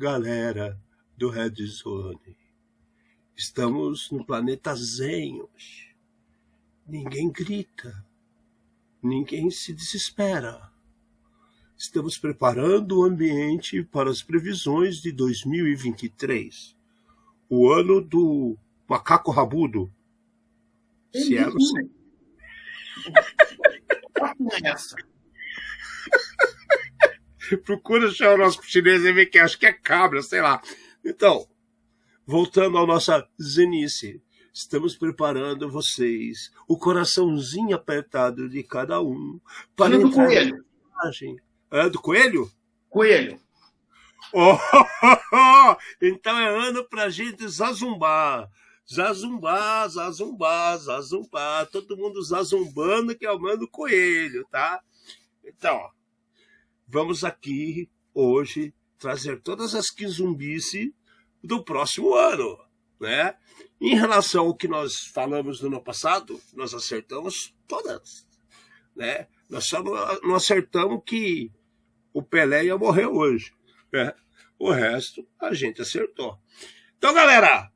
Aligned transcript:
galera 0.00 0.80
do 1.14 1.28
Red 1.28 1.56
Zone. 1.66 2.34
Estamos 3.36 4.10
no 4.10 4.24
planeta 4.24 4.74
Zen 4.74 5.42
hoje. 5.42 5.94
Ninguém 6.86 7.30
grita. 7.30 8.02
Ninguém 9.02 9.50
se 9.50 9.74
desespera. 9.74 10.72
Estamos 11.76 12.16
preparando 12.16 12.98
o 12.98 13.04
ambiente 13.04 13.84
para 13.84 14.08
as 14.08 14.22
previsões 14.22 15.02
de 15.02 15.12
2023. 15.12 16.74
O 17.50 17.70
ano 17.70 18.00
do 18.00 18.56
macaco 18.88 19.30
rabudo. 19.30 19.92
Se 21.12 21.36
é, 21.36 21.44
não 21.44 21.60
sei. 21.60 21.90
essa. 24.64 24.96
Procura 27.64 28.08
achar 28.08 28.34
o 28.34 28.38
nosso 28.38 28.62
chinês 28.62 29.04
e 29.04 29.12
ver 29.12 29.26
que 29.26 29.38
acho 29.38 29.58
que 29.58 29.66
é 29.66 29.72
cabra, 29.72 30.22
sei 30.22 30.40
lá. 30.40 30.60
Então, 31.04 31.46
voltando 32.26 32.78
à 32.78 32.86
nossa 32.86 33.26
zenice. 33.40 34.22
Estamos 34.52 34.96
preparando 34.96 35.70
vocês, 35.70 36.50
o 36.66 36.76
coraçãozinho 36.76 37.74
apertado 37.74 38.48
de 38.48 38.64
cada 38.64 39.00
um, 39.00 39.40
para 39.76 39.96
do 39.96 40.10
coelho. 40.10 40.64
É 41.70 41.88
do 41.88 42.00
coelho? 42.00 42.50
Coelho. 42.88 43.40
Oh, 44.32 44.56
então 46.02 46.36
é 46.36 46.48
ano 46.48 46.84
pra 46.84 47.08
gente 47.08 47.46
zazumbar. 47.46 48.50
Zazumbar, 48.92 49.88
zazumbar, 49.88 50.78
zazumbar. 50.78 51.66
Todo 51.66 51.96
mundo 51.96 52.20
zazumbando 52.20 53.16
que 53.16 53.24
é 53.24 53.30
o 53.30 53.38
mano 53.38 53.68
coelho, 53.68 54.44
tá? 54.50 54.80
Então, 55.44 55.76
ó, 55.76 55.90
vamos 56.90 57.24
aqui 57.24 57.88
hoje 58.12 58.74
trazer 58.98 59.40
todas 59.40 59.74
as 59.74 59.90
quizumbice 59.90 60.94
do 61.42 61.64
próximo 61.64 62.14
ano, 62.14 62.58
né? 63.00 63.34
Em 63.80 63.94
relação 63.94 64.46
ao 64.46 64.54
que 64.54 64.68
nós 64.68 65.06
falamos 65.14 65.60
no 65.60 65.68
ano 65.68 65.82
passado, 65.82 66.40
nós 66.52 66.74
acertamos 66.74 67.54
todas, 67.66 68.26
né? 68.94 69.28
Nós 69.48 69.66
só 69.66 69.82
não 70.22 70.34
acertamos 70.34 71.02
que 71.06 71.50
o 72.12 72.22
Pelé 72.22 72.66
ia 72.66 72.76
morrer 72.76 73.06
hoje, 73.06 73.52
né? 73.92 74.12
O 74.58 74.70
resto 74.70 75.26
a 75.40 75.54
gente 75.54 75.80
acertou. 75.80 76.38
Então, 76.98 77.14
galera, 77.14 77.72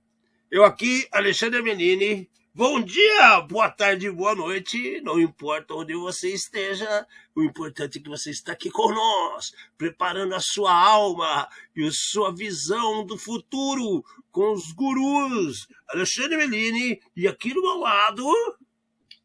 eu 0.50 0.64
aqui, 0.64 1.08
Alexandre 1.10 1.62
Menini. 1.62 2.28
Bom 2.56 2.80
dia, 2.80 3.40
boa 3.40 3.68
tarde, 3.68 4.08
boa 4.08 4.32
noite. 4.32 5.00
Não 5.00 5.18
importa 5.18 5.74
onde 5.74 5.92
você 5.94 6.32
esteja, 6.32 7.04
o 7.34 7.42
importante 7.42 7.98
é 7.98 8.00
que 8.00 8.08
você 8.08 8.30
está 8.30 8.52
aqui 8.52 8.70
nós, 8.72 9.52
preparando 9.76 10.36
a 10.36 10.40
sua 10.40 10.72
alma 10.72 11.48
e 11.74 11.84
a 11.84 11.90
sua 11.90 12.32
visão 12.32 13.04
do 13.04 13.18
futuro 13.18 14.04
com 14.30 14.52
os 14.52 14.70
gurus. 14.70 15.66
Alexandre 15.88 16.36
Menini 16.36 17.00
e 17.16 17.26
aqui 17.26 17.52
do 17.52 17.60
meu 17.60 17.80
lado. 17.80 18.24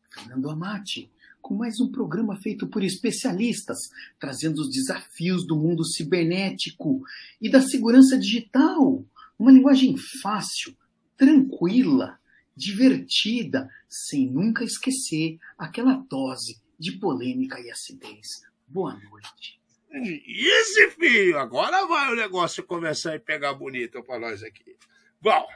Fernando 0.09 0.49
Amati, 0.49 1.11
com 1.39 1.53
mais 1.53 1.79
um 1.79 1.91
programa 1.91 2.35
feito 2.35 2.65
por 2.65 2.83
especialistas, 2.83 3.77
trazendo 4.19 4.59
os 4.59 4.71
desafios 4.71 5.45
do 5.45 5.55
mundo 5.55 5.85
cibernético 5.85 7.03
e 7.39 7.47
da 7.47 7.61
segurança 7.61 8.17
digital. 8.17 9.05
Uma 9.37 9.51
linguagem 9.51 9.95
fácil, 10.19 10.75
tranquila, 11.15 12.18
divertida, 12.59 13.69
sem 13.87 14.29
nunca 14.29 14.65
esquecer 14.65 15.39
aquela 15.57 15.95
dose 16.09 16.61
de 16.77 16.91
polêmica 16.99 17.57
e 17.61 17.71
acidez. 17.71 18.41
Boa 18.67 18.93
noite. 18.93 19.59
Esse 20.27 20.91
filho, 20.91 21.39
agora 21.39 21.87
vai 21.87 22.11
o 22.11 22.15
negócio 22.15 22.61
começar 22.63 23.15
a 23.15 23.19
pegar 23.19 23.53
bonito 23.53 24.03
para 24.03 24.19
nós 24.19 24.43
aqui. 24.43 24.75
Bom, 25.21 25.47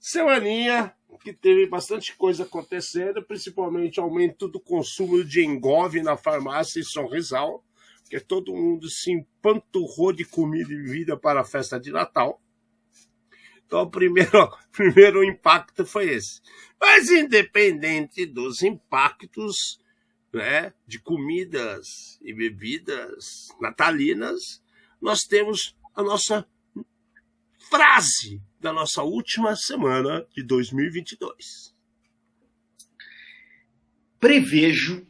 semaninha 0.00 0.94
que 1.24 1.32
teve 1.32 1.66
bastante 1.66 2.14
coisa 2.16 2.44
acontecendo, 2.44 3.22
principalmente 3.22 3.98
aumento 3.98 4.46
do 4.46 4.60
consumo 4.60 5.24
de 5.24 5.42
engove 5.42 6.02
na 6.02 6.18
farmácia 6.18 6.80
e 6.80 6.84
sorrisal, 6.84 7.64
porque 8.02 8.20
todo 8.20 8.54
mundo 8.54 8.90
se 8.90 9.10
empanturrou 9.10 10.12
de 10.12 10.24
comida 10.26 10.70
e 10.70 10.76
bebida 10.76 11.16
para 11.16 11.40
a 11.40 11.44
festa 11.44 11.80
de 11.80 11.90
Natal. 11.90 12.42
Então, 13.74 13.82
o 13.82 13.90
primeiro, 13.90 14.56
primeiro 14.70 15.24
impacto 15.24 15.84
foi 15.84 16.10
esse. 16.10 16.40
Mas, 16.80 17.10
independente 17.10 18.24
dos 18.24 18.62
impactos 18.62 19.80
né, 20.32 20.72
de 20.86 21.00
comidas 21.00 22.16
e 22.22 22.32
bebidas 22.32 23.48
natalinas, 23.60 24.62
nós 25.02 25.22
temos 25.22 25.76
a 25.92 26.04
nossa 26.04 26.46
frase 27.68 28.40
da 28.60 28.72
nossa 28.72 29.02
última 29.02 29.56
semana 29.56 30.24
de 30.32 30.44
2022. 30.44 31.74
Prevejo 34.20 35.04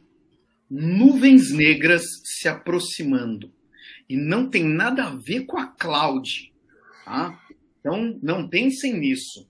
nuvens 0.67 1.51
negras 1.51 2.03
se 2.23 2.47
aproximando. 2.47 3.53
E 4.09 4.17
não 4.17 4.49
tem 4.49 4.63
nada 4.63 5.05
a 5.05 5.15
ver 5.15 5.45
com 5.45 5.59
a 5.59 5.67
cloud. 5.67 6.51
Tá? 7.03 7.44
Então, 7.85 8.17
não 8.19 8.49
pensem 8.49 8.97
nisso. 8.97 9.47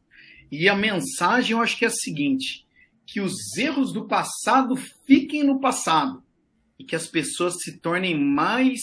E 0.51 0.67
a 0.67 0.75
mensagem 0.75 1.53
eu 1.53 1.61
acho 1.61 1.77
que 1.77 1.85
é 1.85 1.87
a 1.87 1.91
seguinte: 1.91 2.67
que 3.05 3.21
os 3.21 3.33
erros 3.57 3.93
do 3.93 4.09
passado 4.09 4.75
fiquem 5.07 5.41
no 5.41 5.61
passado 5.61 6.21
e 6.77 6.83
que 6.83 6.97
as 6.97 7.07
pessoas 7.07 7.61
se 7.61 7.79
tornem 7.79 8.19
mais 8.19 8.81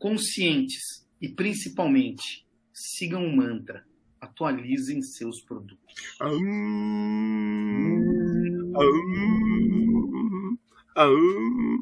conscientes 0.00 1.06
e, 1.22 1.28
principalmente, 1.28 2.44
sigam 2.74 3.24
o 3.24 3.36
mantra, 3.36 3.86
atualizem 4.20 5.00
seus 5.00 5.40
produtos. 5.42 5.94
Hum, 6.20 6.32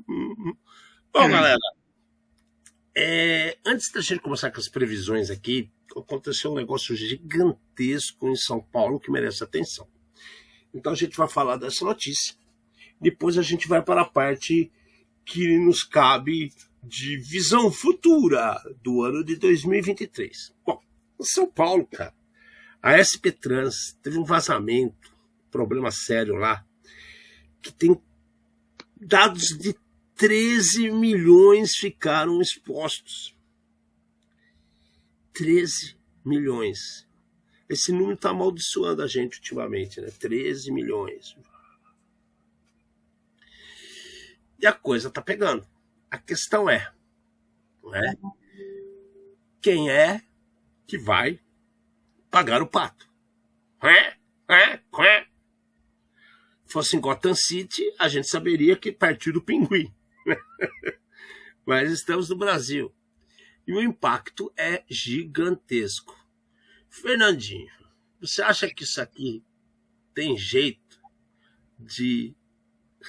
hum. 0.07 0.55
Bom, 1.15 1.29
galera, 1.31 1.59
é, 2.99 3.59
antes 3.67 3.93
da 3.93 4.01
gente 4.01 4.23
começar 4.23 4.51
com 4.51 4.59
as 4.59 4.69
previsões 4.69 5.29
aqui, 5.29 5.71
aconteceu 5.95 6.51
um 6.51 6.55
negócio 6.55 6.97
gigantesco 6.97 8.27
em 8.27 8.37
São 8.37 8.59
Paulo 8.59 8.99
que 8.99 9.11
merece 9.11 9.45
atenção. 9.45 9.87
Então 10.73 10.93
a 10.93 10.97
gente 10.97 11.15
vai 11.15 11.29
falar 11.29 11.59
dessa 11.59 11.85
notícia. 11.85 12.35
Depois 12.99 13.37
a 13.37 13.43
gente 13.43 13.69
vai 13.69 13.83
para 13.83 14.01
a 14.01 14.09
parte 14.09 14.73
que 15.27 15.59
nos 15.59 15.85
cabe 15.85 16.51
de 16.83 17.19
visão 17.19 17.71
futura 17.71 18.57
do 18.83 19.03
ano 19.03 19.23
de 19.23 19.37
2023. 19.37 20.55
Bom, 20.65 20.81
em 21.21 21.25
São 21.25 21.47
Paulo, 21.47 21.87
cara, 21.87 22.15
a 22.83 22.97
SP 22.97 23.29
Trans 23.31 23.99
teve 24.03 24.19
um 24.19 24.25
vazamento, 24.25 25.15
problema 25.51 25.91
sério 25.91 26.37
lá, 26.37 26.65
que 27.61 27.73
tem 27.73 28.01
dados 28.99 29.49
de 29.49 29.75
13 30.17 30.91
milhões 30.91 31.77
ficaram 31.77 32.41
expostos. 32.41 33.37
13 35.35 35.97
milhões. 36.25 37.07
Esse 37.69 37.93
número 37.93 38.15
está 38.15 38.31
amaldiçoando 38.31 39.03
a 39.03 39.07
gente 39.07 39.37
ultimamente, 39.37 40.01
né? 40.01 40.11
13 40.11 40.73
milhões. 40.73 41.37
E 44.59 44.67
a 44.67 44.73
coisa 44.73 45.11
tá 45.11 45.21
pegando. 45.21 45.67
A 46.11 46.17
questão 46.17 46.71
é, 46.71 46.91
né? 47.85 48.17
quem 49.61 49.91
é 49.91 50.23
que 50.87 50.97
vai 50.97 51.41
pagar 52.31 52.63
o 52.63 52.67
pato? 52.67 53.07
É? 53.83 54.17
É? 54.49 54.81
É? 55.01 55.27
Fosse 56.65 56.97
em 56.97 57.01
Gotham 57.01 57.35
City, 57.35 57.83
a 57.99 58.09
gente 58.09 58.29
saberia 58.29 58.77
que 58.77 58.91
partiu 58.91 59.33
do 59.33 59.43
pinguim. 59.43 59.96
Mas 61.65 61.91
estamos 61.91 62.29
no 62.29 62.37
Brasil. 62.37 62.93
E 63.67 63.73
o 63.75 63.83
impacto 63.83 64.53
é 64.57 64.85
gigantesco. 64.91 66.17
Fernandinho, 66.91 67.71
você 68.21 68.43
acha 68.43 68.69
que 68.69 68.85
isso 68.85 69.01
aqui 69.01 69.45
tem 70.15 70.37
jeito 70.37 71.01
de 71.79 72.35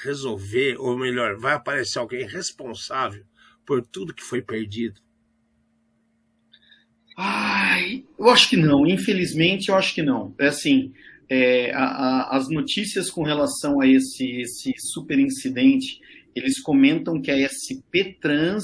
resolver, 0.03 0.77
ou 0.79 0.97
melhor, 0.97 1.37
vai 1.37 1.53
aparecer 1.53 1.99
alguém 1.99 2.27
responsável 2.27 3.25
por 3.65 3.85
tudo 3.85 4.13
que 4.13 4.23
foi 4.23 4.41
perdido? 4.41 5.01
Ai, 7.15 8.03
eu 8.17 8.29
acho 8.29 8.49
que 8.49 8.57
não. 8.57 8.85
Infelizmente, 8.85 9.69
eu 9.69 9.75
acho 9.75 9.93
que 9.93 10.03
não. 10.03 10.33
É 10.39 10.47
assim, 10.47 10.93
é, 11.29 11.71
a- 11.73 11.83
a- 12.31 12.37
as 12.37 12.47
notícias 12.49 13.09
com 13.09 13.23
relação 13.23 13.81
a 13.81 13.87
esse, 13.87 14.41
esse 14.41 14.73
super 14.77 15.19
incidente, 15.19 15.99
eles 16.37 16.61
comentam 16.61 17.21
que 17.21 17.31
a 17.31 17.49
SP 17.49 18.17
Trans 18.21 18.63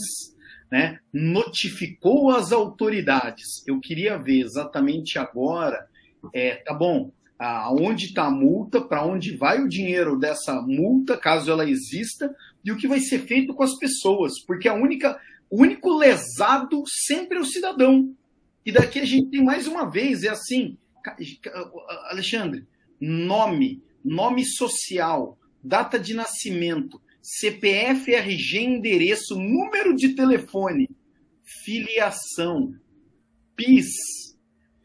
né, 0.72 1.00
notificou 1.14 2.31
as 2.31 2.52
autoridades. 2.52 3.64
Eu 3.68 3.80
queria 3.80 4.18
ver 4.18 4.42
exatamente 4.42 5.20
agora, 5.20 5.88
é, 6.34 6.56
tá 6.56 6.74
bom, 6.74 7.12
aonde 7.38 8.06
está 8.06 8.25
a 8.25 8.31
multa, 8.31 8.81
para 8.81 9.06
onde 9.06 9.36
vai 9.36 9.62
o 9.62 9.68
dinheiro 9.68 10.18
dessa 10.18 10.62
multa, 10.62 11.18
caso 11.18 11.52
ela 11.52 11.70
exista, 11.70 12.34
e 12.64 12.72
o 12.72 12.78
que 12.78 12.88
vai 12.88 13.00
ser 13.00 13.20
feito 13.20 13.54
com 13.54 13.64
as 13.64 13.78
pessoas, 13.78 14.34
porque 14.46 14.68
a 14.68 14.74
única, 14.74 15.20
o 15.50 15.62
único 15.62 15.96
lesado 15.98 16.84
sempre 16.88 17.38
é 17.38 17.42
o 17.42 17.46
cidadão. 17.46 18.14
E 18.66 18.72
daqui 18.72 19.00
a 19.00 19.06
gente 19.06 19.30
tem 19.30 19.44
mais 19.44 19.68
uma 19.68 19.90
vez, 19.90 20.24
é 20.24 20.30
assim, 20.30 20.78
Alexandre, 22.10 22.66
nome, 23.00 23.81
nome 24.04 24.46
social, 24.46 25.38
data 25.62 26.00
de 26.00 26.14
nascimento, 26.14 27.02
CPF, 27.24 28.14
RG, 28.14 28.60
endereço, 28.60 29.40
número 29.40 29.96
de 29.96 30.10
telefone, 30.14 30.90
filiação, 31.64 32.75
PIS, 33.56 33.94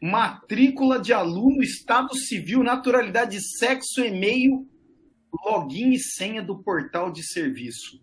matrícula 0.01 0.97
de 0.97 1.11
aluno, 1.11 1.61
estado 1.61 2.15
civil, 2.15 2.63
naturalidade, 2.63 3.41
sexo, 3.57 4.01
e-mail, 4.01 4.65
login 5.45 5.91
e 5.91 5.99
senha 5.99 6.41
do 6.41 6.63
portal 6.63 7.11
de 7.11 7.23
serviço. 7.23 8.01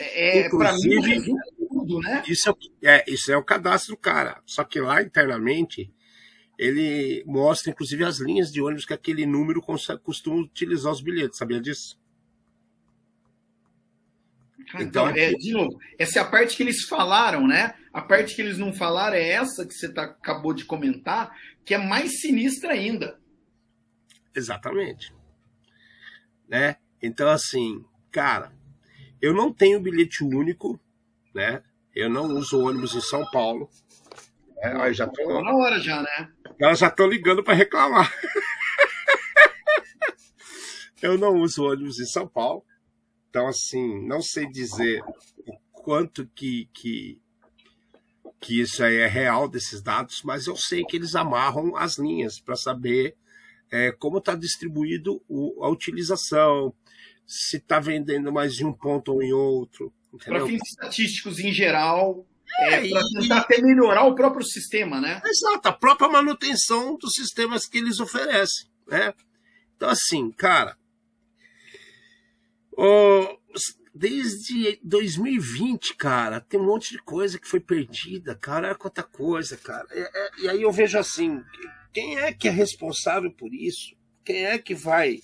É, 0.00 0.38
é 0.38 0.48
para 0.48 0.72
mim, 0.72 1.36
tudo, 1.68 2.00
né? 2.00 2.22
Isso 2.26 2.48
é, 2.82 2.96
é, 2.96 3.04
isso 3.06 3.30
é 3.30 3.36
o 3.36 3.44
cadastro 3.44 3.94
do 3.94 3.98
cara. 3.98 4.42
Só 4.46 4.64
que 4.64 4.80
lá 4.80 5.02
internamente 5.02 5.92
ele 6.58 7.22
mostra, 7.26 7.70
inclusive, 7.70 8.04
as 8.04 8.18
linhas 8.20 8.50
de 8.50 8.62
ônibus 8.62 8.86
que 8.86 8.94
aquele 8.94 9.26
número 9.26 9.62
costuma 10.02 10.36
utilizar 10.36 10.90
os 10.90 11.02
bilhetes. 11.02 11.36
Sabia 11.36 11.60
disso? 11.60 12.00
Então, 14.74 15.08
é, 15.08 15.32
de 15.32 15.52
novo, 15.52 15.78
essa 15.98 16.18
é 16.18 16.22
a 16.22 16.24
parte 16.24 16.56
que 16.56 16.62
eles 16.62 16.82
falaram, 16.82 17.46
né? 17.46 17.74
A 17.92 18.02
parte 18.02 18.34
que 18.34 18.42
eles 18.42 18.58
não 18.58 18.72
falaram 18.72 19.16
é 19.16 19.28
essa 19.28 19.64
que 19.64 19.72
você 19.72 19.92
tá, 19.92 20.04
acabou 20.04 20.52
de 20.52 20.64
comentar, 20.64 21.34
que 21.64 21.74
é 21.74 21.78
mais 21.78 22.20
sinistra 22.20 22.72
ainda. 22.72 23.18
Exatamente. 24.34 25.14
Né? 26.48 26.76
Então, 27.00 27.28
assim, 27.28 27.84
cara, 28.10 28.52
eu 29.20 29.32
não 29.32 29.52
tenho 29.52 29.80
bilhete 29.80 30.24
único, 30.24 30.80
né? 31.34 31.62
Eu 31.94 32.10
não 32.10 32.26
uso 32.26 32.60
ônibus 32.60 32.94
em 32.94 33.00
São 33.00 33.24
Paulo. 33.30 33.70
É, 34.58 34.92
já 34.92 35.06
tô... 35.06 35.42
na 35.42 35.54
hora 35.54 35.80
já, 35.80 36.02
né? 36.02 36.30
Elas 36.58 36.78
já 36.78 36.88
estão 36.88 37.08
ligando 37.08 37.42
para 37.42 37.54
reclamar. 37.54 38.12
eu 41.00 41.16
não 41.16 41.36
uso 41.36 41.64
ônibus 41.64 41.98
em 41.98 42.06
São 42.06 42.26
Paulo. 42.26 42.64
Então, 43.28 43.46
assim, 43.48 44.06
não 44.06 44.22
sei 44.22 44.46
dizer 44.46 45.02
o 45.46 45.56
quanto 45.72 46.26
que, 46.34 46.68
que, 46.72 47.18
que 48.40 48.60
isso 48.60 48.82
aí 48.82 48.96
é 48.96 49.06
real 49.06 49.48
desses 49.48 49.82
dados, 49.82 50.22
mas 50.24 50.46
eu 50.46 50.56
sei 50.56 50.84
que 50.84 50.96
eles 50.96 51.14
amarram 51.14 51.76
as 51.76 51.98
linhas 51.98 52.40
para 52.40 52.56
saber 52.56 53.16
é, 53.70 53.92
como 53.92 54.18
está 54.18 54.34
distribuído 54.34 55.22
o, 55.28 55.64
a 55.64 55.68
utilização, 55.68 56.72
se 57.26 57.56
está 57.56 57.80
vendendo 57.80 58.32
mais 58.32 58.54
de 58.54 58.64
um 58.64 58.72
ponto 58.72 59.12
ou 59.12 59.22
em 59.22 59.32
outro. 59.32 59.92
Para 60.24 60.46
fins 60.46 60.62
estatísticos 60.70 61.38
em 61.40 61.52
geral, 61.52 62.24
é, 62.58 62.86
é 62.86 62.88
para 62.88 63.02
tentar 63.20 63.38
até 63.38 63.60
melhorar 63.60 64.04
o 64.04 64.14
próprio 64.14 64.46
sistema, 64.46 65.00
né? 65.00 65.20
Exato, 65.24 65.68
a 65.68 65.72
própria 65.72 66.08
manutenção 66.08 66.96
dos 66.96 67.12
sistemas 67.12 67.66
que 67.66 67.78
eles 67.78 68.00
oferecem, 68.00 68.68
né? 68.86 69.12
Então, 69.76 69.88
assim, 69.90 70.30
cara, 70.30 70.76
desde 73.94 74.78
2020, 74.82 75.96
cara, 75.96 76.40
tem 76.40 76.60
um 76.60 76.66
monte 76.66 76.92
de 76.92 76.98
coisa 76.98 77.38
que 77.38 77.48
foi 77.48 77.60
perdida, 77.60 78.34
cara, 78.34 78.74
quanta 78.74 79.02
coisa, 79.02 79.56
cara. 79.56 79.86
E, 79.92 79.98
é, 79.98 80.30
e 80.42 80.48
aí 80.48 80.62
eu 80.62 80.70
vejo 80.70 80.98
assim, 80.98 81.42
quem 81.92 82.18
é 82.18 82.32
que 82.32 82.46
é 82.46 82.50
responsável 82.50 83.32
por 83.32 83.54
isso? 83.54 83.96
Quem 84.24 84.44
é 84.44 84.58
que 84.58 84.74
vai 84.74 85.20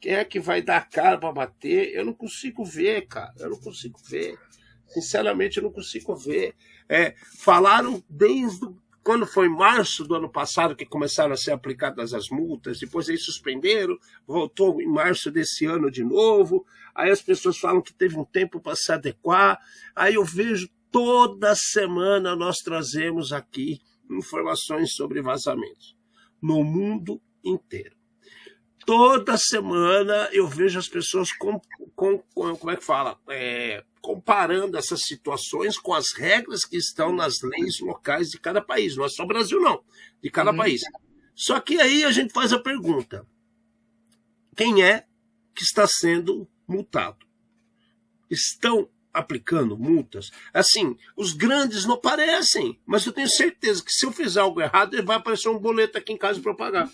quem 0.00 0.14
é 0.14 0.24
que 0.24 0.38
vai 0.38 0.62
dar 0.62 0.88
cara 0.88 1.18
para 1.18 1.32
bater? 1.32 1.92
Eu 1.92 2.04
não 2.04 2.12
consigo 2.12 2.64
ver, 2.64 3.06
cara. 3.08 3.34
Eu 3.38 3.50
não 3.50 3.60
consigo 3.60 3.98
ver. 4.08 4.38
Sinceramente, 4.86 5.56
eu 5.56 5.64
não 5.64 5.72
consigo 5.72 6.14
ver. 6.14 6.54
É, 6.88 7.14
falaram 7.38 8.02
desde 8.08 8.66
quando 9.08 9.26
foi 9.26 9.48
março 9.48 10.04
do 10.04 10.14
ano 10.14 10.30
passado 10.30 10.76
que 10.76 10.84
começaram 10.84 11.32
a 11.32 11.36
ser 11.38 11.52
aplicadas 11.52 12.12
as 12.12 12.28
multas, 12.28 12.78
depois 12.78 13.08
aí 13.08 13.16
suspenderam, 13.16 13.96
voltou 14.26 14.82
em 14.82 14.86
março 14.86 15.30
desse 15.30 15.64
ano 15.64 15.90
de 15.90 16.04
novo. 16.04 16.66
Aí 16.94 17.10
as 17.10 17.22
pessoas 17.22 17.56
falam 17.56 17.80
que 17.80 17.94
teve 17.94 18.18
um 18.18 18.24
tempo 18.26 18.60
para 18.60 18.76
se 18.76 18.92
adequar. 18.92 19.58
Aí 19.96 20.16
eu 20.16 20.24
vejo 20.26 20.68
toda 20.92 21.54
semana 21.54 22.36
nós 22.36 22.58
trazemos 22.58 23.32
aqui 23.32 23.80
informações 24.10 24.92
sobre 24.92 25.22
vazamentos 25.22 25.96
no 26.42 26.62
mundo 26.62 27.18
inteiro 27.42 27.98
toda 28.88 29.36
semana 29.36 30.30
eu 30.32 30.48
vejo 30.48 30.78
as 30.78 30.88
pessoas 30.88 31.30
com, 31.98 32.16
com, 32.16 32.22
com 32.32 32.56
como 32.56 32.70
é 32.70 32.76
que 32.76 32.84
fala? 32.84 33.18
É, 33.28 33.82
comparando 34.00 34.78
essas 34.78 35.02
situações 35.02 35.76
com 35.76 35.92
as 35.92 36.12
regras 36.12 36.64
que 36.64 36.76
estão 36.76 37.12
nas 37.12 37.42
leis 37.42 37.80
locais 37.80 38.28
de 38.28 38.38
cada 38.38 38.62
país. 38.62 38.96
Não 38.96 39.04
é 39.04 39.08
só 39.08 39.26
Brasil 39.26 39.60
não. 39.60 39.82
De 40.22 40.30
cada 40.30 40.52
uhum. 40.52 40.58
país. 40.58 40.82
Só 41.34 41.58
que 41.58 41.80
aí 41.80 42.04
a 42.04 42.12
gente 42.12 42.32
faz 42.32 42.52
a 42.52 42.58
pergunta. 42.60 43.26
Quem 44.56 44.80
é 44.80 45.06
que 45.52 45.64
está 45.64 45.88
sendo 45.88 46.48
multado? 46.68 47.26
Estão 48.30 48.88
aplicando 49.12 49.76
multas? 49.76 50.30
Assim 50.54 50.96
os 51.16 51.32
grandes 51.32 51.84
não 51.84 51.94
aparecem 51.94 52.78
mas 52.86 53.04
eu 53.06 53.12
tenho 53.12 53.28
certeza 53.28 53.82
que 53.82 53.90
se 53.90 54.06
eu 54.06 54.12
fizer 54.12 54.40
algo 54.40 54.60
errado 54.60 55.02
vai 55.02 55.16
aparecer 55.16 55.48
um 55.48 55.58
boleto 55.58 55.98
aqui 55.98 56.12
em 56.12 56.18
casa 56.18 56.40
para 56.40 56.54
pagar. 56.54 56.88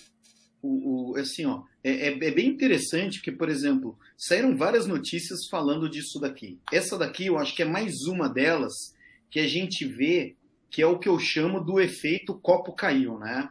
O, 0.62 1.10
o, 1.12 1.16
assim, 1.16 1.44
ó, 1.44 1.64
é, 1.84 1.90
é, 1.90 2.08
é, 2.08 2.30
bem 2.30 2.48
interessante 2.48 3.20
que, 3.20 3.30
por 3.30 3.50
exemplo, 3.50 3.98
saíram 4.16 4.56
várias 4.56 4.86
notícias 4.86 5.46
falando 5.50 5.86
disso 5.86 6.18
daqui. 6.18 6.58
Essa 6.72 6.96
daqui 6.96 7.26
eu 7.26 7.38
acho 7.38 7.54
que 7.54 7.62
é 7.62 7.66
mais 7.66 8.06
uma 8.06 8.26
delas 8.26 8.72
que 9.30 9.38
a 9.38 9.46
gente 9.46 9.84
vê 9.84 10.34
que 10.70 10.80
é 10.80 10.86
o 10.86 10.98
que 10.98 11.08
eu 11.08 11.18
chamo 11.18 11.60
do 11.60 11.78
efeito 11.78 12.34
copo 12.40 12.72
caiu, 12.72 13.18
né? 13.18 13.48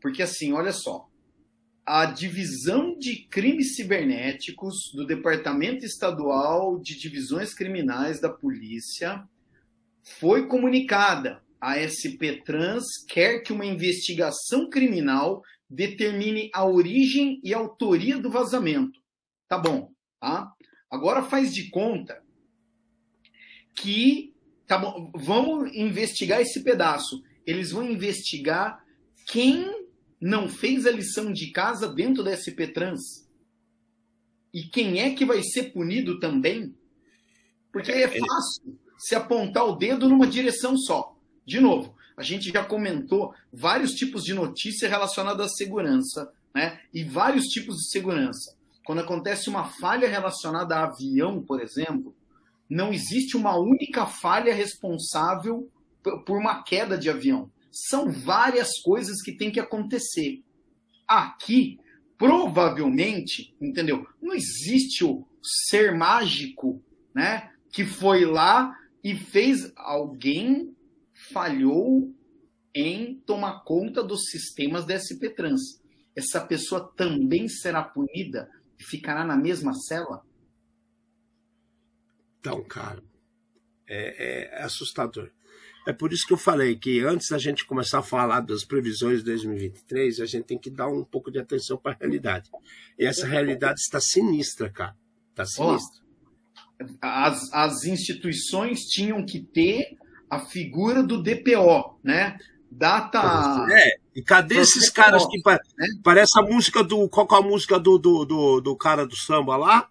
Porque 0.00 0.20
assim, 0.20 0.52
olha 0.52 0.72
só, 0.72 1.08
a 1.86 2.04
divisão 2.04 2.98
de 2.98 3.24
crimes 3.30 3.76
cibernéticos 3.76 4.90
do 4.92 5.06
Departamento 5.06 5.86
Estadual 5.86 6.80
de 6.80 6.98
Divisões 6.98 7.54
Criminais 7.54 8.20
da 8.20 8.28
Polícia 8.28 9.22
foi 10.18 10.48
comunicada. 10.48 11.40
A 11.60 11.78
SP 11.78 12.42
Trans 12.44 12.84
quer 13.08 13.40
que 13.40 13.52
uma 13.52 13.64
investigação 13.64 14.68
criminal 14.68 15.42
determine 15.68 16.50
a 16.54 16.64
origem 16.64 17.40
e 17.42 17.52
a 17.52 17.58
autoria 17.58 18.18
do 18.18 18.30
vazamento. 18.30 19.00
Tá 19.48 19.58
bom, 19.58 19.92
tá? 20.20 20.52
Agora 20.90 21.22
faz 21.22 21.52
de 21.52 21.68
conta 21.70 22.22
que 23.74 24.34
tá 24.66 24.78
bom, 24.78 25.10
vamos 25.14 25.74
investigar 25.74 26.40
esse 26.40 26.62
pedaço. 26.62 27.22
Eles 27.46 27.70
vão 27.70 27.84
investigar 27.84 28.84
quem 29.26 29.86
não 30.20 30.48
fez 30.48 30.86
a 30.86 30.90
lição 30.90 31.32
de 31.32 31.50
casa 31.50 31.88
dentro 31.88 32.22
da 32.22 32.34
SP 32.34 32.66
Trans. 32.72 33.26
E 34.52 34.62
quem 34.64 35.00
é 35.00 35.14
que 35.14 35.24
vai 35.24 35.42
ser 35.42 35.72
punido 35.72 36.18
também? 36.18 36.74
Porque 37.72 37.92
é, 37.92 38.02
é 38.02 38.08
fácil 38.08 38.78
se 38.98 39.14
apontar 39.14 39.66
o 39.66 39.76
dedo 39.76 40.08
numa 40.08 40.26
direção 40.26 40.76
só. 40.76 41.16
De 41.44 41.60
novo, 41.60 41.95
a 42.16 42.22
gente 42.22 42.50
já 42.50 42.64
comentou 42.64 43.34
vários 43.52 43.92
tipos 43.92 44.24
de 44.24 44.32
notícia 44.32 44.88
relacionada 44.88 45.44
à 45.44 45.48
segurança, 45.48 46.32
né? 46.54 46.80
E 46.92 47.04
vários 47.04 47.44
tipos 47.46 47.76
de 47.76 47.90
segurança. 47.90 48.56
Quando 48.84 49.00
acontece 49.00 49.50
uma 49.50 49.64
falha 49.64 50.08
relacionada 50.08 50.76
a 50.76 50.84
avião, 50.84 51.42
por 51.42 51.60
exemplo, 51.60 52.14
não 52.70 52.92
existe 52.92 53.36
uma 53.36 53.58
única 53.58 54.06
falha 54.06 54.54
responsável 54.54 55.70
por 56.24 56.38
uma 56.38 56.62
queda 56.62 56.96
de 56.96 57.10
avião. 57.10 57.50
São 57.70 58.10
várias 58.10 58.80
coisas 58.82 59.20
que 59.22 59.32
têm 59.32 59.50
que 59.50 59.60
acontecer. 59.60 60.42
Aqui, 61.06 61.78
provavelmente, 62.16 63.54
entendeu? 63.60 64.06
Não 64.22 64.34
existe 64.34 65.04
o 65.04 65.26
ser 65.42 65.94
mágico, 65.94 66.82
né? 67.14 67.50
Que 67.70 67.84
foi 67.84 68.24
lá 68.24 68.74
e 69.04 69.14
fez 69.14 69.72
alguém 69.76 70.75
falhou 71.32 72.12
em 72.74 73.14
tomar 73.20 73.64
conta 73.64 74.02
dos 74.02 74.26
sistemas 74.30 74.84
da 74.84 74.98
SP 74.98 75.30
Trans. 75.34 75.80
Essa 76.14 76.40
pessoa 76.40 76.92
também 76.96 77.48
será 77.48 77.82
punida 77.82 78.50
e 78.78 78.84
ficará 78.84 79.24
na 79.24 79.36
mesma 79.36 79.72
cela? 79.74 80.22
Então, 82.38 82.62
cara, 82.64 83.02
é, 83.86 84.58
é 84.58 84.62
assustador. 84.62 85.30
É 85.86 85.92
por 85.92 86.12
isso 86.12 86.26
que 86.26 86.32
eu 86.32 86.36
falei 86.36 86.76
que 86.76 87.00
antes 87.00 87.28
da 87.28 87.38
gente 87.38 87.64
começar 87.64 88.00
a 88.00 88.02
falar 88.02 88.40
das 88.40 88.64
previsões 88.64 89.20
de 89.20 89.26
2023, 89.26 90.20
a 90.20 90.26
gente 90.26 90.44
tem 90.44 90.58
que 90.58 90.68
dar 90.68 90.88
um 90.88 91.04
pouco 91.04 91.30
de 91.30 91.38
atenção 91.38 91.78
para 91.78 91.92
a 91.92 91.96
realidade. 91.96 92.50
E 92.98 93.06
essa 93.06 93.26
realidade 93.26 93.80
está 93.80 94.00
sinistra, 94.00 94.68
cara. 94.68 94.96
Está 95.30 95.46
sinistra. 95.46 96.02
as, 97.00 97.52
as 97.52 97.84
instituições 97.84 98.80
tinham 98.80 99.24
que 99.24 99.40
ter 99.40 99.96
a 100.30 100.38
figura 100.40 101.02
do 101.02 101.22
DPO, 101.22 101.98
né? 102.02 102.38
Data. 102.70 103.66
É, 103.70 103.96
e 104.14 104.22
cadê 104.22 104.56
esses 104.56 104.90
caras 104.90 105.26
que. 105.26 105.40
Né? 105.46 105.58
Parece 106.02 106.38
a 106.38 106.42
música 106.42 106.82
do. 106.82 107.08
Qual 107.08 107.26
é 107.30 107.36
a 107.36 107.40
música 107.40 107.78
do, 107.78 107.98
do, 107.98 108.24
do, 108.24 108.60
do, 108.60 108.76
cara 108.76 109.06
do 109.06 109.16
samba 109.16 109.56
lá? 109.56 109.88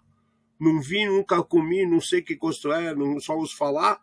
Não 0.58 0.80
vi, 0.80 1.06
nunca 1.06 1.42
comi, 1.42 1.84
não 1.84 2.00
sei 2.00 2.22
que 2.22 2.34
gosto 2.34 2.72
é, 2.72 2.94
não 2.94 3.18
só 3.20 3.36
ouço 3.36 3.56
falar. 3.56 4.00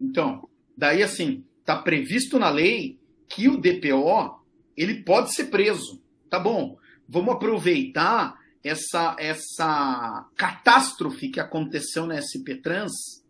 Então, 0.00 0.48
daí 0.76 1.02
assim, 1.02 1.44
está 1.60 1.76
previsto 1.76 2.38
na 2.38 2.50
lei 2.50 2.98
que 3.28 3.48
o 3.48 3.56
DPO 3.56 4.40
ele 4.76 5.02
pode 5.02 5.34
ser 5.34 5.44
preso. 5.44 6.02
Tá 6.28 6.38
bom, 6.38 6.76
vamos 7.08 7.34
aproveitar 7.34 8.38
essa, 8.62 9.14
essa 9.18 10.28
catástrofe 10.36 11.28
que 11.28 11.40
aconteceu 11.40 12.06
na 12.06 12.20
SP 12.20 12.56
Trans. 12.62 13.23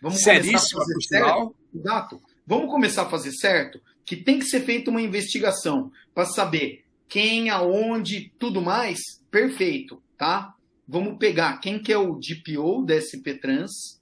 Vamos 0.00 0.22
Seríssima, 0.22 0.58
começar 0.58 0.76
a 0.76 0.80
fazer 0.80 1.02
certo. 1.02 1.56
Exato. 1.74 2.22
Vamos 2.46 2.70
começar 2.70 3.02
a 3.02 3.10
fazer 3.10 3.32
certo 3.32 3.80
que 4.04 4.16
tem 4.16 4.38
que 4.38 4.46
ser 4.46 4.60
feita 4.60 4.90
uma 4.90 5.02
investigação 5.02 5.92
para 6.14 6.24
saber 6.24 6.84
quem, 7.08 7.50
aonde, 7.50 8.32
tudo 8.38 8.62
mais. 8.62 8.98
Perfeito, 9.30 10.02
tá? 10.16 10.54
Vamos 10.86 11.18
pegar 11.18 11.58
quem 11.58 11.78
que 11.78 11.92
é 11.92 11.98
o 11.98 12.18
DPO 12.18 12.84
da 12.86 12.94
SP 12.96 13.34
Trans 13.34 14.00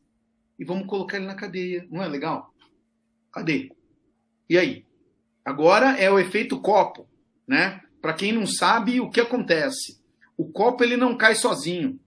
e 0.59 0.65
vamos 0.65 0.87
colocar 0.87 1.17
ele 1.17 1.27
na 1.27 1.35
cadeia. 1.35 1.87
Não 1.91 2.03
é 2.03 2.09
legal? 2.09 2.55
Cadê? 3.33 3.73
E 4.49 4.57
aí? 4.57 4.85
Agora 5.45 5.97
é 5.99 6.11
o 6.11 6.19
efeito 6.19 6.61
copo, 6.61 7.09
né? 7.47 7.81
Para 8.01 8.13
quem 8.13 8.33
não 8.33 8.47
sabe, 8.47 9.01
o 9.01 9.11
que 9.11 9.21
acontece? 9.21 10.01
O 10.37 10.45
copo 10.47 10.85
ele 10.85 10.97
não 10.97 11.17
cai 11.17 11.35
sozinho. 11.35 11.99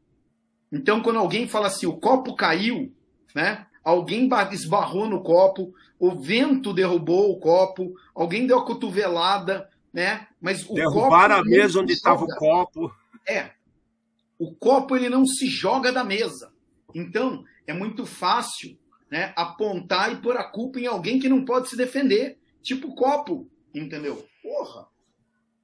Então, 0.71 1.01
quando 1.01 1.19
alguém 1.19 1.47
fala 1.47 1.67
assim, 1.67 1.85
o 1.85 1.97
copo 1.97 2.35
caiu, 2.35 2.93
né? 3.35 3.65
Alguém 3.89 4.29
esbarrou 4.51 5.09
no 5.09 5.23
copo, 5.23 5.73
o 5.97 6.11
vento 6.11 6.71
derrubou 6.71 7.31
o 7.31 7.39
copo, 7.39 7.91
alguém 8.13 8.45
deu 8.45 8.59
a 8.59 8.63
cotovelada, 8.63 9.67
né? 9.91 10.27
Mas 10.39 10.63
o 10.69 10.75
Derrubaram 10.75 11.37
copo, 11.37 11.47
a 11.47 11.49
mesa 11.49 11.79
onde 11.79 11.93
estava 11.93 12.23
o 12.23 12.27
copo. 12.27 12.93
É. 13.27 13.49
O 14.37 14.53
copo 14.53 14.95
ele 14.95 15.09
não 15.09 15.25
se 15.25 15.47
joga 15.47 15.91
da 15.91 16.03
mesa. 16.03 16.53
Então, 16.93 17.43
é 17.65 17.73
muito 17.73 18.05
fácil 18.05 18.77
né, 19.09 19.33
apontar 19.35 20.13
e 20.13 20.21
pôr 20.21 20.37
a 20.37 20.43
culpa 20.43 20.79
em 20.79 20.85
alguém 20.85 21.19
que 21.19 21.27
não 21.27 21.43
pode 21.43 21.67
se 21.67 21.75
defender. 21.75 22.37
Tipo 22.61 22.89
o 22.89 22.95
copo, 22.95 23.49
entendeu? 23.73 24.23
Porra! 24.43 24.87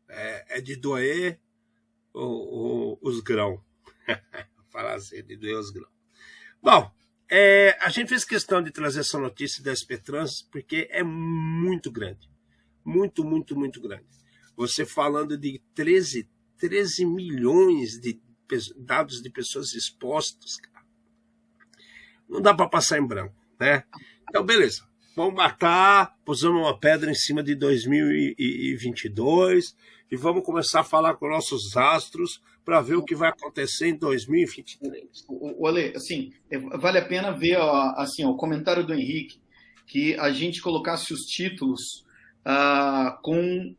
É, 0.10 0.58
é 0.58 0.62
de 0.62 0.76
doer 0.76 1.40
o, 2.12 2.24
o, 2.24 3.00
os 3.04 3.20
grãos. 3.20 3.60
Falar 4.74 4.96
assim, 4.96 5.24
de 5.24 5.38
doer 5.38 5.60
os 5.60 5.70
grãos. 5.70 5.94
Bom, 6.60 6.92
é, 7.30 7.78
a 7.82 7.90
gente 7.90 8.10
fez 8.10 8.24
questão 8.24 8.62
de 8.62 8.72
trazer 8.72 9.02
essa 9.02 9.20
notícia 9.20 9.64
da 9.64 9.76
SP 9.76 9.98
Trans 9.98 10.44
porque 10.52 10.88
é 10.92 11.04
muito 11.04 11.92
grande. 11.92 12.30
Muito, 12.84 13.24
muito, 13.24 13.56
muito 13.56 13.82
grande. 13.82 14.06
Você 14.56 14.86
falando 14.86 15.38
de 15.38 15.62
13, 15.74 16.30
13 16.58 17.06
milhões 17.06 18.00
de 18.00 18.22
dados 18.78 19.22
de 19.22 19.30
pessoas 19.30 19.74
expostas, 19.74 20.58
cara. 20.58 20.86
Não 22.30 22.42
dá 22.42 22.54
para 22.54 22.70
passar 22.70 23.00
em 23.00 23.06
branco, 23.06 23.36
né? 23.60 23.84
Então, 24.30 24.46
beleza. 24.46 24.88
Vamos 25.16 25.34
matar, 25.34 26.16
pusamos 26.26 26.62
uma 26.62 26.80
pedra 26.80 27.10
em 27.10 27.16
cima 27.16 27.42
de 27.42 27.56
2022 27.56 29.76
e 30.12 30.16
vamos 30.16 30.44
começar 30.44 30.82
a 30.82 30.84
falar 30.84 31.16
com 31.16 31.30
nossos 31.30 31.76
astros 31.76 32.42
para 32.64 32.82
ver 32.82 32.96
o 32.96 33.04
que 33.04 33.16
vai 33.16 33.30
acontecer 33.30 33.88
em 33.88 33.98
2023. 33.98 35.04
O, 35.28 35.68
Ale, 35.68 35.94
assim, 35.96 36.32
é, 36.50 36.58
vale 36.58 36.98
a 36.98 37.06
pena 37.06 37.32
ver 37.32 37.58
assim, 37.96 38.26
o 38.26 38.36
comentário 38.36 38.86
do 38.86 38.94
Henrique, 38.94 39.40
que 39.88 40.16
a 40.16 40.32
gente 40.32 40.62
colocasse 40.62 41.14
os 41.14 41.22
títulos 41.22 42.06
uh, 42.46 43.22
com 43.22 43.76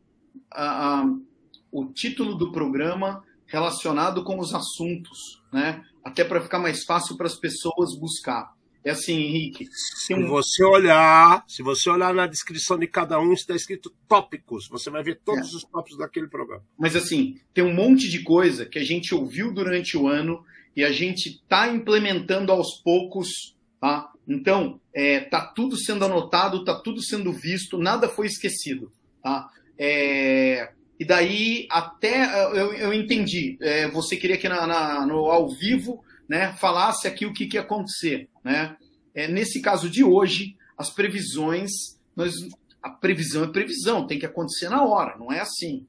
o 1.71 1.85
título 1.93 2.35
do 2.35 2.51
programa 2.51 3.23
relacionado 3.45 4.23
com 4.23 4.39
os 4.39 4.53
assuntos, 4.53 5.41
né? 5.51 5.83
Até 6.03 6.23
para 6.23 6.41
ficar 6.41 6.59
mais 6.59 6.83
fácil 6.83 7.17
para 7.17 7.27
as 7.27 7.37
pessoas 7.37 7.97
buscar. 7.99 8.53
É 8.87 8.91
assim, 8.91 9.17
Henrique. 9.17 9.67
Se 9.73 10.13
um... 10.13 10.27
você 10.27 10.63
olhar, 10.63 11.43
se 11.45 11.61
você 11.61 11.89
olhar 11.89 12.13
na 12.13 12.25
descrição 12.25 12.79
de 12.79 12.87
cada 12.87 13.19
um, 13.19 13.33
está 13.33 13.53
escrito 13.53 13.93
tópicos. 14.07 14.69
Você 14.69 14.89
vai 14.89 15.03
ver 15.03 15.19
todos 15.25 15.51
é. 15.51 15.57
os 15.57 15.63
tópicos 15.65 15.97
daquele 15.97 16.27
programa. 16.27 16.63
Mas 16.79 16.95
assim, 16.95 17.37
tem 17.53 17.65
um 17.65 17.73
monte 17.73 18.07
de 18.07 18.23
coisa 18.23 18.65
que 18.65 18.79
a 18.79 18.83
gente 18.85 19.13
ouviu 19.13 19.53
durante 19.53 19.97
o 19.97 20.07
ano 20.07 20.41
e 20.73 20.85
a 20.85 20.91
gente 20.93 21.31
está 21.31 21.67
implementando 21.67 22.49
aos 22.49 22.81
poucos, 22.81 23.57
tá? 23.77 24.09
Então, 24.25 24.79
é, 24.93 25.19
tá 25.19 25.41
tudo 25.41 25.75
sendo 25.75 26.05
anotado, 26.05 26.63
tá 26.63 26.73
tudo 26.73 27.03
sendo 27.03 27.33
visto, 27.33 27.77
nada 27.77 28.07
foi 28.07 28.27
esquecido, 28.27 28.89
tá? 29.21 29.49
É, 29.77 30.71
e 30.97 31.03
daí 31.03 31.67
até 31.69 32.23
eu, 32.57 32.73
eu 32.73 32.93
entendi. 32.93 33.57
É, 33.59 33.89
você 33.89 34.15
queria 34.15 34.37
que 34.37 34.47
na, 34.47 34.65
na, 34.65 35.05
no 35.05 35.25
ao 35.25 35.49
vivo 35.49 36.05
né, 36.27 36.53
falasse 36.53 37.07
aqui 37.07 37.25
o 37.25 37.33
que, 37.33 37.47
que 37.47 37.57
ia 37.57 37.61
acontecer. 37.61 38.29
Né? 38.43 38.75
É, 39.13 39.27
nesse 39.27 39.61
caso 39.61 39.89
de 39.89 40.03
hoje, 40.03 40.57
as 40.77 40.89
previsões, 40.89 41.71
nós, 42.15 42.33
a 42.81 42.89
previsão 42.89 43.43
é 43.43 43.51
previsão, 43.51 44.05
tem 44.05 44.19
que 44.19 44.25
acontecer 44.25 44.69
na 44.69 44.83
hora, 44.83 45.17
não 45.17 45.31
é 45.31 45.39
assim. 45.39 45.87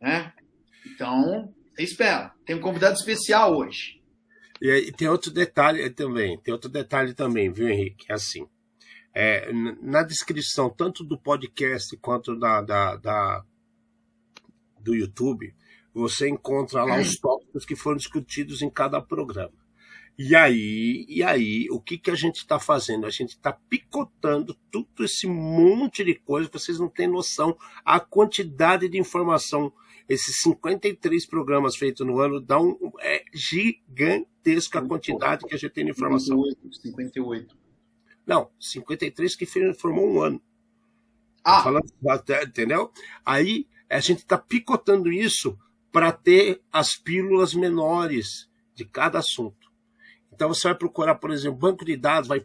Né? 0.00 0.32
Então, 0.86 1.52
espera. 1.78 2.32
Tem 2.44 2.56
um 2.56 2.60
convidado 2.60 2.96
especial 2.96 3.56
hoje. 3.56 4.00
E, 4.60 4.92
tem 4.92 5.08
outro 5.08 5.30
detalhe 5.30 5.88
também, 5.90 6.38
tem 6.38 6.52
outro 6.52 6.70
detalhe 6.70 7.12
também, 7.12 7.52
viu, 7.52 7.68
Henrique? 7.68 8.06
É 8.08 8.14
assim, 8.14 8.48
é, 9.18 9.50
na 9.80 10.02
descrição, 10.02 10.68
tanto 10.68 11.02
do 11.02 11.18
podcast 11.18 11.96
quanto 11.96 12.38
da, 12.38 12.60
da, 12.60 12.96
da 12.96 13.44
do 14.78 14.94
YouTube, 14.94 15.54
você 15.94 16.28
encontra 16.28 16.84
lá 16.84 17.00
os 17.00 17.18
tópicos 17.56 17.64
que 17.64 17.74
foram 17.74 17.96
discutidos 17.96 18.60
em 18.60 18.68
cada 18.68 19.00
programa. 19.00 19.52
E 20.18 20.34
aí, 20.34 21.04
e 21.08 21.22
aí, 21.22 21.66
o 21.70 21.80
que, 21.80 21.98
que 21.98 22.10
a 22.10 22.14
gente 22.14 22.36
está 22.36 22.58
fazendo? 22.58 23.06
A 23.06 23.10
gente 23.10 23.30
está 23.30 23.52
picotando 23.52 24.54
tudo 24.70 25.04
esse 25.04 25.26
monte 25.26 26.02
de 26.02 26.14
coisa, 26.14 26.48
vocês 26.50 26.78
não 26.78 26.88
têm 26.88 27.06
noção 27.06 27.56
a 27.84 28.00
quantidade 28.00 28.88
de 28.88 28.98
informação. 28.98 29.72
Esses 30.08 30.40
53 30.40 31.26
programas 31.26 31.76
feitos 31.76 32.06
no 32.06 32.18
ano 32.18 32.40
dão 32.40 32.78
um, 32.80 32.92
é 33.00 33.24
gigantesca 33.34 34.78
a 34.78 34.86
quantidade 34.86 35.44
que 35.44 35.54
a 35.54 35.58
gente 35.58 35.72
tem 35.72 35.84
de 35.84 35.90
informação. 35.90 36.42
58, 36.44 36.76
58. 36.80 37.56
Não, 38.26 38.50
53 38.58 39.36
que 39.36 39.46
formou 39.74 40.08
um 40.08 40.22
ano. 40.22 40.42
Ah. 41.44 41.62
Falando, 41.62 41.86
entendeu? 42.42 42.90
Aí 43.24 43.68
a 43.90 44.00
gente 44.00 44.18
está 44.18 44.38
picotando 44.38 45.12
isso 45.12 45.58
para 45.96 46.12
ter 46.12 46.60
as 46.70 46.94
pílulas 46.94 47.54
menores 47.54 48.50
de 48.74 48.84
cada 48.84 49.18
assunto. 49.18 49.72
Então 50.30 50.52
você 50.52 50.68
vai 50.68 50.74
procurar, 50.74 51.14
por 51.14 51.30
exemplo, 51.30 51.58
banco 51.58 51.86
de 51.86 51.96
dados, 51.96 52.28
vai 52.28 52.44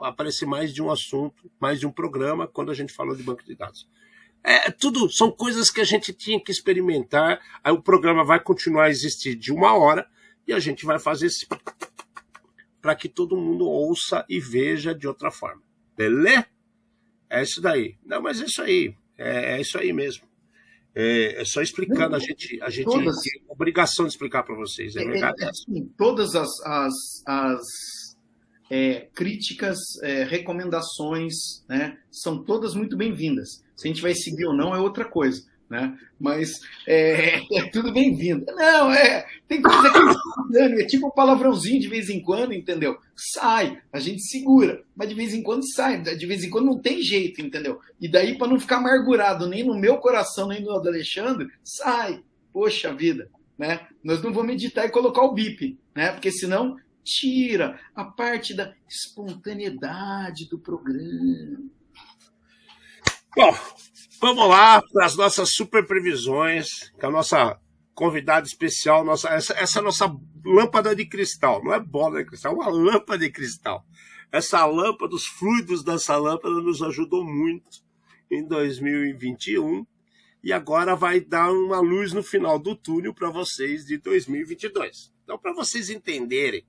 aparecer 0.00 0.46
mais 0.46 0.74
de 0.74 0.82
um 0.82 0.90
assunto, 0.90 1.48
mais 1.60 1.78
de 1.78 1.86
um 1.86 1.92
programa 1.92 2.48
quando 2.48 2.72
a 2.72 2.74
gente 2.74 2.92
falou 2.92 3.14
de 3.14 3.22
banco 3.22 3.44
de 3.44 3.54
dados. 3.54 3.88
É 4.42 4.72
tudo, 4.72 5.08
são 5.08 5.30
coisas 5.30 5.70
que 5.70 5.80
a 5.80 5.84
gente 5.84 6.12
tinha 6.12 6.42
que 6.42 6.50
experimentar. 6.50 7.40
Aí 7.62 7.72
o 7.72 7.80
programa 7.80 8.24
vai 8.24 8.40
continuar 8.40 8.86
a 8.86 8.90
existir 8.90 9.36
de 9.36 9.52
uma 9.52 9.78
hora 9.78 10.04
e 10.44 10.52
a 10.52 10.58
gente 10.58 10.84
vai 10.84 10.98
fazer 10.98 11.26
esse 11.26 11.46
para 12.82 12.96
que 12.96 13.08
todo 13.08 13.36
mundo 13.36 13.64
ouça 13.64 14.26
e 14.28 14.40
veja 14.40 14.92
de 14.92 15.06
outra 15.06 15.30
forma. 15.30 15.62
Beleza? 15.96 16.48
É 17.30 17.44
isso 17.44 17.60
daí. 17.60 17.96
Não, 18.04 18.20
mas 18.20 18.40
é 18.40 18.46
isso 18.46 18.60
aí. 18.60 18.92
É, 19.16 19.54
é 19.54 19.60
isso 19.60 19.78
aí 19.78 19.92
mesmo. 19.92 20.27
É, 21.00 21.42
é 21.42 21.44
só 21.44 21.62
explicando, 21.62 22.16
a 22.16 22.18
gente, 22.18 22.60
a 22.60 22.68
gente 22.68 22.86
todas, 22.86 23.20
tem 23.20 23.40
obrigação 23.48 24.04
de 24.04 24.10
explicar 24.10 24.42
para 24.42 24.56
vocês, 24.56 24.96
é, 24.96 25.02
é 25.02 25.06
verdade? 25.06 25.44
É, 25.44 25.48
assim, 25.48 25.88
todas 25.96 26.34
as, 26.34 26.48
as, 26.66 26.94
as 27.24 27.62
é, 28.68 29.08
críticas, 29.14 29.78
é, 30.02 30.24
recomendações, 30.24 31.64
né, 31.68 31.96
são 32.10 32.42
todas 32.42 32.74
muito 32.74 32.96
bem-vindas. 32.96 33.62
Se 33.76 33.86
a 33.86 33.88
gente 33.88 34.02
vai 34.02 34.12
seguir 34.12 34.46
ou 34.46 34.52
não 34.52 34.74
é 34.74 34.80
outra 34.80 35.04
coisa 35.04 35.44
né? 35.68 35.98
Mas 36.18 36.60
é, 36.86 37.40
é 37.58 37.70
tudo 37.70 37.92
bem-vindo. 37.92 38.46
Não, 38.54 38.90
é. 38.90 39.26
Tem 39.46 39.60
coisa 39.60 39.90
que 39.90 40.58
é 40.58 40.86
tipo 40.86 41.08
um 41.08 41.10
palavrãozinho 41.10 41.80
de 41.80 41.88
vez 41.88 42.08
em 42.08 42.20
quando, 42.20 42.52
entendeu? 42.52 42.98
Sai, 43.14 43.80
a 43.92 44.00
gente 44.00 44.22
segura, 44.22 44.82
mas 44.96 45.08
de 45.08 45.14
vez 45.14 45.34
em 45.34 45.42
quando 45.42 45.68
sai, 45.72 46.00
de 46.00 46.26
vez 46.26 46.44
em 46.44 46.50
quando 46.50 46.66
não 46.66 46.78
tem 46.78 47.02
jeito, 47.02 47.40
entendeu? 47.40 47.80
E 48.00 48.08
daí, 48.08 48.36
para 48.36 48.48
não 48.48 48.60
ficar 48.60 48.76
amargurado 48.76 49.46
nem 49.46 49.64
no 49.64 49.78
meu 49.78 49.98
coração, 49.98 50.48
nem 50.48 50.62
no 50.62 50.78
do 50.78 50.88
Alexandre, 50.88 51.48
sai. 51.62 52.22
Poxa 52.52 52.92
vida, 52.92 53.30
né? 53.58 53.86
Nós 54.02 54.22
não 54.22 54.32
vamos 54.32 54.54
editar 54.54 54.86
e 54.86 54.90
colocar 54.90 55.22
o 55.22 55.32
bip, 55.32 55.78
né? 55.94 56.12
Porque 56.12 56.30
senão 56.30 56.76
tira 57.04 57.80
a 57.94 58.04
parte 58.04 58.54
da 58.54 58.74
espontaneidade 58.88 60.48
do 60.48 60.58
programa. 60.58 61.58
Bom, 63.36 63.54
Vamos 64.20 64.48
lá 64.48 64.82
para 64.82 65.06
as 65.06 65.14
nossas 65.14 65.54
super 65.54 65.86
previsões, 65.86 66.90
com 66.98 67.06
a 67.06 67.10
nossa 67.10 67.56
convidada 67.94 68.44
especial, 68.44 69.04
nossa, 69.04 69.28
essa, 69.28 69.52
essa 69.54 69.80
nossa 69.80 70.12
lâmpada 70.44 70.94
de 70.94 71.06
cristal. 71.06 71.62
Não 71.62 71.72
é 71.72 71.78
bola 71.78 72.18
de 72.18 72.24
cristal, 72.28 72.52
é 72.52 72.54
uma 72.56 72.68
lâmpada 72.68 73.18
de 73.18 73.30
cristal. 73.30 73.84
Essa 74.32 74.66
lâmpada, 74.66 75.14
os 75.14 75.24
fluidos 75.24 75.84
dessa 75.84 76.16
lâmpada 76.16 76.56
nos 76.56 76.82
ajudou 76.82 77.24
muito 77.24 77.78
em 78.28 78.44
2021 78.44 79.86
e 80.42 80.52
agora 80.52 80.96
vai 80.96 81.20
dar 81.20 81.52
uma 81.52 81.78
luz 81.78 82.12
no 82.12 82.22
final 82.22 82.58
do 82.58 82.74
túnel 82.74 83.14
para 83.14 83.30
vocês 83.30 83.86
de 83.86 83.98
2022. 83.98 85.12
Então, 85.22 85.38
para 85.38 85.52
vocês 85.52 85.90
entenderem 85.90 86.66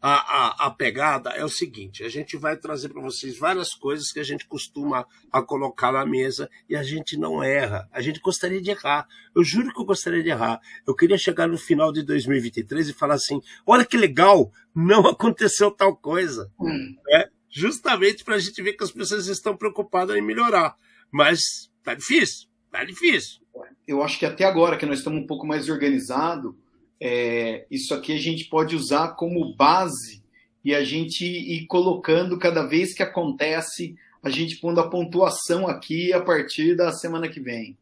a, 0.00 0.12
a, 0.12 0.66
a, 0.66 0.70
pegada 0.70 1.30
é 1.30 1.44
o 1.44 1.48
seguinte: 1.48 2.04
a 2.04 2.08
gente 2.08 2.36
vai 2.36 2.56
trazer 2.56 2.88
para 2.88 3.02
vocês 3.02 3.36
várias 3.36 3.74
coisas 3.74 4.12
que 4.12 4.20
a 4.20 4.24
gente 4.24 4.46
costuma 4.46 5.06
a 5.32 5.42
colocar 5.42 5.92
na 5.92 6.06
mesa 6.06 6.48
e 6.68 6.76
a 6.76 6.82
gente 6.82 7.16
não 7.16 7.42
erra. 7.42 7.88
A 7.92 8.00
gente 8.00 8.20
gostaria 8.20 8.60
de 8.60 8.70
errar. 8.70 9.08
Eu 9.34 9.42
juro 9.42 9.72
que 9.72 9.80
eu 9.80 9.84
gostaria 9.84 10.22
de 10.22 10.28
errar. 10.28 10.60
Eu 10.86 10.94
queria 10.94 11.18
chegar 11.18 11.48
no 11.48 11.58
final 11.58 11.92
de 11.92 12.02
2023 12.02 12.90
e 12.90 12.92
falar 12.92 13.14
assim: 13.14 13.40
olha 13.66 13.84
que 13.84 13.96
legal, 13.96 14.52
não 14.74 15.06
aconteceu 15.08 15.70
tal 15.70 15.96
coisa. 15.96 16.50
Hum. 16.60 16.96
É, 17.10 17.28
justamente 17.50 18.24
para 18.24 18.36
a 18.36 18.38
gente 18.38 18.62
ver 18.62 18.74
que 18.74 18.84
as 18.84 18.92
pessoas 18.92 19.26
estão 19.26 19.56
preocupadas 19.56 20.16
em 20.16 20.22
melhorar. 20.22 20.76
Mas 21.10 21.70
tá 21.82 21.94
difícil, 21.94 22.48
tá 22.70 22.84
difícil. 22.84 23.40
Eu 23.86 24.02
acho 24.02 24.18
que 24.18 24.26
até 24.26 24.44
agora 24.44 24.76
que 24.76 24.86
nós 24.86 24.98
estamos 24.98 25.22
um 25.22 25.26
pouco 25.26 25.46
mais 25.46 25.68
organizados 25.68 26.54
é, 27.00 27.66
isso 27.70 27.94
aqui 27.94 28.12
a 28.12 28.20
gente 28.20 28.44
pode 28.44 28.74
usar 28.74 29.14
como 29.14 29.54
base 29.54 30.22
e 30.64 30.74
a 30.74 30.82
gente 30.84 31.24
ir 31.24 31.66
colocando 31.66 32.38
cada 32.38 32.66
vez 32.66 32.92
que 32.92 33.02
acontece, 33.02 33.96
a 34.22 34.28
gente 34.28 34.56
pondo 34.56 34.80
a 34.80 34.90
pontuação 34.90 35.68
aqui 35.68 36.12
a 36.12 36.20
partir 36.20 36.76
da 36.76 36.92
semana 36.92 37.28
que 37.28 37.40
vem. 37.40 37.78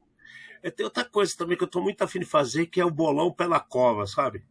É, 0.62 0.70
tem 0.70 0.84
outra 0.84 1.04
coisa 1.04 1.34
também 1.36 1.56
que 1.56 1.62
eu 1.62 1.66
estou 1.66 1.82
muito 1.82 2.02
afim 2.02 2.20
de 2.20 2.26
fazer, 2.26 2.66
que 2.66 2.80
é 2.80 2.84
o 2.84 2.90
bolão 2.90 3.32
pela 3.32 3.60
cova, 3.60 4.06
sabe? 4.06 4.44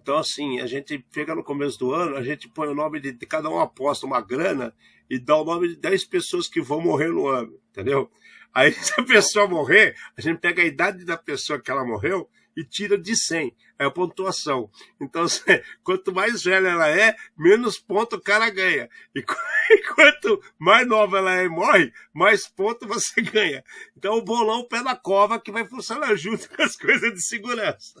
Então, 0.00 0.18
assim, 0.18 0.60
a 0.60 0.66
gente 0.66 0.98
pega 1.12 1.34
no 1.34 1.44
começo 1.44 1.78
do 1.78 1.92
ano, 1.92 2.16
a 2.16 2.24
gente 2.24 2.48
põe 2.48 2.68
o 2.68 2.74
nome 2.74 3.00
de, 3.00 3.12
de 3.12 3.24
cada 3.24 3.48
um 3.48 3.60
aposta 3.60 4.04
uma 4.04 4.20
grana 4.20 4.74
e 5.08 5.18
dá 5.18 5.36
o 5.36 5.44
nome 5.44 5.68
de 5.68 5.76
10 5.76 6.04
pessoas 6.06 6.48
que 6.48 6.60
vão 6.60 6.80
morrer 6.80 7.08
no 7.08 7.28
ano, 7.28 7.56
entendeu? 7.70 8.10
Aí, 8.52 8.72
se 8.74 8.92
a 9.00 9.04
pessoa 9.04 9.46
morrer, 9.46 9.94
a 10.16 10.20
gente 10.20 10.40
pega 10.40 10.60
a 10.60 10.66
idade 10.66 11.04
da 11.04 11.16
pessoa 11.16 11.60
que 11.60 11.70
ela 11.70 11.84
morreu 11.84 12.28
e 12.56 12.64
tira 12.64 12.98
de 12.98 13.16
100. 13.16 13.54
É 13.78 13.84
a 13.84 13.90
pontuação. 13.90 14.70
Então, 15.00 15.24
quanto 15.82 16.14
mais 16.14 16.42
velha 16.42 16.68
ela 16.68 16.88
é, 16.88 17.16
menos 17.36 17.78
ponto 17.78 18.16
o 18.16 18.20
cara 18.20 18.48
ganha. 18.50 18.88
E 19.14 19.22
quanto 19.94 20.42
mais 20.58 20.86
nova 20.86 21.18
ela 21.18 21.36
é 21.36 21.44
e 21.44 21.48
morre, 21.48 21.92
mais 22.12 22.48
ponto 22.48 22.86
você 22.86 23.20
ganha. 23.22 23.64
Então, 23.96 24.16
o 24.16 24.24
bolão 24.24 24.66
pé 24.66 24.82
na 24.82 24.94
cova 24.94 25.40
que 25.40 25.50
vai 25.50 25.66
funcionar 25.66 26.14
junto 26.16 26.48
com 26.48 26.62
as 26.62 26.76
coisas 26.76 27.12
de 27.12 27.22
segurança. 27.22 28.00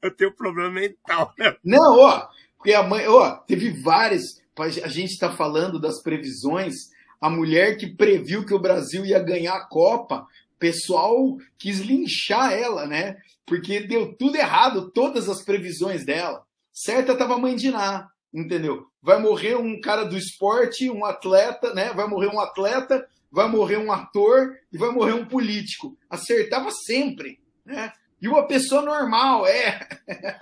Eu 0.00 0.10
tenho 0.10 0.34
problema 0.34 0.70
mental, 0.70 1.34
né? 1.38 1.56
Não, 1.64 1.98
ó, 1.98 2.28
porque 2.56 2.72
a 2.72 2.82
mãe, 2.82 3.06
ó, 3.06 3.36
teve 3.46 3.70
várias. 3.82 4.42
A 4.58 4.88
gente 4.88 5.12
está 5.12 5.30
falando 5.32 5.80
das 5.80 6.02
previsões. 6.02 6.74
A 7.20 7.30
mulher 7.30 7.76
que 7.76 7.86
previu 7.86 8.44
que 8.44 8.54
o 8.54 8.58
Brasil 8.58 9.04
ia 9.04 9.18
ganhar 9.18 9.56
a 9.56 9.66
Copa 9.66 10.26
pessoal 10.58 11.36
quis 11.58 11.80
linchar 11.80 12.52
ela, 12.52 12.86
né? 12.86 13.16
Porque 13.44 13.80
deu 13.80 14.14
tudo 14.16 14.36
errado, 14.36 14.90
todas 14.90 15.28
as 15.28 15.42
previsões 15.42 16.04
dela. 16.04 16.44
Certa 16.72 17.12
estava 17.12 17.34
a 17.34 17.38
mãe 17.38 17.56
de 17.56 17.70
Ná, 17.70 18.08
entendeu? 18.32 18.86
Vai 19.00 19.20
morrer 19.20 19.56
um 19.56 19.80
cara 19.80 20.04
do 20.04 20.16
esporte, 20.16 20.90
um 20.90 21.04
atleta, 21.04 21.72
né? 21.72 21.92
Vai 21.92 22.06
morrer 22.06 22.26
um 22.26 22.40
atleta, 22.40 23.08
vai 23.30 23.48
morrer 23.48 23.76
um 23.76 23.92
ator 23.92 24.56
e 24.72 24.76
vai 24.76 24.90
morrer 24.90 25.12
um 25.12 25.24
político. 25.24 25.96
Acertava 26.10 26.70
sempre, 26.70 27.40
né? 27.64 27.92
E 28.20 28.28
uma 28.28 28.46
pessoa 28.46 28.82
normal, 28.82 29.46
é. 29.46 29.86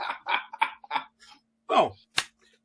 Bom, 1.68 1.94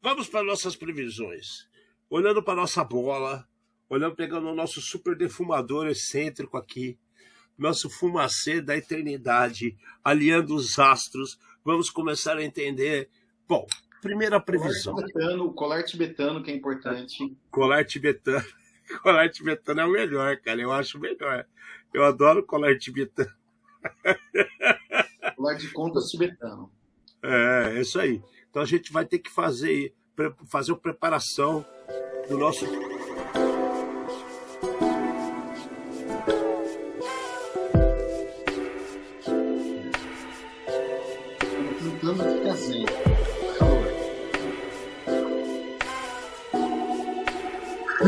vamos 0.01 0.27
para 0.29 0.43
nossas 0.43 0.75
previsões. 0.75 1.67
Olhando 2.09 2.43
para 2.43 2.55
nossa 2.55 2.83
bola, 2.83 3.47
olhando, 3.89 4.15
pegando 4.15 4.47
o 4.47 4.55
nosso 4.55 4.81
super 4.81 5.15
defumador 5.15 5.87
excêntrico 5.87 6.57
aqui, 6.57 6.97
nosso 7.59 7.89
fumacê 7.89 8.61
da 8.61 8.75
eternidade, 8.75 9.75
aliando 10.03 10.55
os 10.55 10.79
astros. 10.79 11.39
Vamos 11.63 11.89
começar 11.89 12.37
a 12.37 12.43
entender. 12.43 13.09
Bom, 13.47 13.67
primeira 14.01 14.39
previsão. 14.39 14.95
Colar 14.95 15.07
tibetano, 15.07 15.45
o 15.45 15.53
colar 15.53 15.83
tibetano 15.83 16.43
que 16.43 16.51
é 16.51 16.55
importante. 16.55 17.37
Colar 17.51 17.85
tibetano. 17.85 18.45
Colar 19.03 19.29
tibetano 19.29 19.81
é 19.81 19.85
o 19.85 19.91
melhor, 19.91 20.37
cara. 20.37 20.59
Eu 20.59 20.71
acho 20.71 20.99
melhor. 20.99 21.45
Eu 21.93 22.03
adoro 22.03 22.43
colar 22.43 22.75
tibetano. 22.75 23.31
Colar 25.35 25.53
de 25.53 25.67
contas 25.71 26.09
tibetano. 26.09 26.71
É, 27.21 27.73
é 27.75 27.81
isso 27.81 27.99
aí. 27.99 28.19
Então 28.49 28.63
a 28.63 28.65
gente 28.65 28.91
vai 28.91 29.05
ter 29.05 29.19
que 29.19 29.29
fazer, 29.29 29.93
fazer 30.47 30.71
a 30.71 30.75
preparação 30.75 31.63
do 32.27 32.37
nosso 32.37 32.65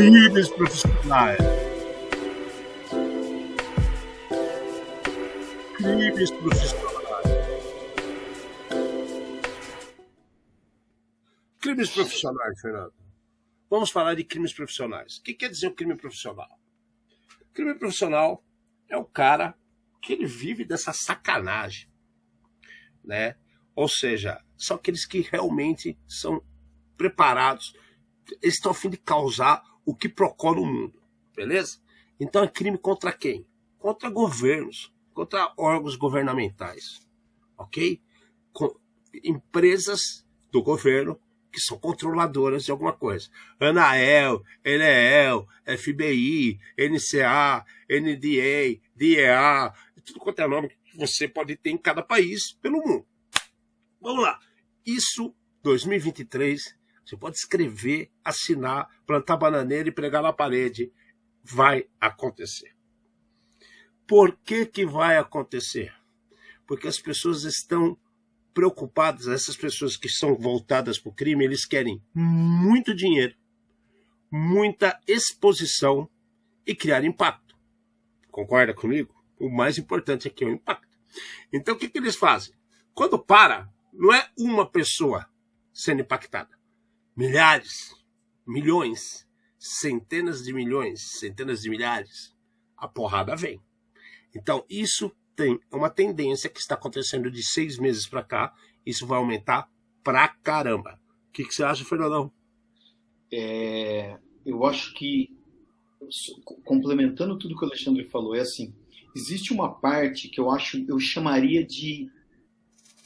crimes 0.01 0.49
profissionais. 0.49 1.37
Crimes 5.77 6.31
profissionais. 6.31 7.27
Crimes 11.59 11.89
profissionais, 11.91 12.59
Fernando. 12.59 12.93
Vamos 13.69 13.91
falar 13.91 14.15
de 14.15 14.23
crimes 14.23 14.51
profissionais. 14.51 15.17
O 15.17 15.21
que 15.21 15.35
quer 15.35 15.49
dizer 15.49 15.67
o 15.67 15.75
crime 15.75 15.95
profissional? 15.95 16.59
crime 17.53 17.75
profissional 17.75 18.43
é 18.89 18.97
o 18.97 19.05
cara 19.05 19.55
que 20.01 20.13
ele 20.13 20.25
vive 20.25 20.65
dessa 20.65 20.93
sacanagem, 20.93 21.87
né? 23.03 23.35
Ou 23.75 23.87
seja, 23.87 24.43
são 24.57 24.77
aqueles 24.77 25.05
que 25.05 25.21
realmente 25.21 25.95
são 26.07 26.43
preparados, 26.97 27.75
estão 28.41 28.71
a 28.71 28.75
fim 28.75 28.89
de 28.89 28.97
causar 28.97 29.61
o 29.85 29.95
que 29.95 30.09
procura 30.09 30.59
o 30.59 30.65
mundo, 30.65 31.01
beleza? 31.35 31.79
Então 32.19 32.43
é 32.43 32.47
crime 32.47 32.77
contra 32.77 33.11
quem? 33.11 33.45
Contra 33.79 34.09
governos, 34.09 34.93
contra 35.13 35.53
órgãos 35.57 35.95
governamentais, 35.95 37.07
ok? 37.57 38.01
Com 38.53 38.75
empresas 39.23 40.25
do 40.51 40.61
governo 40.61 41.19
que 41.51 41.59
são 41.59 41.77
controladoras 41.77 42.63
de 42.63 42.71
alguma 42.71 42.93
coisa. 42.93 43.29
Anael, 43.59 44.41
Enel, 44.63 45.47
FBI, 45.65 46.59
NCA, 46.77 47.65
NDA, 47.89 48.79
DEA, 48.95 49.73
tudo 50.05 50.19
quanto 50.19 50.41
é 50.41 50.47
nome 50.47 50.69
que 50.69 50.97
você 50.97 51.27
pode 51.27 51.55
ter 51.55 51.71
em 51.71 51.77
cada 51.77 52.01
país 52.01 52.53
pelo 52.53 52.77
mundo. 52.77 53.05
Vamos 53.99 54.23
lá. 54.23 54.39
Isso, 54.85 55.35
2023, 55.61 56.75
você 57.05 57.17
pode 57.17 57.37
escrever, 57.37 58.11
assinar, 58.23 58.89
plantar 59.05 59.37
bananeira 59.37 59.89
e 59.89 59.91
pregar 59.91 60.21
na 60.21 60.31
parede. 60.31 60.91
Vai 61.43 61.87
acontecer. 61.99 62.75
Por 64.07 64.37
que, 64.43 64.65
que 64.65 64.85
vai 64.85 65.17
acontecer? 65.17 65.93
Porque 66.67 66.87
as 66.87 66.99
pessoas 66.99 67.43
estão 67.43 67.97
preocupadas, 68.53 69.27
essas 69.27 69.55
pessoas 69.55 69.95
que 69.95 70.09
são 70.09 70.35
voltadas 70.35 70.99
para 70.99 71.09
o 71.09 71.15
crime, 71.15 71.45
eles 71.45 71.65
querem 71.65 72.03
muito 72.13 72.93
dinheiro, 72.93 73.35
muita 74.29 74.99
exposição 75.07 76.09
e 76.65 76.75
criar 76.75 77.03
impacto. 77.03 77.57
Concorda 78.29 78.73
comigo? 78.73 79.15
O 79.39 79.49
mais 79.49 79.77
importante 79.77 80.27
aqui 80.27 80.43
é 80.43 80.47
o 80.47 80.51
impacto. 80.51 80.97
Então 81.51 81.75
o 81.75 81.77
que, 81.77 81.89
que 81.89 81.97
eles 81.97 82.15
fazem? 82.15 82.53
Quando 82.93 83.17
para, 83.17 83.69
não 83.91 84.13
é 84.13 84.29
uma 84.37 84.69
pessoa 84.69 85.27
sendo 85.73 86.01
impactada 86.01 86.61
milhares, 87.21 87.95
milhões, 88.47 89.27
centenas 89.60 90.41
de 90.41 90.51
milhões, 90.51 91.19
centenas 91.19 91.62
de 91.62 91.69
milhares, 91.69 92.36
a 92.75 92.88
porrada 92.88 93.36
vem. 93.36 93.62
Então, 94.36 94.65
isso 94.67 95.12
tem 95.36 95.60
uma 95.71 95.88
tendência 95.88 96.49
que 96.49 96.60
está 96.60 96.73
acontecendo 96.73 97.29
de 97.29 97.43
seis 97.43 97.77
meses 97.77 98.07
para 98.07 98.23
cá. 98.23 98.51
Isso 98.84 99.05
vai 99.05 99.19
aumentar 99.19 99.69
pra 100.03 100.29
caramba. 100.29 100.99
O 101.29 101.31
que, 101.31 101.45
que 101.45 101.53
você 101.53 101.63
acha, 101.63 101.86
Fernandão? 101.86 102.31
É, 103.31 104.17
eu 104.43 104.65
acho 104.65 104.91
que, 104.95 105.29
complementando 106.65 107.38
tudo 107.38 107.55
que 107.55 107.63
o 107.63 107.67
Alexandre 107.67 108.10
falou, 108.10 108.34
é 108.34 108.39
assim: 108.39 108.73
existe 109.15 109.53
uma 109.53 109.71
parte 109.79 110.27
que 110.27 110.41
eu 110.41 110.49
acho, 110.49 110.84
eu 110.89 110.99
chamaria 110.99 111.63
de 111.63 112.10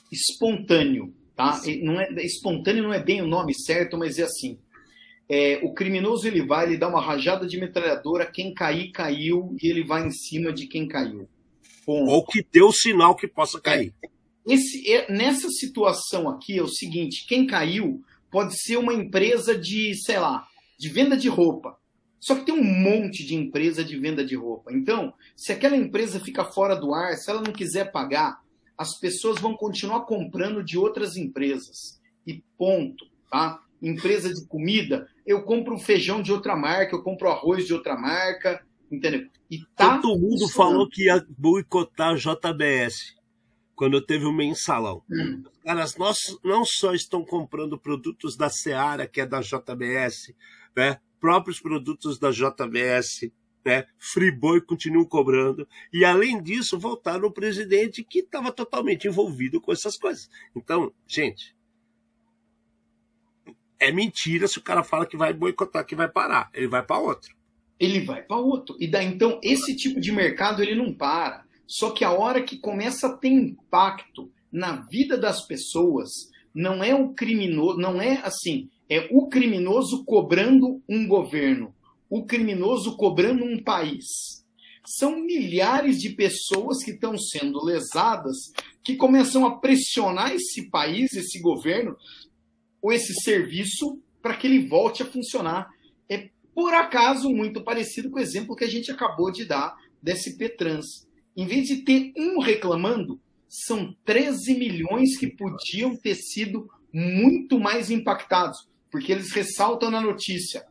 espontâneo 0.09 1.13
Tá? 1.35 1.61
Não 1.81 1.99
é, 1.99 2.09
espontâneo 2.23 2.83
não 2.83 2.93
é 2.93 3.03
bem 3.03 3.21
o 3.21 3.27
nome 3.27 3.53
certo, 3.53 3.97
mas 3.97 4.17
é 4.17 4.23
assim. 4.23 4.57
É, 5.27 5.59
o 5.63 5.73
criminoso 5.73 6.27
ele 6.27 6.45
vai, 6.45 6.65
ele 6.65 6.77
dá 6.77 6.87
uma 6.87 7.01
rajada 7.01 7.47
de 7.47 7.59
metralhadora, 7.59 8.25
quem 8.25 8.53
cair, 8.53 8.91
caiu, 8.91 9.55
e 9.61 9.67
ele 9.67 9.83
vai 9.83 10.05
em 10.05 10.11
cima 10.11 10.53
de 10.53 10.67
quem 10.67 10.87
caiu. 10.87 11.27
Ponto. 11.85 12.09
Ou 12.09 12.25
que 12.25 12.45
deu 12.51 12.71
sinal 12.71 13.15
que 13.15 13.27
possa 13.27 13.59
cair. 13.59 13.93
É, 14.03 14.53
esse, 14.53 14.91
é, 14.91 15.11
nessa 15.11 15.49
situação 15.49 16.29
aqui 16.29 16.57
é 16.57 16.63
o 16.63 16.67
seguinte: 16.67 17.25
quem 17.27 17.45
caiu 17.45 18.01
pode 18.31 18.57
ser 18.59 18.77
uma 18.77 18.93
empresa 18.93 19.57
de, 19.57 19.93
sei 19.95 20.19
lá, 20.19 20.47
de 20.77 20.89
venda 20.89 21.17
de 21.17 21.27
roupa. 21.27 21.77
Só 22.19 22.35
que 22.35 22.45
tem 22.45 22.55
um 22.55 22.63
monte 22.63 23.23
de 23.23 23.35
empresa 23.35 23.83
de 23.83 23.97
venda 23.99 24.25
de 24.25 24.35
roupa. 24.35 24.73
Então, 24.73 25.13
se 25.35 25.51
aquela 25.51 25.75
empresa 25.75 26.19
fica 26.19 26.43
fora 26.43 26.75
do 26.75 26.93
ar, 26.93 27.15
se 27.15 27.29
ela 27.29 27.41
não 27.41 27.53
quiser 27.53 27.91
pagar, 27.91 28.39
as 28.77 28.99
pessoas 28.99 29.39
vão 29.39 29.55
continuar 29.55 30.01
comprando 30.01 30.63
de 30.63 30.77
outras 30.77 31.15
empresas. 31.15 31.99
E 32.25 32.43
ponto, 32.57 33.05
tá? 33.29 33.59
Empresa 33.81 34.33
de 34.33 34.45
comida, 34.47 35.07
eu 35.25 35.43
compro 35.43 35.77
feijão 35.77 36.21
de 36.21 36.31
outra 36.31 36.55
marca, 36.55 36.95
eu 36.95 37.03
compro 37.03 37.29
arroz 37.29 37.65
de 37.65 37.73
outra 37.73 37.95
marca, 37.95 38.65
entendeu? 38.91 39.27
E 39.49 39.59
tá 39.75 39.99
Todo 39.99 40.19
mundo 40.19 40.47
falou 40.49 40.89
que 40.89 41.05
ia 41.05 41.25
boicotar 41.37 42.13
a 42.13 42.15
JBS 42.15 43.15
quando 43.75 44.01
teve 44.01 44.25
o 44.25 44.31
mensalão. 44.31 45.03
Hum. 45.11 45.43
Os 45.45 45.63
caras 45.63 45.97
nós, 45.97 46.37
não 46.43 46.65
só 46.65 46.93
estão 46.93 47.23
comprando 47.23 47.77
produtos 47.77 48.35
da 48.35 48.49
Seara, 48.49 49.05
que 49.05 49.21
é 49.21 49.25
da 49.25 49.41
JBS, 49.41 50.33
né? 50.75 50.99
próprios 51.19 51.59
produtos 51.59 52.17
da 52.17 52.31
JBS, 52.31 53.31
né? 53.65 53.85
Friboi 53.97 54.61
continuam 54.61 55.05
cobrando. 55.05 55.67
E, 55.91 56.05
além 56.05 56.41
disso, 56.41 56.77
voltaram 56.77 57.27
o 57.27 57.33
presidente 57.33 58.03
que 58.03 58.19
estava 58.19 58.51
totalmente 58.51 59.07
envolvido 59.07 59.59
com 59.59 59.71
essas 59.71 59.97
coisas. 59.97 60.29
Então, 60.55 60.93
gente, 61.07 61.55
é 63.79 63.91
mentira 63.91 64.47
se 64.47 64.59
o 64.59 64.63
cara 64.63 64.83
fala 64.83 65.07
que 65.07 65.17
vai 65.17 65.33
boicotar, 65.33 65.85
que 65.85 65.95
vai 65.95 66.07
parar. 66.07 66.49
Ele 66.53 66.67
vai 66.67 66.85
para 66.85 66.99
outro. 66.99 67.35
Ele 67.79 67.99
vai 68.01 68.21
para 68.21 68.37
outro. 68.37 68.77
E 68.79 68.87
daí, 68.87 69.07
então, 69.07 69.39
esse 69.43 69.75
tipo 69.75 69.99
de 69.99 70.11
mercado 70.11 70.61
ele 70.61 70.75
não 70.75 70.93
para. 70.93 71.43
Só 71.67 71.89
que 71.89 72.05
a 72.05 72.11
hora 72.11 72.43
que 72.43 72.57
começa 72.57 73.07
a 73.07 73.17
ter 73.17 73.29
impacto 73.29 74.31
na 74.51 74.87
vida 74.89 75.17
das 75.17 75.45
pessoas, 75.45 76.31
não 76.53 76.81
é 76.81 76.95
o 76.95 77.09
criminoso, 77.09 77.77
não 77.77 78.01
é 78.01 78.21
assim, 78.23 78.69
é 78.89 79.09
o 79.11 79.27
criminoso 79.27 80.05
cobrando 80.05 80.81
um 80.87 81.05
governo, 81.05 81.74
o 82.15 82.25
criminoso 82.25 82.95
cobrando 82.95 83.43
um 83.43 83.61
país. 83.61 84.05
São 84.85 85.19
milhares 85.19 85.97
de 85.99 86.11
pessoas 86.11 86.81
que 86.81 86.91
estão 86.91 87.17
sendo 87.17 87.61
lesadas, 87.61 88.37
que 88.81 88.95
começam 88.95 89.45
a 89.45 89.59
pressionar 89.59 90.33
esse 90.33 90.69
país, 90.69 91.11
esse 91.11 91.41
governo, 91.41 91.97
ou 92.81 92.93
esse 92.93 93.13
serviço, 93.15 93.99
para 94.21 94.33
que 94.37 94.47
ele 94.47 94.65
volte 94.65 95.03
a 95.03 95.05
funcionar. 95.05 95.69
É, 96.07 96.29
por 96.53 96.73
acaso, 96.73 97.29
muito 97.29 97.61
parecido 97.61 98.09
com 98.09 98.17
o 98.17 98.21
exemplo 98.21 98.55
que 98.55 98.63
a 98.63 98.69
gente 98.69 98.89
acabou 98.89 99.29
de 99.29 99.43
dar 99.43 99.75
da 100.01 100.15
SP 100.15 100.47
Trans. 100.47 101.05
Em 101.35 101.45
vez 101.45 101.67
de 101.67 101.77
ter 101.83 102.13
um 102.15 102.39
reclamando, 102.39 103.19
são 103.49 103.93
13 104.05 104.57
milhões 104.57 105.17
que 105.17 105.27
podiam 105.27 105.97
ter 105.97 106.15
sido 106.15 106.69
muito 106.93 107.59
mais 107.59 107.91
impactados, 107.91 108.69
porque 108.89 109.11
eles 109.11 109.33
ressaltam 109.33 109.91
na 109.91 109.99
notícia: 109.99 110.65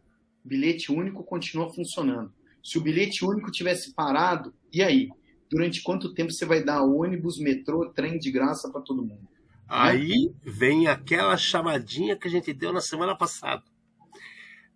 bilhete 0.45 0.93
único 0.93 1.25
continua 1.25 1.73
funcionando. 1.73 2.33
Se 2.63 2.79
o 2.79 2.81
bilhete 2.81 3.25
único 3.25 3.51
tivesse 3.51 3.93
parado, 3.95 4.55
e 4.73 4.83
aí? 4.83 5.09
Durante 5.51 5.83
quanto 5.83 6.13
tempo 6.15 6.33
você 6.33 6.45
vai 6.45 6.65
dar 6.65 6.83
ônibus, 6.83 7.39
metrô, 7.39 7.89
trem 7.91 8.19
de 8.19 8.31
graça 8.31 8.71
para 8.71 8.81
todo 8.81 9.05
mundo? 9.05 9.29
Aí 9.69 10.33
vem 10.43 10.89
aquela 10.89 11.37
chamadinha 11.37 12.17
que 12.17 12.29
a 12.29 12.31
gente 12.31 12.53
deu 12.53 12.73
na 12.73 12.81
semana 12.81 13.17
passada 13.17 13.63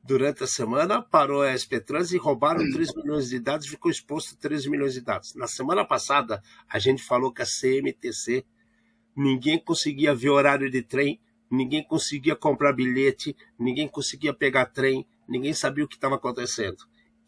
durante 0.08 0.42
a 0.42 0.46
semana, 0.46 1.02
parou 1.02 1.42
a 1.42 1.52
SP 1.52 1.76
Trans 1.84 2.12
e 2.12 2.16
roubaram 2.16 2.60
3 2.70 2.94
milhões 2.94 3.28
de 3.28 3.38
dados 3.38 3.66
e 3.66 3.70
ficou 3.70 3.90
exposto 3.90 4.34
a 4.34 4.38
13 4.38 4.70
milhões 4.70 4.94
de 4.94 5.02
dados. 5.02 5.34
Na 5.34 5.46
semana 5.46 5.84
passada, 5.84 6.42
a 6.66 6.78
gente 6.78 7.02
falou 7.02 7.30
que 7.30 7.42
a 7.42 7.44
CMTC, 7.44 8.42
ninguém 9.14 9.58
conseguia 9.58 10.14
ver 10.14 10.30
horário 10.30 10.70
de 10.70 10.80
trem, 10.80 11.20
ninguém 11.50 11.84
conseguia 11.84 12.34
comprar 12.34 12.72
bilhete, 12.72 13.36
ninguém 13.58 13.86
conseguia 13.86 14.32
pegar 14.32 14.64
trem, 14.64 15.06
ninguém 15.28 15.52
sabia 15.52 15.84
o 15.84 15.88
que 15.88 15.96
estava 15.96 16.16
acontecendo. 16.16 16.78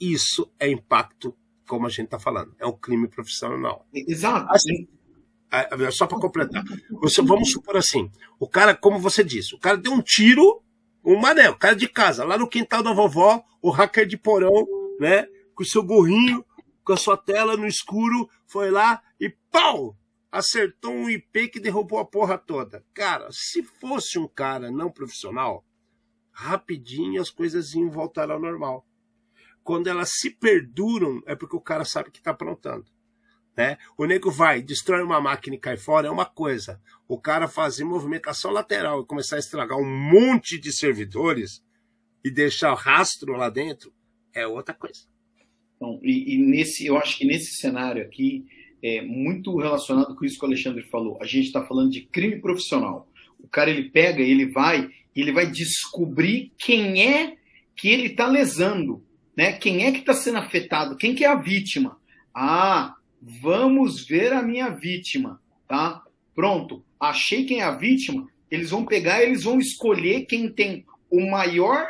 Isso 0.00 0.50
é 0.58 0.68
impacto, 0.68 1.36
como 1.68 1.86
a 1.86 1.90
gente 1.90 2.06
está 2.06 2.18
falando, 2.18 2.54
é 2.58 2.66
um 2.66 2.76
crime 2.76 3.06
profissional. 3.06 3.86
Exato. 3.92 4.46
Assim, 4.50 4.88
só 5.92 6.06
para 6.06 6.18
completar, 6.18 6.64
vamos 7.22 7.50
supor 7.50 7.76
assim, 7.76 8.10
o 8.38 8.48
cara, 8.48 8.74
como 8.74 8.98
você 8.98 9.22
disse, 9.22 9.54
o 9.54 9.58
cara 9.58 9.76
deu 9.76 9.92
um 9.92 10.00
tiro 10.00 10.62
um 11.04 11.18
mané, 11.18 11.48
o 11.48 11.56
cara 11.56 11.74
de 11.74 11.88
casa, 11.88 12.24
lá 12.24 12.36
no 12.36 12.48
quintal 12.48 12.82
da 12.82 12.92
vovó, 12.92 13.42
o 13.62 13.70
hacker 13.70 14.06
de 14.06 14.16
porão, 14.16 14.66
né? 14.98 15.26
Com 15.54 15.62
o 15.62 15.66
seu 15.66 15.82
gorrinho, 15.82 16.44
com 16.84 16.92
a 16.92 16.96
sua 16.96 17.16
tela 17.16 17.56
no 17.56 17.66
escuro, 17.66 18.28
foi 18.46 18.70
lá 18.70 19.02
e 19.18 19.30
pau! 19.50 19.96
Acertou 20.30 20.92
um 20.92 21.10
IP 21.10 21.48
que 21.48 21.58
derrubou 21.58 21.98
a 21.98 22.04
porra 22.04 22.38
toda. 22.38 22.84
Cara, 22.94 23.28
se 23.32 23.64
fosse 23.64 24.18
um 24.18 24.28
cara 24.28 24.70
não 24.70 24.90
profissional, 24.90 25.64
rapidinho 26.40 27.20
as 27.20 27.30
coisas 27.30 27.74
iam 27.74 27.90
voltar 27.90 28.30
ao 28.30 28.40
normal. 28.40 28.86
Quando 29.62 29.88
elas 29.88 30.10
se 30.14 30.30
perduram, 30.30 31.22
é 31.26 31.36
porque 31.36 31.54
o 31.54 31.60
cara 31.60 31.84
sabe 31.84 32.10
que 32.10 32.18
está 32.18 32.30
aprontando. 32.30 32.86
Né? 33.56 33.76
O 33.98 34.06
nego 34.06 34.30
vai, 34.30 34.62
destrói 34.62 35.02
uma 35.02 35.20
máquina 35.20 35.56
e 35.56 35.58
cai 35.58 35.76
fora, 35.76 36.08
é 36.08 36.10
uma 36.10 36.24
coisa. 36.24 36.80
O 37.06 37.20
cara 37.20 37.46
fazer 37.46 37.84
movimentação 37.84 38.50
lateral 38.50 39.02
e 39.02 39.06
começar 39.06 39.36
a 39.36 39.40
estragar 39.40 39.78
um 39.78 39.84
monte 39.84 40.58
de 40.58 40.72
servidores 40.72 41.62
e 42.24 42.30
deixar 42.30 42.72
rastro 42.74 43.34
lá 43.34 43.50
dentro 43.50 43.92
é 44.32 44.46
outra 44.46 44.74
coisa. 44.74 45.00
Então, 45.76 46.00
e, 46.02 46.34
e, 46.34 46.38
nesse, 46.38 46.86
eu 46.86 46.96
acho 46.96 47.18
que 47.18 47.26
nesse 47.26 47.54
cenário 47.56 48.02
aqui, 48.02 48.46
é 48.82 49.02
muito 49.02 49.56
relacionado 49.58 50.16
com 50.16 50.24
isso 50.24 50.38
que 50.38 50.44
o 50.44 50.48
Alexandre 50.48 50.82
falou. 50.84 51.18
A 51.20 51.26
gente 51.26 51.46
está 51.46 51.62
falando 51.66 51.90
de 51.90 52.02
crime 52.02 52.40
profissional. 52.40 53.06
O 53.38 53.48
cara 53.48 53.70
ele 53.70 53.90
pega, 53.90 54.22
ele 54.22 54.46
vai, 54.50 54.90
ele 55.14 55.32
vai 55.32 55.46
descobrir 55.46 56.52
quem 56.58 57.02
é 57.02 57.36
que 57.76 57.88
ele 57.88 58.08
está 58.08 58.26
lesando, 58.26 59.04
né? 59.36 59.52
Quem 59.52 59.86
é 59.86 59.92
que 59.92 59.98
está 59.98 60.14
sendo 60.14 60.38
afetado, 60.38 60.96
quem 60.96 61.14
que 61.14 61.24
é 61.24 61.28
a 61.28 61.34
vítima. 61.34 61.98
Ah, 62.34 62.94
vamos 63.20 64.06
ver 64.06 64.32
a 64.32 64.42
minha 64.42 64.68
vítima, 64.68 65.40
tá? 65.66 66.02
Pronto, 66.34 66.84
achei 66.98 67.44
quem 67.44 67.60
é 67.60 67.64
a 67.64 67.70
vítima, 67.70 68.28
eles 68.50 68.70
vão 68.70 68.84
pegar, 68.84 69.22
eles 69.22 69.44
vão 69.44 69.58
escolher 69.58 70.26
quem 70.26 70.48
tem 70.48 70.84
o 71.10 71.30
maior 71.30 71.86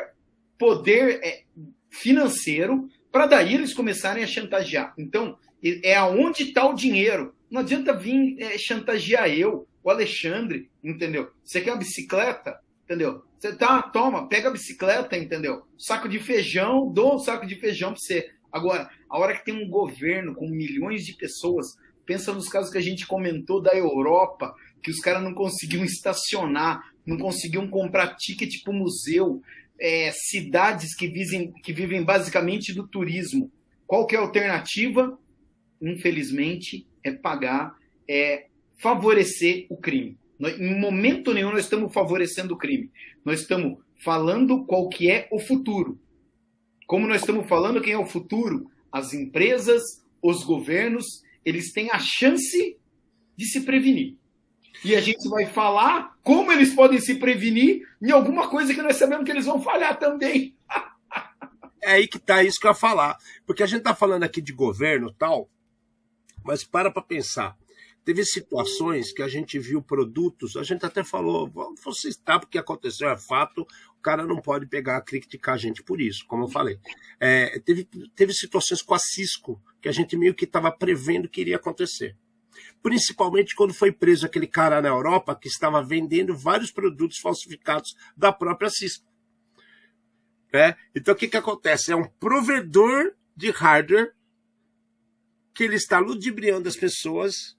poder 0.57 1.19
é, 1.23 1.43
financeiro 1.89 2.89
para 3.11 3.25
daí 3.25 3.53
eles 3.53 3.73
começarem 3.73 4.23
a 4.23 4.27
chantagear. 4.27 4.93
Então, 4.97 5.37
é 5.83 5.95
aonde 5.95 6.43
está 6.43 6.67
o 6.67 6.73
dinheiro. 6.73 7.35
Não 7.49 7.61
adianta 7.61 7.93
vir 7.93 8.37
é, 8.39 8.57
chantagear 8.57 9.29
eu, 9.29 9.67
o 9.83 9.89
Alexandre, 9.89 10.69
entendeu? 10.83 11.29
Você 11.43 11.59
quer 11.59 11.71
uma 11.71 11.77
bicicleta, 11.77 12.59
entendeu? 12.91 13.23
Você 13.39 13.55
tá, 13.55 13.81
toma, 13.81 14.27
pega 14.27 14.49
a 14.49 14.51
bicicleta, 14.51 15.17
entendeu? 15.17 15.63
Saco 15.77 16.09
de 16.09 16.19
feijão, 16.19 16.91
dou 16.91 17.15
um 17.15 17.19
saco 17.19 17.47
de 17.47 17.55
feijão 17.55 17.91
para 17.93 17.99
você. 17.99 18.29
Agora, 18.51 18.89
a 19.09 19.17
hora 19.17 19.35
que 19.35 19.45
tem 19.45 19.53
um 19.53 19.69
governo 19.69 20.35
com 20.35 20.47
milhões 20.49 21.05
de 21.05 21.13
pessoas, 21.13 21.67
pensa 22.05 22.33
nos 22.33 22.49
casos 22.49 22.69
que 22.69 22.77
a 22.77 22.81
gente 22.81 23.07
comentou 23.07 23.61
da 23.61 23.73
Europa, 23.73 24.53
que 24.83 24.91
os 24.91 24.99
caras 24.99 25.23
não 25.23 25.33
conseguiam 25.33 25.85
estacionar, 25.85 26.81
não 27.05 27.17
conseguiam 27.17 27.67
comprar 27.67 28.15
ticket 28.15 28.61
para 28.61 28.73
o 28.73 28.75
museu, 28.75 29.41
é, 29.79 30.11
cidades 30.11 30.93
que, 30.93 31.07
vivem, 31.07 31.51
que 31.63 31.71
vivem 31.71 32.03
basicamente 32.03 32.73
do 32.73 32.85
turismo. 32.85 33.49
Qual 33.87 34.05
que 34.05 34.15
é 34.15 34.19
a 34.19 34.21
alternativa? 34.21 35.17
Infelizmente, 35.81 36.85
é 37.03 37.11
pagar, 37.11 37.73
é 38.07 38.47
favorecer 38.77 39.65
o 39.69 39.77
crime. 39.77 40.17
Em 40.49 40.79
momento 40.79 41.33
nenhum 41.33 41.51
nós 41.51 41.65
estamos 41.65 41.93
favorecendo 41.93 42.53
o 42.53 42.57
crime. 42.57 42.91
Nós 43.23 43.41
estamos 43.41 43.77
falando 44.03 44.65
qual 44.65 44.89
que 44.89 45.09
é 45.09 45.27
o 45.31 45.39
futuro. 45.39 45.99
Como 46.87 47.07
nós 47.07 47.21
estamos 47.21 47.47
falando, 47.47 47.81
quem 47.81 47.93
é 47.93 47.97
o 47.97 48.05
futuro? 48.05 48.69
As 48.91 49.13
empresas, 49.13 49.81
os 50.21 50.43
governos, 50.43 51.05
eles 51.45 51.71
têm 51.71 51.89
a 51.91 51.99
chance 51.99 52.77
de 53.37 53.45
se 53.45 53.61
prevenir. 53.61 54.17
E 54.83 54.95
a 54.95 55.01
gente 55.01 55.29
vai 55.29 55.45
falar 55.45 56.17
como 56.23 56.51
eles 56.51 56.73
podem 56.73 56.99
se 56.99 57.15
prevenir 57.15 57.87
em 58.01 58.11
alguma 58.11 58.49
coisa 58.49 58.73
que 58.73 58.81
nós 58.81 58.95
sabemos 58.95 59.25
que 59.25 59.31
eles 59.31 59.45
vão 59.45 59.61
falhar 59.61 59.97
também. 59.99 60.55
é 61.83 61.93
aí 61.93 62.07
que 62.07 62.17
tá 62.17 62.43
isso 62.43 62.59
que 62.59 62.65
eu 62.65 62.71
ia 62.71 62.75
falar. 62.75 63.17
Porque 63.45 63.61
a 63.61 63.67
gente 63.67 63.83
tá 63.83 63.93
falando 63.93 64.23
aqui 64.23 64.41
de 64.41 64.51
governo 64.51 65.13
tal, 65.13 65.49
mas 66.43 66.63
para 66.63 66.89
para 66.89 67.03
pensar. 67.03 67.55
Teve 68.03 68.25
situações 68.25 69.13
que 69.13 69.21
a 69.21 69.27
gente 69.27 69.59
viu 69.59 69.81
produtos, 69.81 70.57
a 70.57 70.63
gente 70.63 70.83
até 70.83 71.03
falou, 71.03 71.47
vamos 71.47 71.79
citar 72.01 72.39
porque 72.39 72.57
aconteceu, 72.57 73.09
é 73.09 73.17
fato, 73.17 73.61
o 73.97 74.01
cara 74.01 74.25
não 74.25 74.41
pode 74.41 74.65
pegar, 74.65 74.99
criticar 75.01 75.53
a 75.53 75.57
gente 75.57 75.83
por 75.83 76.01
isso, 76.01 76.25
como 76.25 76.45
eu 76.45 76.47
falei. 76.47 76.79
É, 77.19 77.59
teve, 77.59 77.87
teve 78.15 78.33
situações 78.33 78.81
com 78.81 78.95
a 78.95 78.99
Cisco, 78.99 79.61
que 79.79 79.87
a 79.87 79.91
gente 79.91 80.17
meio 80.17 80.33
que 80.33 80.45
estava 80.45 80.71
prevendo 80.71 81.29
que 81.29 81.41
iria 81.41 81.57
acontecer. 81.57 82.17
Principalmente 82.81 83.55
quando 83.55 83.73
foi 83.73 83.91
preso 83.91 84.25
aquele 84.25 84.47
cara 84.47 84.81
na 84.81 84.89
Europa 84.89 85.35
que 85.35 85.47
estava 85.47 85.83
vendendo 85.83 86.35
vários 86.35 86.71
produtos 86.71 87.19
falsificados 87.19 87.95
da 88.17 88.33
própria 88.33 88.71
Cisco. 88.71 89.05
É? 90.51 90.75
Então 90.95 91.13
o 91.13 91.17
que, 91.17 91.27
que 91.27 91.37
acontece? 91.37 91.91
É 91.91 91.95
um 91.95 92.07
provedor 92.07 93.13
de 93.37 93.51
hardware 93.51 94.13
que 95.53 95.63
ele 95.63 95.75
está 95.75 95.99
ludibriando 95.99 96.67
as 96.67 96.75
pessoas 96.75 97.57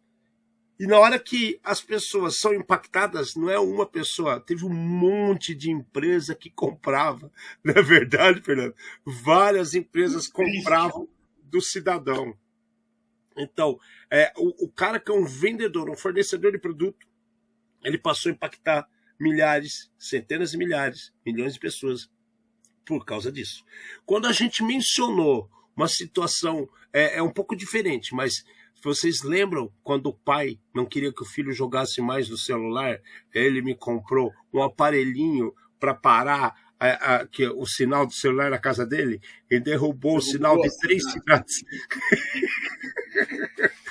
e 0.83 0.87
na 0.89 0.99
hora 0.99 1.17
que 1.17 1.61
as 1.63 1.81
pessoas 1.81 2.41
são 2.41 2.53
impactadas, 2.53 3.37
não 3.37 3.49
é 3.49 3.57
uma 3.57 3.87
pessoa, 3.87 4.41
teve 4.41 4.65
um 4.65 4.75
monte 4.75 5.55
de 5.55 5.71
empresa 5.71 6.35
que 6.35 6.51
comprava. 6.51 7.31
Não 7.63 7.73
é 7.75 7.83
verdade, 7.83 8.43
Fernando? 8.43 8.75
Várias 9.05 9.75
empresas 9.75 10.27
compravam 10.27 11.09
do 11.45 11.61
cidadão. 11.61 12.37
Então, 13.37 13.79
é, 14.11 14.33
o, 14.37 14.65
o 14.65 14.69
cara 14.69 14.99
que 14.99 15.13
é 15.13 15.15
um 15.15 15.25
vendedor, 15.25 15.89
um 15.89 15.95
fornecedor 15.95 16.51
de 16.51 16.59
produto, 16.59 17.07
ele 17.85 17.97
passou 17.97 18.31
a 18.31 18.35
impactar 18.35 18.89
milhares, 19.21 19.89
centenas 19.97 20.51
de 20.51 20.59
milhares, 20.59 21.13
milhões 21.25 21.55
de 21.55 21.61
pessoas 21.61 22.11
por 22.85 23.05
causa 23.05 23.31
disso. 23.31 23.65
Quando 24.05 24.27
a 24.27 24.33
gente 24.33 24.65
mencionou 24.65 25.49
uma 25.77 25.87
situação 25.87 26.69
é, 26.93 27.19
é 27.19 27.23
um 27.23 27.31
pouco 27.31 27.55
diferente, 27.55 28.17
mas 28.17 28.45
vocês 28.83 29.23
lembram 29.23 29.73
quando 29.83 30.07
o 30.07 30.15
pai 30.15 30.59
não 30.75 30.85
queria 30.85 31.13
que 31.13 31.23
o 31.23 31.27
filho 31.27 31.53
jogasse 31.53 32.01
mais 32.01 32.29
no 32.29 32.37
celular? 32.37 33.01
Ele 33.33 33.63
me 33.63 33.75
comprou 33.75 34.33
um 34.53 34.63
aparelhinho 34.63 35.55
para 35.79 35.95
parar 35.95 36.55
a, 36.81 37.15
a, 37.15 37.27
que, 37.27 37.47
o 37.47 37.65
sinal 37.65 38.05
do 38.05 38.13
celular 38.13 38.51
na 38.51 38.59
casa 38.59 38.85
dele 38.85 39.21
e 39.49 39.61
derrubou, 39.61 39.63
derrubou 39.63 40.17
o 40.17 40.21
sinal 40.21 40.61
de 40.61 40.77
três 40.79 41.11
cidades. 41.11 41.63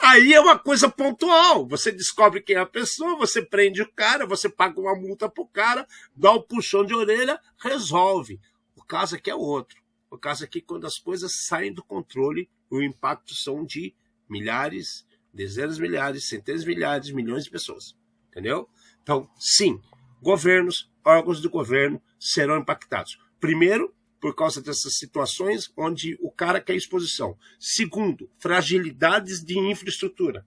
Aí 0.00 0.32
é 0.32 0.40
uma 0.40 0.58
coisa 0.58 0.88
pontual. 0.88 1.68
Você 1.68 1.92
descobre 1.92 2.42
quem 2.42 2.56
é 2.56 2.58
a 2.58 2.66
pessoa, 2.66 3.16
você 3.16 3.42
prende 3.42 3.82
o 3.82 3.92
cara, 3.92 4.26
você 4.26 4.48
paga 4.48 4.80
uma 4.80 4.96
multa 4.96 5.28
pro 5.28 5.46
cara, 5.46 5.86
dá 6.16 6.32
um 6.32 6.42
puxão 6.42 6.84
de 6.84 6.94
orelha, 6.94 7.38
resolve. 7.58 8.40
O 8.74 8.82
caso 8.82 9.14
aqui 9.14 9.30
é 9.30 9.34
outro. 9.34 9.78
O 10.10 10.18
caso 10.18 10.42
aqui, 10.42 10.60
quando 10.60 10.86
as 10.86 10.98
coisas 10.98 11.46
saem 11.46 11.72
do 11.72 11.84
controle, 11.84 12.50
o 12.68 12.82
impacto 12.82 13.34
são 13.34 13.64
de 13.64 13.94
milhares, 14.30 15.04
dezenas 15.32 15.76
de 15.76 15.82
milhares, 15.82 16.28
centenas 16.28 16.62
de 16.62 16.68
milhares, 16.68 17.10
milhões 17.10 17.44
de 17.44 17.50
pessoas. 17.50 17.96
Entendeu? 18.30 18.68
Então, 19.02 19.28
sim, 19.38 19.80
governos, 20.22 20.90
órgãos 21.04 21.40
do 21.40 21.50
governo 21.50 22.00
serão 22.18 22.58
impactados. 22.58 23.18
Primeiro, 23.40 23.92
por 24.20 24.34
causa 24.34 24.60
dessas 24.60 24.96
situações 24.96 25.72
onde 25.76 26.16
o 26.20 26.30
cara 26.30 26.60
quer 26.60 26.76
exposição. 26.76 27.36
Segundo, 27.58 28.30
fragilidades 28.38 29.42
de 29.42 29.58
infraestrutura, 29.58 30.46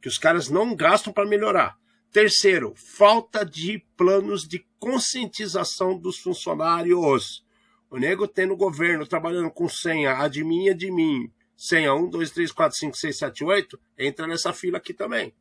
que 0.00 0.08
os 0.08 0.18
caras 0.18 0.48
não 0.48 0.74
gastam 0.74 1.12
para 1.12 1.26
melhorar. 1.26 1.76
Terceiro, 2.12 2.74
falta 2.76 3.44
de 3.44 3.84
planos 3.96 4.46
de 4.46 4.64
conscientização 4.78 5.98
dos 5.98 6.18
funcionários. 6.18 7.44
O 7.90 7.98
nego 7.98 8.28
tem 8.28 8.46
no 8.46 8.56
governo 8.56 9.06
trabalhando 9.06 9.50
com 9.50 9.68
senha, 9.68 10.12
admin, 10.18 10.68
admin, 10.68 11.30
senha 11.56 11.94
1, 11.94 12.10
2, 12.10 12.30
3, 12.30 12.52
4, 12.52 12.78
5, 12.78 12.96
6, 12.96 13.18
7, 13.18 13.44
8, 13.44 13.80
entra 13.98 14.26
nessa 14.26 14.52
fila 14.52 14.78
aqui 14.78 14.92
também. 14.94 15.34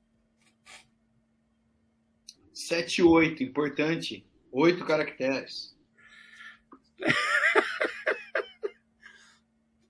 7, 2.54 3.02
8, 3.02 3.44
importante. 3.44 4.26
Oito 4.52 4.86
caracteres. 4.86 5.76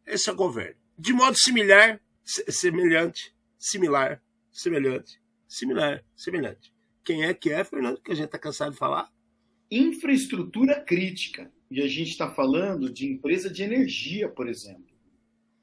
Esse 0.06 0.30
é 0.30 0.34
o 0.34 0.36
governo. 0.36 0.76
De 0.98 1.14
modo 1.14 1.36
similar, 1.38 2.00
semelhante, 2.24 3.34
similar, 3.58 4.22
semelhante, 4.52 5.20
similar, 5.48 6.04
semelhante. 6.16 6.74
Quem 7.04 7.24
é 7.24 7.34
que 7.34 7.52
é, 7.52 7.64
Fernando, 7.64 8.00
que 8.02 8.12
a 8.12 8.16
gente 8.16 8.26
está 8.26 8.38
cansado 8.38 8.74
de 8.74 8.78
falar? 8.78 9.12
Infraestrutura 9.70 10.80
crítica. 10.80 11.52
E 11.72 11.82
a 11.82 11.88
gente 11.88 12.10
está 12.10 12.30
falando 12.30 12.92
de 12.92 13.08
empresa 13.08 13.50
de 13.50 13.64
energia, 13.64 14.30
por 14.30 14.48
exemplo. 14.48 14.91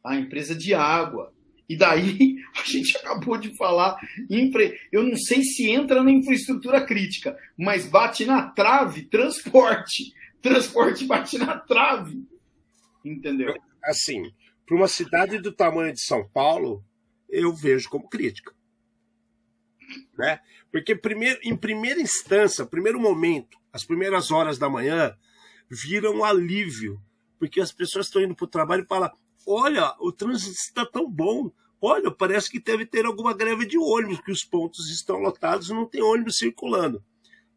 A 0.04 0.16
empresa 0.16 0.54
de 0.54 0.74
água. 0.74 1.32
E 1.68 1.76
daí 1.76 2.36
a 2.56 2.64
gente 2.64 2.96
acabou 2.96 3.36
de 3.36 3.54
falar. 3.56 3.98
Eu 4.90 5.02
não 5.02 5.16
sei 5.16 5.42
se 5.42 5.68
entra 5.68 6.02
na 6.02 6.10
infraestrutura 6.10 6.84
crítica, 6.84 7.36
mas 7.56 7.86
bate 7.86 8.24
na 8.24 8.48
trave 8.48 9.02
transporte. 9.02 10.12
Transporte 10.40 11.04
bate 11.04 11.36
na 11.36 11.58
trave. 11.58 12.24
Entendeu? 13.04 13.54
Assim, 13.82 14.22
para 14.64 14.76
uma 14.76 14.86
cidade 14.86 15.38
do 15.38 15.50
tamanho 15.50 15.92
de 15.92 16.00
São 16.00 16.28
Paulo, 16.28 16.84
eu 17.28 17.52
vejo 17.52 17.90
como 17.90 18.08
crítica. 18.08 18.54
Né? 20.16 20.38
Porque 20.70 20.94
primeiro, 20.94 21.40
em 21.42 21.56
primeira 21.56 22.00
instância, 22.00 22.64
primeiro 22.64 23.00
momento, 23.00 23.58
as 23.72 23.84
primeiras 23.84 24.30
horas 24.30 24.58
da 24.58 24.68
manhã, 24.68 25.16
viram 25.68 26.18
um 26.18 26.24
alívio. 26.24 27.00
Porque 27.38 27.60
as 27.60 27.72
pessoas 27.72 28.06
estão 28.06 28.22
indo 28.22 28.34
para 28.34 28.44
o 28.44 28.48
trabalho 28.48 28.84
e 28.84 28.86
falam: 28.86 29.10
olha, 29.48 29.94
o 29.98 30.12
trânsito 30.12 30.52
está 30.52 30.84
tão 30.84 31.10
bom. 31.10 31.50
Olha, 31.80 32.10
parece 32.10 32.50
que 32.50 32.60
deve 32.60 32.84
ter 32.84 33.06
alguma 33.06 33.32
greve 33.32 33.64
de 33.64 33.78
ônibus, 33.78 34.20
que 34.20 34.32
os 34.32 34.44
pontos 34.44 34.90
estão 34.90 35.18
lotados 35.18 35.70
e 35.70 35.74
não 35.74 35.86
tem 35.86 36.02
ônibus 36.02 36.36
circulando. 36.36 37.02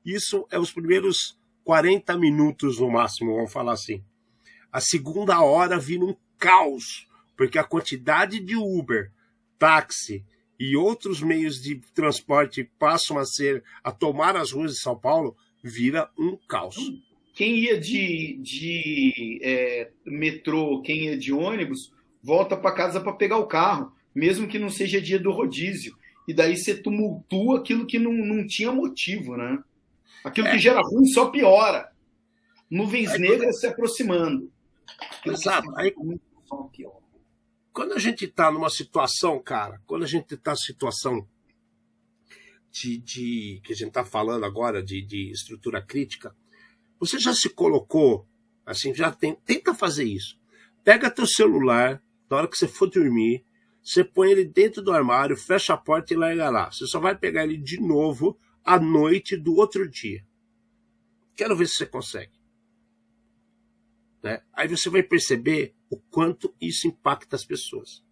Isso 0.06 0.48
é 0.50 0.58
os 0.58 0.72
primeiros 0.72 1.38
40 1.64 2.18
minutos 2.18 2.80
no 2.80 2.90
máximo, 2.90 3.36
vamos 3.36 3.52
falar 3.52 3.74
assim. 3.74 4.04
A 4.72 4.80
segunda 4.80 5.42
hora 5.42 5.78
vira 5.78 6.06
um 6.06 6.16
caos, 6.38 7.08
porque 7.36 7.60
a 7.60 7.64
quantidade 7.64 8.40
de 8.40 8.56
Uber, 8.56 9.12
táxi 9.60 10.26
e 10.60 10.78
outros 10.78 11.22
meios 11.22 11.62
de 11.62 11.80
transporte 11.94 12.64
passam 12.80 13.18
a 13.18 13.26
ser 13.26 13.64
a 13.84 13.92
tomar 13.92 14.36
as 14.38 14.52
ruas 14.52 14.74
de 14.74 14.80
São 14.80 14.98
Paulo, 14.98 15.36
vira 15.64 16.10
um 16.18 16.38
caos. 16.48 16.78
Quem 17.42 17.58
ia 17.58 17.80
de, 17.80 18.38
de 18.40 19.40
é, 19.42 19.90
metrô, 20.06 20.80
quem 20.84 21.06
ia 21.06 21.18
de 21.18 21.34
ônibus, 21.34 21.92
volta 22.22 22.56
para 22.56 22.72
casa 22.72 23.02
para 23.02 23.14
pegar 23.14 23.40
o 23.40 23.48
carro, 23.48 23.92
mesmo 24.14 24.48
que 24.48 24.60
não 24.60 24.70
seja 24.70 25.02
dia 25.02 25.18
do 25.18 25.32
rodízio. 25.32 25.98
E 26.28 26.36
daí 26.36 26.56
você 26.56 26.80
tumultua 26.80 27.58
aquilo 27.58 27.88
que 27.88 27.98
não, 27.98 28.14
não 28.14 28.46
tinha 28.46 28.72
motivo, 28.72 29.36
né? 29.36 29.58
Aquilo 30.24 30.50
é. 30.50 30.52
que 30.52 30.60
gera 30.60 30.82
ruim 30.82 31.04
só 31.08 31.32
piora. 31.32 31.92
Nuvens 32.70 33.10
é, 33.10 33.18
negras 33.18 33.60
se 33.60 33.66
aproximando. 33.66 34.52
Exato. 35.26 35.68
Aí, 35.78 35.96
só 36.46 36.58
piora. 36.72 37.04
Quando 37.74 37.94
a 37.94 38.00
gente 38.00 38.26
está 38.26 38.52
numa 38.52 38.70
situação, 38.70 39.42
cara, 39.42 39.82
quando 39.88 40.04
a 40.04 40.08
gente 40.08 40.36
está 40.36 40.52
numa 40.52 40.58
situação 40.58 41.28
de, 42.70 43.00
de, 43.00 43.62
que 43.64 43.74
a 43.74 43.76
gente 43.76 43.88
está 43.88 44.06
falando 44.06 44.46
agora 44.46 44.84
de, 44.84 45.02
de 45.02 45.32
estrutura 45.32 45.82
crítica, 45.82 46.36
você 47.02 47.20
já 47.20 47.34
se 47.34 47.50
colocou, 47.50 48.28
assim, 48.64 48.94
já 48.94 49.12
tem, 49.12 49.36
tenta 49.44 49.74
fazer 49.74 50.04
isso. 50.04 50.40
Pega 50.84 51.10
teu 51.10 51.26
celular, 51.26 52.00
na 52.30 52.38
hora 52.38 52.48
que 52.48 52.56
você 52.56 52.68
for 52.68 52.88
dormir, 52.88 53.44
você 53.84 54.04
põe 54.04 54.30
ele 54.30 54.46
dentro 54.46 54.84
do 54.84 54.92
armário, 54.92 55.36
fecha 55.36 55.74
a 55.74 55.78
porta 55.78 56.14
e 56.14 56.18
larga 56.18 56.52
lá. 56.52 56.72
Você 56.72 56.86
só 56.86 57.00
vai 57.00 57.18
pegar 57.18 57.44
ele 57.44 57.58
de 57.58 57.82
novo 57.82 58.38
à 58.64 58.80
noite 58.80 59.36
do 59.36 59.56
outro 59.56 59.90
dia. 59.90 60.24
Quero 61.36 61.56
ver 61.56 61.68
se 61.68 61.78
você 61.78 61.88
consegue. 61.88 62.40
Né? 64.22 64.44
Aí 64.54 64.68
você 64.68 64.88
vai 64.88 65.02
perceber 65.02 65.74
o 65.90 65.98
quanto 65.98 66.54
isso 66.62 66.88
impacta 66.88 67.36
as 67.36 67.44
pessoas. 67.44 68.04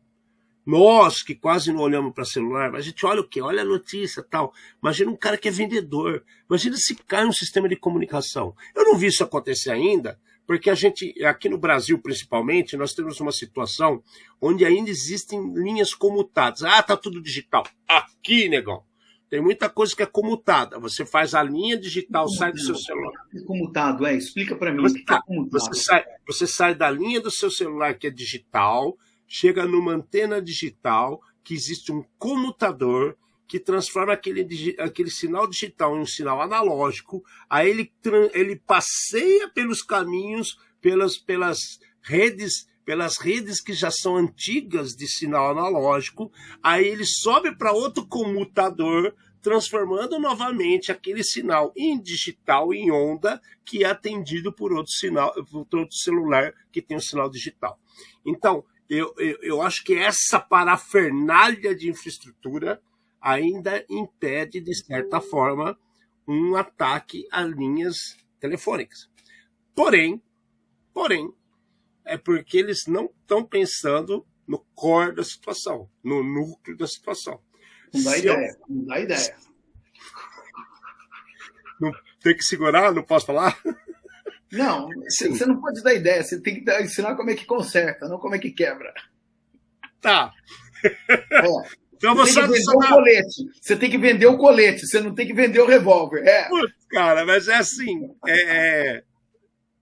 Nós 0.70 1.24
que 1.24 1.34
quase 1.34 1.74
não 1.74 1.82
olhamos 1.82 2.14
para 2.14 2.24
celular, 2.24 2.76
a 2.76 2.80
gente 2.80 3.04
olha 3.04 3.22
o 3.22 3.28
quê? 3.28 3.42
Olha 3.42 3.64
a 3.64 3.66
notícia 3.66 4.22
tal. 4.22 4.54
Imagina 4.80 5.10
um 5.10 5.16
cara 5.16 5.36
que 5.36 5.48
é 5.48 5.52
vendedor. 5.52 6.24
Imagina 6.48 6.78
se 6.78 6.94
cai 6.94 7.26
um 7.26 7.32
sistema 7.32 7.68
de 7.68 7.76
comunicação. 7.76 8.54
Eu 8.76 8.84
não 8.84 8.96
vi 8.96 9.08
isso 9.08 9.24
acontecer 9.24 9.72
ainda, 9.72 10.20
porque 10.46 10.70
a 10.70 10.76
gente, 10.76 11.12
aqui 11.26 11.50
no 11.50 11.58
Brasil 11.58 11.98
principalmente, 11.98 12.78
nós 12.78 12.94
temos 12.94 13.20
uma 13.20 13.32
situação 13.32 14.04
onde 14.40 14.64
ainda 14.64 14.92
existem 14.92 15.42
linhas 15.56 15.96
comutadas. 15.96 16.62
Ah, 16.62 16.84
tá 16.84 16.96
tudo 16.96 17.20
digital. 17.20 17.66
Aqui, 17.88 18.48
negão. 18.48 18.84
Tem 19.28 19.42
muita 19.42 19.70
coisa 19.70 19.96
que 19.96 20.04
é 20.04 20.08
comutada. 20.08 20.78
Você 20.78 21.04
faz 21.04 21.34
a 21.34 21.42
linha 21.42 21.80
digital, 21.80 22.26
comutado. 22.26 22.38
sai 22.38 22.52
do 22.52 22.60
seu 22.60 22.76
celular. 22.76 23.26
É 23.34 23.42
comutado, 23.42 24.06
é? 24.06 24.14
Explica 24.14 24.56
para 24.56 24.72
mim 24.72 24.86
o 24.86 24.94
que, 24.94 25.04
que 25.04 25.14
é 25.14 25.20
comutado. 25.20 25.52
Você 25.52 25.74
sai, 25.74 26.06
você 26.28 26.46
sai 26.46 26.76
da 26.76 26.92
linha 26.92 27.20
do 27.20 27.32
seu 27.32 27.50
celular, 27.50 27.96
que 27.96 28.06
é 28.06 28.12
digital, 28.12 28.96
chega 29.30 29.66
numa 29.66 29.94
antena 29.94 30.42
digital 30.42 31.22
que 31.44 31.54
existe 31.54 31.92
um 31.92 32.04
comutador 32.18 33.16
que 33.48 33.60
transforma 33.60 34.14
aquele, 34.14 34.76
aquele 34.80 35.10
sinal 35.10 35.48
digital 35.48 35.96
em 35.96 36.02
um 36.02 36.06
sinal 36.06 36.42
analógico, 36.42 37.24
aí 37.50 37.70
ele, 37.70 37.92
ele 38.34 38.56
passeia 38.56 39.50
pelos 39.50 39.82
caminhos, 39.82 40.58
pelas, 40.82 41.18
pelas 41.18 41.80
redes, 42.02 42.68
pelas 42.86 43.18
redes 43.18 43.60
que 43.60 43.74
já 43.74 43.90
são 43.90 44.16
antigas 44.18 44.96
de 44.96 45.08
sinal 45.08 45.50
analógico, 45.50 46.32
aí 46.62 46.88
ele 46.88 47.06
sobe 47.06 47.56
para 47.56 47.72
outro 47.72 48.06
comutador, 48.06 49.16
transformando 49.42 50.20
novamente 50.20 50.92
aquele 50.92 51.24
sinal 51.24 51.74
em 51.76 52.00
digital, 52.00 52.72
em 52.72 52.92
onda, 52.92 53.42
que 53.66 53.84
é 53.84 53.88
atendido 53.88 54.54
por 54.54 54.74
outro 54.74 54.92
sinal, 54.92 55.34
por 55.46 55.80
outro 55.80 55.96
celular 55.96 56.54
que 56.72 56.82
tem 56.82 56.98
o 56.98 57.00
um 57.00 57.02
sinal 57.02 57.30
digital. 57.30 57.80
Então, 58.24 58.64
eu, 58.90 59.14
eu, 59.18 59.38
eu 59.42 59.62
acho 59.62 59.84
que 59.84 59.94
essa 59.94 60.40
parafernália 60.40 61.76
de 61.76 61.90
infraestrutura 61.90 62.82
ainda 63.22 63.86
impede, 63.90 64.60
de 64.60 64.74
certa 64.76 65.22
forma, 65.22 65.78
um 66.28 66.56
ataque 66.56 67.28
a 67.32 67.42
linhas 67.44 68.18
telefônicas. 68.40 69.10
Porém, 69.76 70.22
porém, 70.94 71.32
é 72.04 72.18
porque 72.18 72.58
eles 72.58 72.86
não 72.88 73.06
estão 73.06 73.44
pensando 73.44 74.26
no 74.48 74.60
core 74.74 75.16
da 75.16 75.24
situação, 75.24 75.90
no 76.04 76.24
núcleo 76.24 76.76
da 76.76 76.88
situação. 76.88 77.40
Não 77.94 78.04
dá 78.04 78.12
Se 78.12 78.20
ideia, 78.20 78.58
eu... 78.60 78.76
não 78.76 78.86
dá 78.86 79.00
ideia. 79.00 79.38
Não, 81.80 81.92
tem 82.22 82.36
que 82.36 82.44
segurar? 82.44 82.92
Não 82.92 83.04
posso 83.04 83.28
falar? 83.28 83.58
Não, 84.52 84.90
Sim. 85.10 85.30
você 85.30 85.46
não 85.46 85.60
pode 85.60 85.84
dar 85.84 85.94
ideia, 85.94 86.24
você 86.24 86.42
tem 86.42 86.64
que 86.64 86.82
ensinar 86.82 87.16
como 87.16 87.30
é 87.30 87.36
que 87.36 87.46
conserta, 87.46 88.08
não 88.08 88.18
como 88.18 88.36
é 88.36 88.40
que 88.40 88.52
quebra. 88.52 88.94
Tá. 90.02 90.32
É. 91.32 91.80
Então 92.00 92.16
você, 92.16 92.42
você 92.42 92.48
tem 92.48 92.62
que 92.62 92.78
vender 92.78 92.78
o 92.78 92.88
colete. 92.88 93.52
Você 93.62 93.76
tem 93.76 93.90
que 93.90 93.98
vender 93.98 94.26
o 94.26 94.38
colete, 94.38 94.88
você 94.88 95.02
não 95.02 95.14
tem 95.14 95.28
que 95.28 95.34
vender 95.34 95.60
o 95.60 95.68
revólver. 95.68 96.26
É. 96.26 96.48
Putz, 96.48 96.74
cara, 96.90 97.26
mas 97.26 97.50
é 97.50 97.56
assim. 97.56 98.10
É, 98.26 98.40
é, 98.40 99.04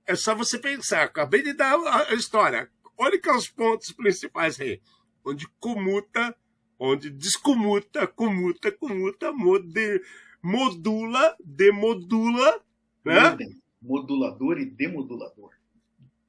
é 0.08 0.16
só 0.16 0.34
você 0.34 0.58
pensar. 0.58 1.04
Acabei 1.04 1.44
de 1.44 1.54
dar 1.54 1.76
a 2.10 2.16
história. 2.16 2.68
Olha 2.98 3.22
que 3.22 3.30
é 3.30 3.36
os 3.36 3.48
pontos 3.48 3.92
principais 3.92 4.60
aí. 4.60 4.82
Onde 5.24 5.48
comuta, 5.60 6.36
onde 6.80 7.12
descomuta, 7.12 8.08
comuta, 8.08 8.72
comuta, 8.72 9.32
mode, 9.32 10.02
modula, 10.42 11.36
demodula. 11.46 12.60
Né? 13.06 13.38
Modulador 13.82 14.60
e 14.60 14.66
demodulador. 14.66 15.52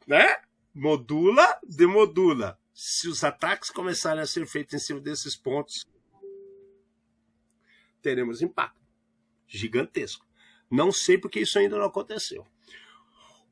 Né? 0.07 0.37
Modula, 0.75 1.59
demodula 1.63 2.59
se 2.81 3.09
os 3.09 3.25
ataques 3.25 3.71
começarem 3.71 4.23
a 4.23 4.27
ser 4.27 4.47
feitos 4.47 4.73
em 4.75 4.79
cima 4.79 5.01
desses 5.01 5.35
pontos, 5.35 5.85
teremos 8.01 8.41
impacto 8.41 8.81
gigantesco. 9.49 10.25
Não 10.71 10.93
sei 10.93 11.19
porque 11.19 11.41
isso 11.41 11.59
ainda 11.59 11.77
não 11.77 11.87
aconteceu. 11.87 12.47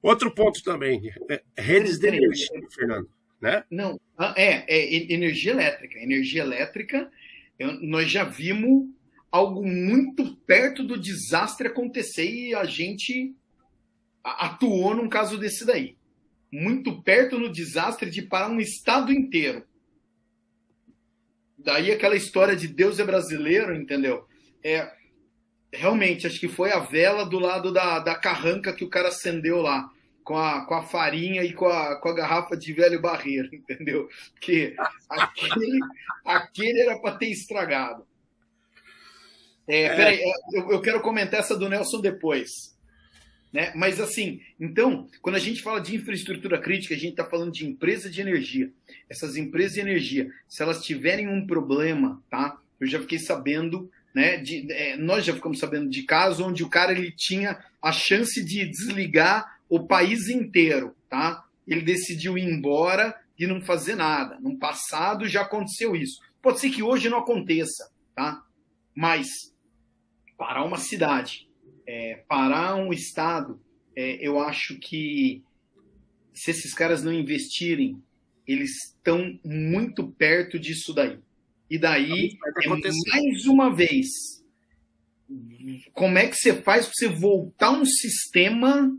Outro 0.00 0.32
ponto 0.32 0.62
também, 0.62 1.12
é, 1.28 1.42
redes 1.59 1.98
de 1.98 2.06
energia, 2.06 2.48
Fernando. 2.70 3.11
Né? 3.40 3.64
Não, 3.68 4.00
ah, 4.16 4.32
é, 4.37 4.64
é 4.68 5.12
energia 5.12 5.50
elétrica. 5.50 5.98
Energia 5.98 6.42
elétrica, 6.42 7.11
nós 7.80 8.09
já 8.09 8.22
vimos 8.22 8.88
algo 9.32 9.66
muito 9.66 10.37
perto 10.37 10.85
do 10.85 10.96
desastre 10.96 11.66
acontecer 11.66 12.30
e 12.30 12.54
a 12.54 12.64
gente 12.64 13.35
atuou 14.38 14.94
num 14.94 15.08
caso 15.08 15.38
desse 15.38 15.64
daí 15.64 15.96
muito 16.50 17.02
perto 17.02 17.38
no 17.38 17.50
desastre 17.50 18.10
de 18.10 18.22
parar 18.22 18.48
um 18.48 18.60
estado 18.60 19.12
inteiro. 19.12 19.64
Daí 21.58 21.90
aquela 21.90 22.16
história 22.16 22.54
de 22.54 22.68
Deus 22.68 22.98
é 22.98 23.04
brasileiro, 23.04 23.74
entendeu? 23.74 24.26
É, 24.62 24.90
realmente, 25.72 26.26
acho 26.26 26.38
que 26.38 26.48
foi 26.48 26.72
a 26.72 26.78
vela 26.78 27.24
do 27.24 27.38
lado 27.38 27.72
da, 27.72 27.98
da 27.98 28.14
carranca 28.14 28.72
que 28.72 28.84
o 28.84 28.90
cara 28.90 29.08
acendeu 29.08 29.60
lá, 29.60 29.90
com 30.22 30.36
a, 30.36 30.64
com 30.66 30.74
a 30.74 30.82
farinha 30.82 31.42
e 31.42 31.52
com 31.52 31.66
a, 31.66 31.96
com 31.96 32.08
a 32.08 32.14
garrafa 32.14 32.56
de 32.56 32.72
velho 32.72 33.00
barreiro, 33.00 33.48
entendeu? 33.54 34.08
Porque 34.32 34.74
aquele, 35.08 35.80
aquele 36.24 36.80
era 36.80 36.98
para 36.98 37.16
ter 37.16 37.30
estragado. 37.30 38.06
É, 39.68 39.82
é. 39.82 39.96
Peraí, 39.96 40.20
é, 40.20 40.32
eu, 40.58 40.70
eu 40.72 40.80
quero 40.80 41.00
comentar 41.00 41.40
essa 41.40 41.56
do 41.56 41.68
Nelson 41.68 42.00
depois. 42.00 42.75
Né? 43.57 43.73
Mas 43.75 43.99
assim, 43.99 44.42
então, 44.61 45.09
quando 45.23 45.37
a 45.37 45.38
gente 45.38 45.62
fala 45.62 45.81
de 45.81 45.97
infraestrutura 45.97 46.61
crítica, 46.61 46.95
a 46.95 46.99
gente 46.99 47.12
está 47.12 47.25
falando 47.25 47.51
de 47.51 47.66
empresa 47.66 48.11
de 48.11 48.21
energia. 48.21 48.71
Essas 49.09 49.35
empresas 49.35 49.73
de 49.73 49.81
energia, 49.81 50.31
se 50.47 50.62
elas 50.62 50.85
tiverem 50.85 51.27
um 51.27 51.47
problema, 51.47 52.23
tá? 52.29 52.61
Eu 52.79 52.87
já 52.87 53.01
fiquei 53.01 53.19
sabendo, 53.19 53.90
né? 54.14 54.37
De, 54.37 54.71
é, 54.71 54.99
nós 54.99 55.25
já 55.25 55.33
ficamos 55.33 55.59
sabendo 55.59 55.88
de 55.88 56.03
casos 56.03 56.45
onde 56.45 56.62
o 56.62 56.69
cara 56.69 56.92
ele 56.92 57.11
tinha 57.11 57.59
a 57.81 57.92
chance 57.92 58.45
de 58.45 58.66
desligar 58.69 59.59
o 59.71 59.87
país 59.87 60.29
inteiro, 60.29 60.95
tá? 61.09 61.42
Ele 61.66 61.81
decidiu 61.81 62.37
ir 62.37 62.45
embora 62.45 63.19
e 63.38 63.47
não 63.47 63.62
fazer 63.62 63.95
nada. 63.95 64.38
No 64.38 64.59
passado 64.59 65.27
já 65.27 65.40
aconteceu 65.40 65.97
isso. 65.97 66.21
Pode 66.42 66.61
ser 66.61 66.69
que 66.69 66.83
hoje 66.83 67.09
não 67.09 67.21
aconteça, 67.21 67.90
tá? 68.14 68.45
Mas 68.95 69.29
para 70.37 70.62
uma 70.62 70.77
cidade 70.77 71.45
é, 71.87 72.25
parar 72.29 72.77
um 72.77 72.92
Estado, 72.92 73.61
é, 73.94 74.27
eu 74.27 74.38
acho 74.38 74.79
que 74.79 75.42
se 76.35 76.51
esses 76.51 76.75
caras 76.75 77.03
não 77.03 77.12
investirem, 77.12 78.03
eles 78.46 78.70
estão 78.85 79.38
muito 79.44 80.07
perto 80.07 80.59
disso 80.59 80.92
daí. 80.92 81.18
E 81.68 81.79
daí, 81.79 82.38
é 82.62 82.68
mais 82.68 83.46
uma 83.46 83.75
vez, 83.75 84.07
como 85.92 86.18
é 86.18 86.29
que 86.29 86.37
você 86.37 86.55
faz 86.62 86.87
para 86.87 86.94
você 86.94 87.09
voltar 87.09 87.70
um 87.70 87.85
sistema 87.85 88.96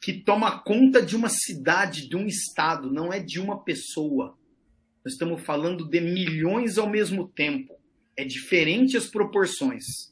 que 0.00 0.12
toma 0.12 0.60
conta 0.60 1.00
de 1.00 1.16
uma 1.16 1.28
cidade, 1.28 2.08
de 2.08 2.16
um 2.16 2.26
estado, 2.26 2.92
não 2.92 3.12
é 3.12 3.18
de 3.18 3.40
uma 3.40 3.62
pessoa. 3.62 4.36
Nós 5.04 5.14
estamos 5.14 5.42
falando 5.42 5.88
de 5.88 6.00
milhões 6.00 6.76
ao 6.76 6.88
mesmo 6.88 7.28
tempo. 7.28 7.74
É 8.16 8.24
diferente 8.24 8.96
as 8.96 9.06
proporções. 9.06 10.11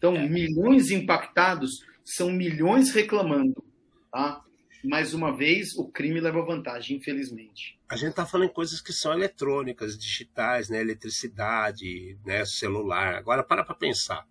Então, 0.00 0.16
é. 0.16 0.26
milhões 0.26 0.90
impactados 0.90 1.84
são 2.02 2.32
milhões 2.32 2.90
reclamando. 2.90 3.62
Tá? 4.10 4.42
Mais 4.82 5.12
uma 5.12 5.36
vez, 5.36 5.76
o 5.76 5.88
crime 5.88 6.18
leva 6.20 6.40
vantagem, 6.40 6.96
infelizmente. 6.96 7.78
A 7.86 7.96
gente 7.96 8.10
está 8.10 8.24
falando 8.24 8.48
em 8.48 8.52
coisas 8.52 8.80
que 8.80 8.94
são 8.94 9.12
eletrônicas, 9.12 9.98
digitais, 9.98 10.70
né? 10.70 10.80
eletricidade, 10.80 12.18
né? 12.24 12.46
celular. 12.46 13.14
Agora, 13.14 13.44
para 13.44 13.62
para 13.62 13.74
pensar. 13.74 14.26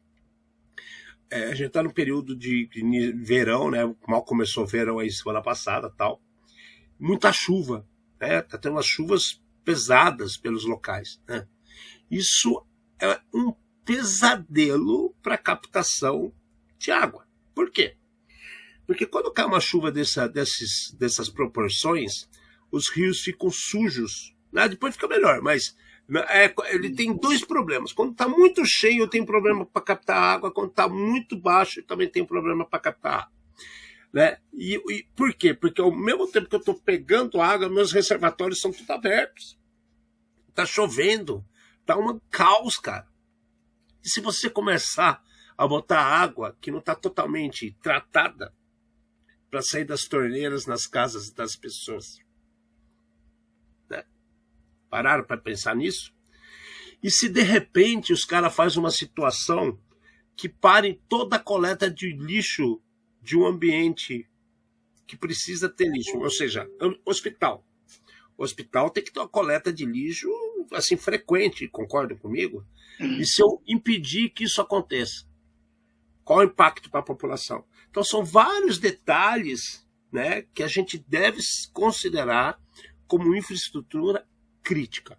É, 1.29 1.43
a 1.49 1.53
gente 1.53 1.67
está 1.67 1.83
no 1.83 1.93
período 1.93 2.35
de, 2.35 2.67
de, 2.67 3.11
verão, 3.11 3.69
né? 3.69 3.81
Mal 4.07 4.25
começou 4.25 4.63
o 4.63 4.67
verão 4.67 4.97
aí 4.97 5.11
semana 5.11 5.43
passada 5.43 5.87
tal. 5.87 6.19
Muita 6.99 7.31
chuva, 7.31 7.87
né? 8.19 8.41
Tá 8.41 8.57
tendo 8.57 8.71
umas 8.71 8.87
chuvas 8.87 9.39
pesadas 9.63 10.35
pelos 10.35 10.65
locais, 10.65 11.21
né? 11.27 11.47
Isso 12.09 12.65
é 12.99 13.19
um 13.31 13.53
pesadelo 13.89 15.15
para 15.23 15.35
captação 15.35 16.31
de 16.77 16.91
água. 16.91 17.25
Por 17.55 17.71
quê? 17.71 17.97
Porque 18.85 19.03
quando 19.03 19.33
cai 19.33 19.45
uma 19.45 19.59
chuva 19.59 19.91
dessa, 19.91 20.29
desses, 20.29 20.91
dessas 20.91 21.27
proporções, 21.27 22.29
os 22.71 22.87
rios 22.87 23.21
ficam 23.21 23.49
sujos. 23.49 24.35
Né? 24.53 24.69
Depois 24.69 24.93
fica 24.93 25.07
melhor, 25.07 25.41
mas 25.41 25.75
é, 26.29 26.53
ele 26.71 26.93
tem 26.93 27.17
dois 27.17 27.43
problemas. 27.43 27.91
Quando 27.91 28.11
está 28.11 28.27
muito 28.27 28.63
cheio, 28.63 29.07
tem 29.07 29.25
problema 29.25 29.65
para 29.65 29.81
captar 29.81 30.17
água. 30.17 30.53
Quando 30.53 30.69
está 30.69 30.87
muito 30.87 31.35
baixo, 31.35 31.81
também 31.81 32.07
tem 32.07 32.23
problema 32.23 32.63
para 32.69 32.79
captar 32.79 33.13
água. 33.21 33.31
Né? 34.13 34.37
E, 34.53 34.75
e, 34.75 35.03
por 35.15 35.33
quê? 35.33 35.51
Porque 35.51 35.81
ao 35.81 35.91
mesmo 35.91 36.27
tempo 36.27 36.47
que 36.47 36.55
eu 36.55 36.59
estou 36.59 36.75
pegando 36.75 37.41
água, 37.41 37.67
meus 37.67 37.91
reservatórios 37.91 38.61
são 38.61 38.71
tudo 38.71 38.91
abertos. 38.91 39.59
Está 40.47 40.63
chovendo. 40.63 41.43
Tá 41.87 41.97
um 41.97 42.19
caos, 42.29 42.77
cara. 42.77 43.08
E 44.09 44.11
se 44.11 44.21
você 44.21 44.49
começar 44.49 45.23
a 45.55 45.67
botar 45.67 46.01
água 46.01 46.57
que 46.59 46.71
não 46.71 46.79
está 46.79 46.95
totalmente 46.95 47.77
tratada 47.79 48.51
para 49.51 49.61
sair 49.61 49.85
das 49.85 50.05
torneiras 50.05 50.65
nas 50.65 50.87
casas 50.87 51.29
das 51.29 51.55
pessoas? 51.55 52.17
Né? 53.87 54.03
Pararam 54.89 55.23
para 55.23 55.37
pensar 55.37 55.75
nisso? 55.75 56.11
E 57.03 57.11
se 57.11 57.29
de 57.29 57.43
repente 57.43 58.11
os 58.11 58.25
caras 58.25 58.55
fazem 58.55 58.79
uma 58.79 58.89
situação 58.89 59.79
que 60.35 60.49
parem 60.49 60.99
toda 61.07 61.35
a 61.35 61.39
coleta 61.39 61.87
de 61.87 62.11
lixo 62.11 62.81
de 63.21 63.37
um 63.37 63.45
ambiente 63.45 64.27
que 65.05 65.15
precisa 65.15 65.69
ter 65.69 65.87
lixo, 65.87 66.17
ou 66.17 66.31
seja, 66.31 66.67
hospital. 67.05 67.63
O 68.35 68.43
hospital 68.43 68.89
tem 68.89 69.03
que 69.03 69.13
ter 69.13 69.19
uma 69.19 69.29
coleta 69.29 69.71
de 69.71 69.85
lixo 69.85 70.27
assim 70.71 70.97
frequente, 70.97 71.67
concorda 71.67 72.15
comigo? 72.15 72.65
E 72.99 73.25
se 73.25 73.41
eu 73.41 73.61
impedir 73.65 74.29
que 74.29 74.43
isso 74.43 74.61
aconteça? 74.61 75.25
Qual 76.23 76.39
o 76.39 76.43
impacto 76.43 76.89
para 76.89 76.99
a 76.99 77.03
população? 77.03 77.63
Então, 77.89 78.03
são 78.03 78.23
vários 78.23 78.77
detalhes 78.77 79.87
né, 80.11 80.43
que 80.53 80.61
a 80.61 80.67
gente 80.67 80.97
deve 81.07 81.41
considerar 81.73 82.59
como 83.07 83.35
infraestrutura 83.35 84.27
crítica. 84.61 85.17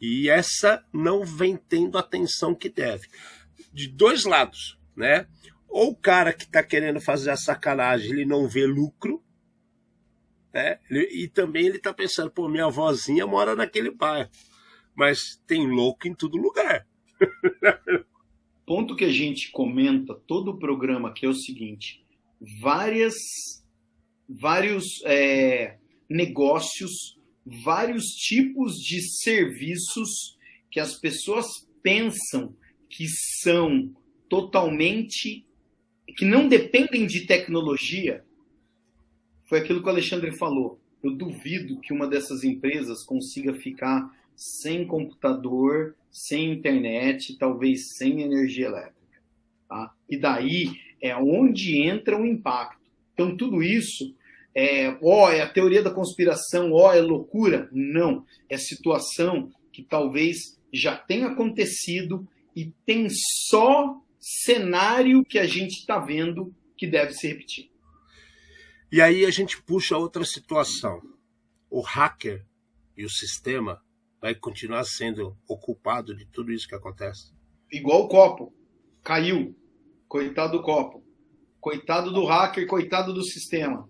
E 0.00 0.28
essa 0.28 0.84
não 0.92 1.24
vem 1.24 1.56
tendo 1.56 1.96
a 1.96 2.00
atenção 2.00 2.54
que 2.54 2.68
deve. 2.68 3.08
De 3.72 3.86
dois 3.86 4.24
lados, 4.24 4.78
né? 4.96 5.26
Ou 5.68 5.90
o 5.90 5.96
cara 5.96 6.32
que 6.32 6.44
está 6.44 6.62
querendo 6.62 7.00
fazer 7.00 7.30
a 7.30 7.36
sacanagem, 7.36 8.10
ele 8.10 8.24
não 8.24 8.48
vê 8.48 8.66
lucro, 8.66 9.22
né? 10.52 10.78
E 10.90 11.28
também 11.28 11.66
ele 11.66 11.78
está 11.78 11.92
pensando, 11.92 12.30
pô, 12.30 12.48
minha 12.48 12.68
vozinha 12.68 13.26
mora 13.26 13.56
naquele 13.56 13.90
bairro, 13.90 14.30
mas 14.94 15.40
tem 15.46 15.66
louco 15.66 16.06
em 16.06 16.14
todo 16.14 16.36
lugar. 16.36 16.86
Ponto 18.66 18.96
que 18.96 19.04
a 19.04 19.12
gente 19.12 19.50
comenta 19.50 20.14
todo 20.14 20.52
o 20.52 20.58
programa 20.58 21.12
que 21.12 21.26
é 21.26 21.28
o 21.28 21.34
seguinte: 21.34 22.02
várias, 22.60 23.14
vários 24.28 25.02
é, 25.04 25.78
negócios, 26.08 27.18
vários 27.64 28.06
tipos 28.06 28.76
de 28.76 29.00
serviços 29.02 30.38
que 30.70 30.80
as 30.80 30.98
pessoas 30.98 31.46
pensam 31.82 32.54
que 32.88 33.06
são 33.42 33.94
totalmente 34.28 35.44
que 36.16 36.24
não 36.24 36.48
dependem 36.48 37.06
de 37.06 37.26
tecnologia. 37.26 38.24
Foi 39.48 39.58
aquilo 39.58 39.80
que 39.80 39.86
o 39.86 39.90
Alexandre 39.90 40.36
falou. 40.36 40.80
Eu 41.02 41.10
duvido 41.12 41.80
que 41.80 41.92
uma 41.92 42.06
dessas 42.06 42.44
empresas 42.44 43.04
consiga 43.04 43.54
ficar 43.54 44.10
sem 44.34 44.86
computador, 44.86 45.94
sem 46.14 46.52
internet, 46.52 47.36
talvez 47.36 47.96
sem 47.96 48.22
energia 48.22 48.66
elétrica. 48.66 49.20
Tá? 49.68 49.92
E 50.08 50.16
daí 50.16 50.70
é 51.02 51.16
onde 51.16 51.82
entra 51.82 52.16
o 52.16 52.24
impacto. 52.24 52.80
Então, 53.12 53.36
tudo 53.36 53.62
isso 53.64 54.14
é, 54.54 54.96
ó, 55.02 55.28
é 55.28 55.40
a 55.40 55.48
teoria 55.48 55.82
da 55.82 55.90
conspiração, 55.90 56.72
ó, 56.72 56.94
é 56.94 57.00
loucura. 57.00 57.68
Não, 57.72 58.24
é 58.48 58.56
situação 58.56 59.50
que 59.72 59.82
talvez 59.82 60.56
já 60.72 60.96
tenha 60.96 61.26
acontecido 61.26 62.26
e 62.54 62.72
tem 62.86 63.08
só 63.10 64.00
cenário 64.20 65.24
que 65.24 65.38
a 65.38 65.46
gente 65.46 65.80
está 65.80 65.98
vendo 65.98 66.54
que 66.76 66.86
deve 66.86 67.12
se 67.12 67.26
repetir. 67.26 67.70
E 68.90 69.00
aí 69.00 69.26
a 69.26 69.30
gente 69.30 69.60
puxa 69.60 69.98
outra 69.98 70.24
situação. 70.24 71.02
O 71.68 71.80
hacker 71.80 72.44
e 72.96 73.04
o 73.04 73.10
sistema 73.10 73.82
vai 74.24 74.34
continuar 74.34 74.84
sendo 74.84 75.36
ocupado 75.46 76.16
de 76.16 76.24
tudo 76.24 76.50
isso 76.50 76.66
que 76.66 76.74
acontece. 76.74 77.30
Igual 77.70 78.04
o 78.04 78.08
copo. 78.08 78.54
Caiu. 79.02 79.54
Coitado 80.08 80.56
do 80.56 80.62
copo. 80.62 81.04
Coitado 81.60 82.10
do 82.10 82.24
hacker, 82.24 82.66
coitado 82.66 83.12
do 83.12 83.22
sistema. 83.22 83.86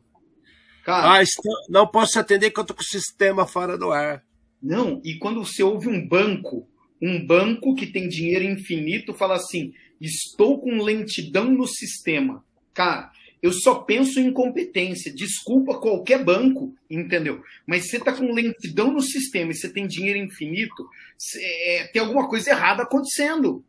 Cara, 0.85 1.21
ah, 1.21 1.25
não 1.69 1.87
posso 1.87 2.19
atender 2.19 2.51
que 2.51 2.59
eu 2.59 2.65
tô 2.65 2.75
com 2.75 2.81
o 2.81 2.85
sistema 2.85 3.47
fora 3.47 3.79
do 3.79 3.93
ar. 3.93 4.25
Não, 4.61 5.01
e 5.05 5.19
quando 5.19 5.45
você 5.45 5.63
ouve 5.63 5.87
um 5.87 6.05
banco, 6.05 6.69
um 7.01 7.25
banco 7.25 7.73
que 7.77 7.87
tem 7.87 8.09
dinheiro 8.09 8.45
infinito, 8.45 9.15
fala 9.15 9.37
assim: 9.37 9.73
estou 10.01 10.61
com 10.61 10.83
lentidão 10.83 11.45
no 11.45 11.69
sistema. 11.69 12.45
Cara, 12.75 13.13
eu 13.45 13.53
só 13.53 13.75
penso 13.75 14.19
em 14.19 14.33
competência. 14.33 15.13
Desculpa 15.13 15.79
qualquer 15.79 16.25
banco, 16.25 16.75
entendeu? 16.89 17.43
Mas 17.67 17.91
você 17.91 17.99
está 17.99 18.11
com 18.11 18.33
lentidão 18.33 18.91
no 18.91 19.03
sistema 19.03 19.51
e 19.51 19.55
você 19.55 19.71
tem 19.71 19.87
dinheiro 19.87 20.19
infinito, 20.19 20.89
cê, 21.19 21.45
é, 21.45 21.87
tem 21.89 22.01
alguma 22.01 22.27
coisa 22.27 22.49
errada 22.49 22.85
acontecendo. 22.85 23.63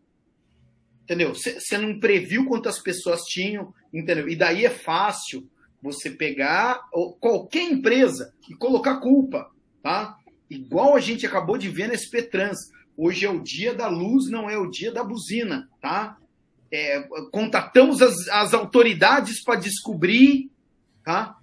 Entendeu? 1.03 1.35
Você 1.35 1.77
não 1.77 1.99
previu 1.99 2.45
quantas 2.45 2.79
pessoas 2.79 3.23
tinham, 3.23 3.73
entendeu? 3.93 4.29
E 4.29 4.35
daí 4.37 4.63
é 4.63 4.69
fácil 4.69 5.45
você 5.81 6.09
pegar 6.09 6.79
qualquer 7.19 7.69
empresa 7.69 8.33
e 8.49 8.55
colocar 8.55 9.01
culpa, 9.01 9.51
tá? 9.83 10.17
Igual 10.49 10.95
a 10.95 11.01
gente 11.01 11.25
acabou 11.25 11.57
de 11.57 11.67
ver 11.67 11.89
na 11.89 11.97
SP 11.99 12.23
Trans. 12.23 12.71
Hoje 12.95 13.25
é 13.25 13.29
o 13.29 13.43
dia 13.43 13.73
da 13.73 13.89
luz, 13.89 14.31
não 14.31 14.49
é 14.49 14.57
o 14.57 14.69
dia 14.69 14.93
da 14.93 15.03
buzina, 15.03 15.69
tá? 15.81 16.17
É, 16.75 17.07
contatamos 17.31 18.01
as, 18.01 18.27
as 18.27 18.53
autoridades 18.53 19.41
para 19.43 19.59
descobrir, 19.59 20.51
tá? 21.03 21.37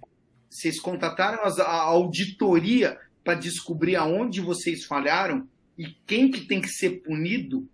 Vocês 0.49 0.79
contataram 0.79 1.43
as, 1.43 1.59
a 1.59 1.71
auditoria 1.81 2.99
para 3.23 3.33
descobrir 3.33 3.95
aonde 3.95 4.41
vocês 4.41 4.85
falharam 4.85 5.47
e 5.77 5.87
quem 6.05 6.29
que 6.29 6.41
tem 6.41 6.61
que 6.61 6.69
ser 6.69 7.01
punido 7.01 7.67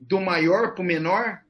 do 0.00 0.20
maior 0.20 0.74
para 0.74 0.82
o 0.82 0.86
menor? 0.86 1.42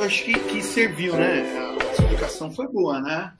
Acho 0.00 0.24
que, 0.24 0.32
que 0.32 0.62
serviu, 0.62 1.16
né? 1.16 1.42
A 1.58 1.92
explicação 1.92 2.50
foi 2.52 2.68
boa, 2.68 3.00
né? 3.00 3.36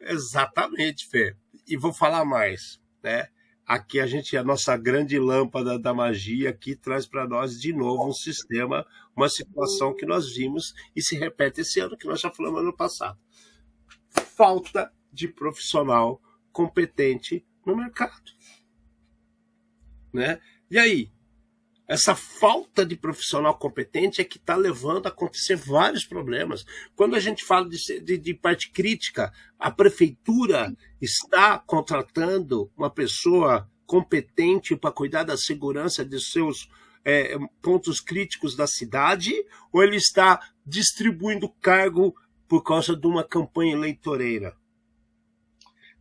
Exatamente, 0.00 1.06
Fê. 1.06 1.36
E 1.66 1.76
vou 1.76 1.92
falar 1.92 2.24
mais, 2.24 2.80
né? 3.02 3.28
Aqui 3.66 4.00
a 4.00 4.06
gente, 4.06 4.36
a 4.36 4.42
nossa 4.42 4.76
grande 4.76 5.18
lâmpada 5.18 5.78
da 5.78 5.94
magia 5.94 6.50
aqui 6.50 6.74
traz 6.74 7.06
para 7.06 7.28
nós 7.28 7.60
de 7.60 7.72
novo 7.72 8.08
um 8.08 8.12
sistema, 8.12 8.84
uma 9.14 9.28
situação 9.28 9.94
que 9.94 10.04
nós 10.04 10.34
vimos 10.34 10.74
e 10.96 11.02
se 11.02 11.16
repete 11.16 11.60
esse 11.60 11.78
ano, 11.78 11.96
que 11.96 12.06
nós 12.06 12.20
já 12.20 12.30
falamos 12.30 12.60
ano 12.60 12.76
passado. 12.76 13.18
Falta 14.08 14.92
de 15.12 15.28
profissional 15.28 16.20
competente 16.50 17.46
no 17.64 17.76
mercado. 17.76 18.32
Né? 20.12 20.40
E 20.68 20.78
aí, 20.78 21.12
essa 21.90 22.14
falta 22.14 22.86
de 22.86 22.94
profissional 22.94 23.58
competente 23.58 24.20
é 24.20 24.24
que 24.24 24.36
está 24.36 24.54
levando 24.54 25.06
a 25.06 25.08
acontecer 25.08 25.56
vários 25.56 26.04
problemas. 26.04 26.64
Quando 26.94 27.16
a 27.16 27.18
gente 27.18 27.44
fala 27.44 27.68
de, 27.68 28.00
de, 28.00 28.16
de 28.16 28.32
parte 28.32 28.70
crítica, 28.70 29.32
a 29.58 29.72
prefeitura 29.72 30.72
está 31.00 31.58
contratando 31.58 32.70
uma 32.76 32.88
pessoa 32.88 33.68
competente 33.86 34.76
para 34.76 34.92
cuidar 34.92 35.24
da 35.24 35.36
segurança 35.36 36.04
de 36.04 36.20
seus 36.20 36.68
é, 37.04 37.36
pontos 37.60 37.98
críticos 37.98 38.54
da 38.54 38.68
cidade, 38.68 39.34
ou 39.72 39.82
ele 39.82 39.96
está 39.96 40.38
distribuindo 40.64 41.48
cargo 41.60 42.14
por 42.46 42.62
causa 42.62 42.94
de 42.94 43.04
uma 43.08 43.24
campanha 43.24 43.72
eleitoreira? 43.72 44.56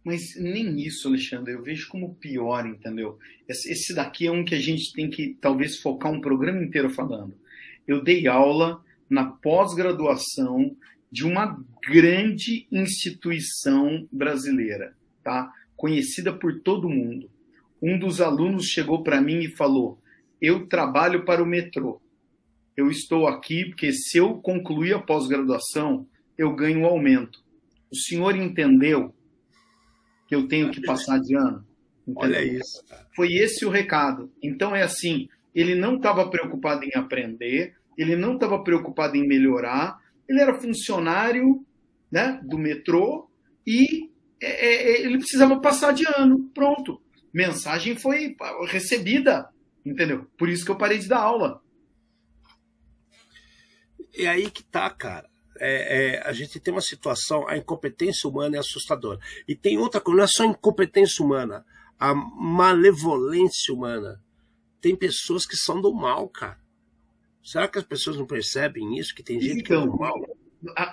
Mas 0.03 0.35
nem 0.35 0.79
isso, 0.79 1.07
Alexandre, 1.07 1.53
eu 1.53 1.61
vejo 1.61 1.89
como 1.89 2.15
pior, 2.15 2.65
entendeu? 2.65 3.17
Esse 3.47 3.93
daqui 3.93 4.27
é 4.27 4.31
um 4.31 4.45
que 4.45 4.55
a 4.55 4.59
gente 4.59 4.93
tem 4.93 5.09
que 5.09 5.37
talvez 5.41 5.77
focar 5.77 6.11
um 6.11 6.21
programa 6.21 6.63
inteiro 6.63 6.89
falando. 6.89 7.35
Eu 7.87 8.01
dei 8.01 8.27
aula 8.27 8.83
na 9.09 9.25
pós-graduação 9.25 10.75
de 11.11 11.25
uma 11.25 11.61
grande 11.87 12.67
instituição 12.71 14.07
brasileira, 14.11 14.95
tá? 15.23 15.51
Conhecida 15.75 16.31
por 16.31 16.61
todo 16.61 16.89
mundo. 16.89 17.29
Um 17.81 17.97
dos 17.97 18.21
alunos 18.21 18.67
chegou 18.67 19.03
para 19.03 19.21
mim 19.21 19.39
e 19.39 19.55
falou: 19.55 19.99
"Eu 20.41 20.67
trabalho 20.67 21.25
para 21.25 21.43
o 21.43 21.47
metrô. 21.47 22.01
Eu 22.77 22.89
estou 22.89 23.27
aqui 23.27 23.65
porque 23.65 23.91
se 23.91 24.17
eu 24.17 24.35
concluir 24.35 24.93
a 24.93 24.99
pós-graduação, 24.99 26.07
eu 26.37 26.55
ganho 26.55 26.81
um 26.81 26.85
aumento. 26.85 27.43
O 27.91 27.95
senhor 27.95 28.35
entendeu 28.35 29.13
que 30.29 30.35
eu 30.35 30.47
tenho 30.47 30.69
que 30.69 30.79
passar 30.79 31.19
de 31.19 31.35
ano. 31.35 31.65
Entendeu? 32.07 32.29
Olha 32.29 32.43
isso. 32.43 32.83
Foi 33.15 33.33
esse 33.33 33.65
o 33.65 33.69
recado. 33.69 34.31
Então 34.43 34.75
é 34.75 34.83
assim, 34.83 35.27
ele 35.55 35.73
não 35.73 35.95
estava 35.95 36.29
preocupado 36.29 36.85
em 36.85 36.91
aprender, 36.93 37.73
ele 37.97 38.15
não 38.15 38.35
estava 38.35 38.63
preocupado 38.63 39.17
em 39.17 39.27
melhorar, 39.27 39.99
ele 40.27 40.39
era 40.39 40.53
funcionário 40.53 41.65
né, 42.11 42.39
do 42.43 42.59
metrô 42.59 43.27
e 43.65 44.11
é, 44.39 44.67
é, 44.67 44.91
é 44.91 45.01
ele 45.01 45.17
precisava 45.17 45.59
passar 45.59 45.93
de 45.93 46.05
ano. 46.05 46.47
Pronto. 46.53 47.01
Mensagem 47.33 47.95
foi 47.95 48.35
recebida, 48.67 49.49
entendeu? 49.83 50.27
Por 50.37 50.47
isso 50.47 50.63
que 50.63 50.69
eu 50.69 50.77
parei 50.77 50.99
de 50.99 51.07
dar 51.07 51.21
aula. 51.21 51.59
E 54.15 54.27
aí 54.27 54.51
que 54.51 54.63
tá, 54.63 54.87
cara 54.91 55.27
é, 55.59 56.15
é, 56.15 56.27
a 56.27 56.31
gente 56.31 56.59
tem 56.59 56.73
uma 56.73 56.81
situação, 56.81 57.47
a 57.47 57.57
incompetência 57.57 58.29
humana 58.29 58.55
é 58.55 58.59
assustadora. 58.59 59.19
E 59.47 59.55
tem 59.55 59.77
outra 59.77 59.99
coisa, 59.99 60.17
não 60.17 60.23
é 60.23 60.27
só 60.27 60.45
incompetência 60.45 61.23
humana, 61.23 61.65
a 61.99 62.13
malevolência 62.13 63.73
humana. 63.73 64.21
Tem 64.81 64.95
pessoas 64.95 65.45
que 65.45 65.57
são 65.57 65.81
do 65.81 65.93
mal, 65.93 66.29
cara. 66.29 66.57
Será 67.43 67.67
que 67.67 67.77
as 67.77 67.83
pessoas 67.83 68.17
não 68.17 68.25
percebem 68.25 68.97
isso? 68.97 69.13
Que 69.13 69.23
tem 69.23 69.39
gente 69.39 69.59
então, 69.59 69.63
que 69.63 69.73
é 69.73 69.75
do 69.75 69.83
então, 69.83 69.99
mal? 69.99 70.37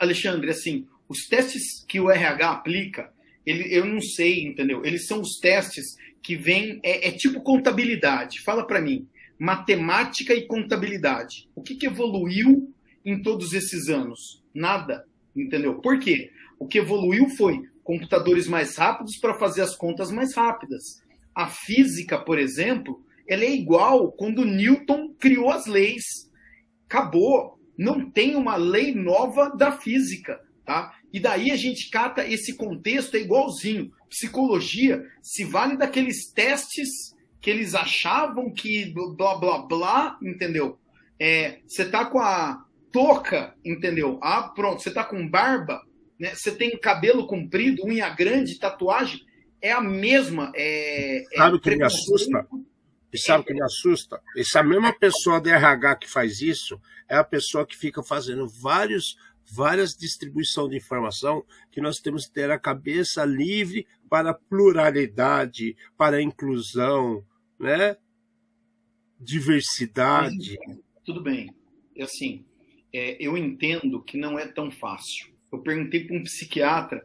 Alexandre, 0.01 0.51
assim, 0.51 0.87
os 1.09 1.27
testes 1.27 1.85
que 1.87 2.01
o 2.01 2.11
RH 2.11 2.51
aplica, 2.51 3.13
ele, 3.45 3.73
eu 3.73 3.85
não 3.85 4.01
sei, 4.01 4.45
entendeu? 4.45 4.85
Eles 4.85 5.07
são 5.07 5.21
os 5.21 5.39
testes 5.39 5.97
que 6.23 6.35
vêm, 6.35 6.81
é, 6.83 7.09
é 7.09 7.13
tipo 7.13 7.41
contabilidade. 7.41 8.41
Fala 8.41 8.67
para 8.67 8.81
mim, 8.81 9.07
matemática 9.39 10.35
e 10.35 10.47
contabilidade. 10.47 11.49
O 11.55 11.63
que, 11.63 11.77
que 11.77 11.87
evoluiu 11.87 12.73
em 13.05 13.23
todos 13.23 13.53
esses 13.53 13.89
anos? 13.89 14.43
Nada, 14.57 15.05
entendeu? 15.37 15.75
Por 15.75 15.99
quê? 15.99 16.31
O 16.59 16.67
que 16.67 16.79
evoluiu 16.79 17.29
foi 17.29 17.63
computadores 17.85 18.49
mais 18.49 18.75
rápidos 18.77 19.19
para 19.19 19.35
fazer 19.35 19.61
as 19.61 19.77
contas 19.77 20.11
mais 20.11 20.35
rápidas. 20.35 21.03
A 21.35 21.47
física, 21.47 22.19
por 22.19 22.39
exemplo, 22.39 23.05
ela 23.29 23.45
é 23.45 23.55
igual 23.55 24.11
quando 24.13 24.47
Newton 24.47 25.15
criou 25.21 25.51
as 25.51 25.67
leis. 25.67 26.31
Acabou. 26.89 27.57
Não 27.77 28.11
tem 28.11 28.35
uma 28.35 28.57
lei 28.57 28.95
nova 28.95 29.51
da 29.51 29.71
física, 29.71 30.41
tá? 30.65 30.95
E 31.13 31.21
daí 31.21 31.51
a 31.51 31.57
gente 31.57 31.91
cata 31.91 32.27
esse 32.27 32.55
contexto 32.55 33.15
é 33.17 33.21
igualzinho. 33.21 33.93
Psicologia 34.09 35.05
se 35.21 35.45
vale 35.45 35.77
daqueles 35.77 36.33
testes 36.33 37.15
que 37.43 37.51
eles 37.51 37.75
achavam 37.75 38.51
que 38.51 38.95
blá 39.17 39.37
blá 39.37 39.59
blá, 39.59 40.19
entendeu? 40.23 40.79
É, 41.21 41.61
você 41.69 41.85
tá 41.85 42.07
com 42.07 42.19
a 42.19 42.66
touca, 42.97 43.55
entendeu? 43.63 44.19
Ah, 44.23 44.45
pronto, 44.45 44.83
você 44.83 44.91
tá 44.91 45.05
com 45.05 45.29
barba, 45.29 45.83
né? 46.19 46.35
Você 46.35 46.51
tem 46.51 46.79
cabelo 46.79 47.27
comprido, 47.27 47.85
unha 47.85 48.09
grande, 48.09 48.59
tatuagem, 48.59 49.21
é 49.61 49.71
a 49.71 49.83
mesma. 49.83 50.51
É, 50.55 51.19
é 51.19 51.37
sabe 51.37 51.57
o 51.57 51.61
que 51.61 51.77
me 51.77 51.85
assusta? 51.85 52.49
E 53.13 53.19
sabe 53.19 53.43
o 53.43 53.47
que 53.47 53.53
me 53.53 53.63
assusta? 53.63 54.23
Essa 54.35 54.63
mesma 54.63 54.95
pessoa 54.95 55.39
da 55.39 55.51
RH 55.51 55.97
que 55.97 56.09
faz 56.09 56.41
isso 56.41 56.81
é 57.07 57.17
a 57.17 57.25
pessoa 57.25 57.67
que 57.67 57.77
fica 57.77 58.03
fazendo 58.03 58.49
vários, 58.49 59.19
várias 59.45 59.95
distribuição 59.95 60.67
de 60.67 60.79
informação 60.79 61.45
que 61.71 61.83
nós 61.83 61.99
temos 61.99 62.27
que 62.27 62.33
ter 62.33 62.51
a 62.51 62.59
cabeça 62.59 63.27
livre 63.27 63.87
para 64.09 64.33
pluralidade, 64.33 65.77
para 65.99 66.23
inclusão, 66.23 67.23
né? 67.61 67.99
Diversidade. 69.21 70.59
Tudo 71.05 71.23
bem. 71.23 71.55
É 71.95 72.03
assim, 72.03 72.45
é, 72.93 73.17
eu 73.21 73.37
entendo 73.37 74.03
que 74.03 74.17
não 74.17 74.39
é 74.39 74.47
tão 74.47 74.71
fácil. 74.71 75.29
Eu 75.53 75.61
perguntei 75.61 76.05
para 76.05 76.17
um 76.17 76.23
psiquiatra 76.23 77.05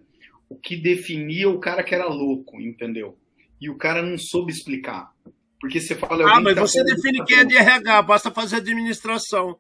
o 0.50 0.56
que 0.56 0.76
definia 0.76 1.50
o 1.50 1.60
cara 1.60 1.84
que 1.84 1.96
era 1.96 2.08
louco, 2.08 2.60
entendeu? 2.60 3.18
E 3.60 3.70
o 3.70 3.78
cara 3.78 4.02
não 4.02 4.18
soube 4.18 4.52
explicar. 4.52 5.12
Porque 5.60 5.80
você 5.80 5.96
fala. 5.96 6.30
Ah, 6.30 6.42
mas 6.42 6.56
tá 6.56 6.62
você 6.62 6.84
define 6.84 7.24
quem 7.24 7.38
é 7.38 7.46
de 7.46 7.56
RH, 7.56 8.02
basta 8.02 8.32
fazer 8.32 8.58
administração. 8.58 9.58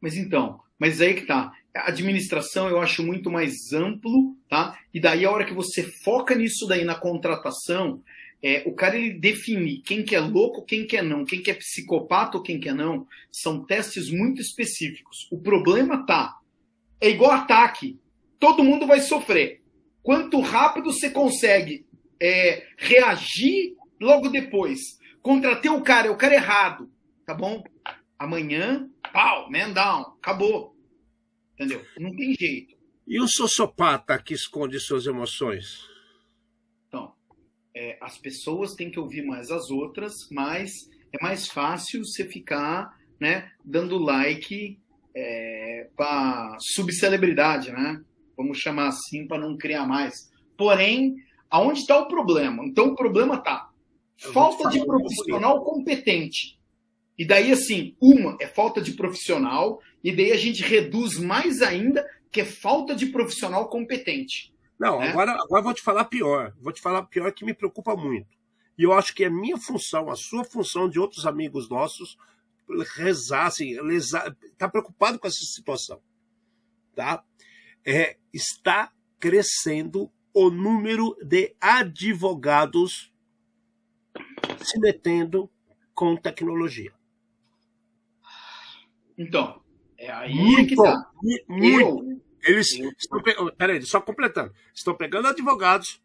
Mas 0.00 0.16
então, 0.16 0.60
mas 0.78 1.00
aí 1.00 1.14
que 1.14 1.24
tá. 1.24 1.52
A 1.74 1.88
administração 1.88 2.68
eu 2.68 2.80
acho 2.80 3.02
muito 3.02 3.30
mais 3.30 3.72
amplo, 3.72 4.36
tá? 4.48 4.78
E 4.92 4.98
daí 4.98 5.24
a 5.24 5.30
hora 5.30 5.44
que 5.44 5.54
você 5.54 5.82
foca 5.82 6.34
nisso 6.34 6.66
daí 6.66 6.84
na 6.84 6.94
contratação, 6.94 8.02
é, 8.42 8.62
o 8.66 8.74
cara 8.74 8.96
ele 8.96 9.18
definir 9.18 9.82
quem 9.82 10.04
que 10.04 10.14
é 10.14 10.20
louco, 10.20 10.64
quem 10.64 10.86
que 10.86 10.96
é 10.96 11.02
não, 11.02 11.24
quem 11.24 11.42
que 11.42 11.50
é 11.50 11.54
psicopata 11.54 12.36
ou 12.36 12.42
quem 12.42 12.60
que 12.60 12.68
é 12.68 12.74
não, 12.74 13.06
são 13.30 13.64
testes 13.64 14.10
muito 14.10 14.40
específicos. 14.40 15.26
O 15.30 15.38
problema 15.38 16.04
tá, 16.06 16.38
é 17.00 17.10
igual 17.10 17.32
ataque, 17.32 17.98
todo 18.38 18.64
mundo 18.64 18.86
vai 18.86 19.00
sofrer. 19.00 19.62
Quanto 20.02 20.40
rápido 20.40 20.92
você 20.92 21.10
consegue 21.10 21.86
é, 22.20 22.66
reagir 22.76 23.74
logo 24.00 24.28
depois, 24.28 24.80
contratei 25.20 25.70
o 25.70 25.82
cara, 25.82 26.08
é 26.08 26.10
o 26.10 26.16
cara 26.16 26.34
errado, 26.34 26.90
tá 27.24 27.34
bom? 27.34 27.64
Amanhã, 28.18 28.88
pau, 29.12 29.50
man 29.50 29.72
down, 29.72 30.02
acabou. 30.18 30.76
Entendeu? 31.54 31.84
Não 31.98 32.14
tem 32.14 32.34
jeito. 32.38 32.76
E 33.06 33.20
o 33.20 33.26
sociopata 33.26 34.18
que 34.18 34.34
esconde 34.34 34.78
suas 34.78 35.06
emoções? 35.06 35.95
É, 37.76 37.98
as 38.00 38.16
pessoas 38.16 38.74
têm 38.74 38.90
que 38.90 38.98
ouvir 38.98 39.22
mais 39.22 39.50
as 39.50 39.70
outras, 39.70 40.14
mas 40.30 40.72
é 41.12 41.22
mais 41.22 41.46
fácil 41.46 42.02
você 42.02 42.24
ficar 42.24 42.96
né, 43.20 43.50
dando 43.62 43.98
like 43.98 44.78
é, 45.14 45.86
para 45.94 46.56
subcelebridade, 46.58 47.70
né? 47.70 48.02
Vamos 48.34 48.58
chamar 48.58 48.88
assim 48.88 49.26
para 49.26 49.38
não 49.38 49.58
criar 49.58 49.86
mais. 49.86 50.32
Porém, 50.56 51.16
aonde 51.50 51.80
está 51.80 51.98
o 51.98 52.08
problema? 52.08 52.64
Então 52.64 52.88
o 52.88 52.96
problema 52.96 53.36
tá 53.36 53.70
falta 54.32 54.70
de 54.70 54.82
profissional 54.84 55.62
competente. 55.62 56.58
E 57.18 57.26
daí, 57.26 57.52
assim, 57.52 57.94
uma 58.00 58.36
é 58.40 58.46
falta 58.46 58.80
de 58.80 58.92
profissional, 58.92 59.80
e 60.02 60.12
daí 60.14 60.32
a 60.32 60.36
gente 60.36 60.62
reduz 60.62 61.18
mais 61.18 61.60
ainda 61.60 62.06
que 62.30 62.40
é 62.40 62.44
falta 62.44 62.94
de 62.94 63.06
profissional 63.06 63.68
competente. 63.68 64.52
Não, 64.78 65.02
é? 65.02 65.08
agora, 65.10 65.32
agora 65.32 65.62
vou 65.62 65.74
te 65.74 65.82
falar 65.82 66.04
pior. 66.04 66.54
Vou 66.60 66.72
te 66.72 66.80
falar 66.80 67.02
pior 67.04 67.32
que 67.32 67.44
me 67.44 67.54
preocupa 67.54 67.96
muito. 67.96 68.36
E 68.78 68.82
eu 68.82 68.92
acho 68.92 69.14
que 69.14 69.24
é 69.24 69.30
minha 69.30 69.56
função, 69.56 70.10
a 70.10 70.16
sua 70.16 70.44
função 70.44 70.88
de 70.88 71.00
outros 71.00 71.24
amigos 71.26 71.68
nossos, 71.68 72.18
rezar, 72.94 73.46
assim, 73.46 73.80
lesar, 73.80 74.36
tá 74.58 74.68
preocupado 74.68 75.18
com 75.18 75.26
essa 75.26 75.44
situação. 75.44 76.00
Tá? 76.94 77.24
É, 77.84 78.18
está 78.32 78.92
crescendo 79.18 80.10
o 80.34 80.50
número 80.50 81.16
de 81.24 81.54
advogados 81.60 83.10
se 84.62 84.78
metendo 84.78 85.50
com 85.94 86.14
tecnologia. 86.16 86.92
Então, 89.16 89.62
é 89.96 90.10
aí 90.12 90.34
muito, 90.34 90.68
que 90.68 90.76
tá. 90.76 91.10
Muito. 91.48 91.80
Eu, 91.80 92.22
eles 92.46 92.68
estão 92.98 93.20
peraí, 93.56 93.82
só 93.82 94.00
completando. 94.00 94.54
Estão 94.72 94.94
pegando 94.96 95.28
advogados 95.28 96.00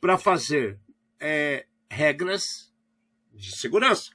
para 0.00 0.18
fazer 0.18 0.78
é, 1.18 1.66
regras 1.90 2.72
de 3.32 3.56
segurança. 3.56 4.10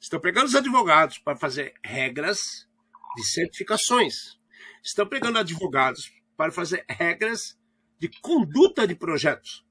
Estão 0.00 0.20
pegando 0.20 0.46
os 0.46 0.56
advogados 0.56 1.18
para 1.18 1.36
fazer 1.36 1.74
regras 1.84 2.68
de 3.16 3.24
certificações. 3.24 4.38
Estão 4.82 5.06
pegando 5.06 5.38
advogados 5.38 6.12
para 6.36 6.50
fazer 6.50 6.84
regras 6.88 7.56
de 8.00 8.08
conduta 8.20 8.86
de 8.86 8.96
projetos. 8.96 9.64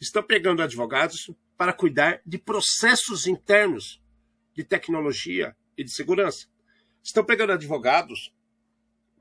Estão 0.00 0.22
pegando 0.24 0.60
advogados 0.60 1.30
para 1.56 1.72
cuidar 1.72 2.20
de 2.26 2.36
processos 2.36 3.28
internos 3.28 4.02
de 4.54 4.64
tecnologia 4.64 5.56
e 5.78 5.84
de 5.84 5.90
segurança. 5.92 6.48
Estão 7.02 7.24
pegando 7.24 7.52
advogados 7.52 8.34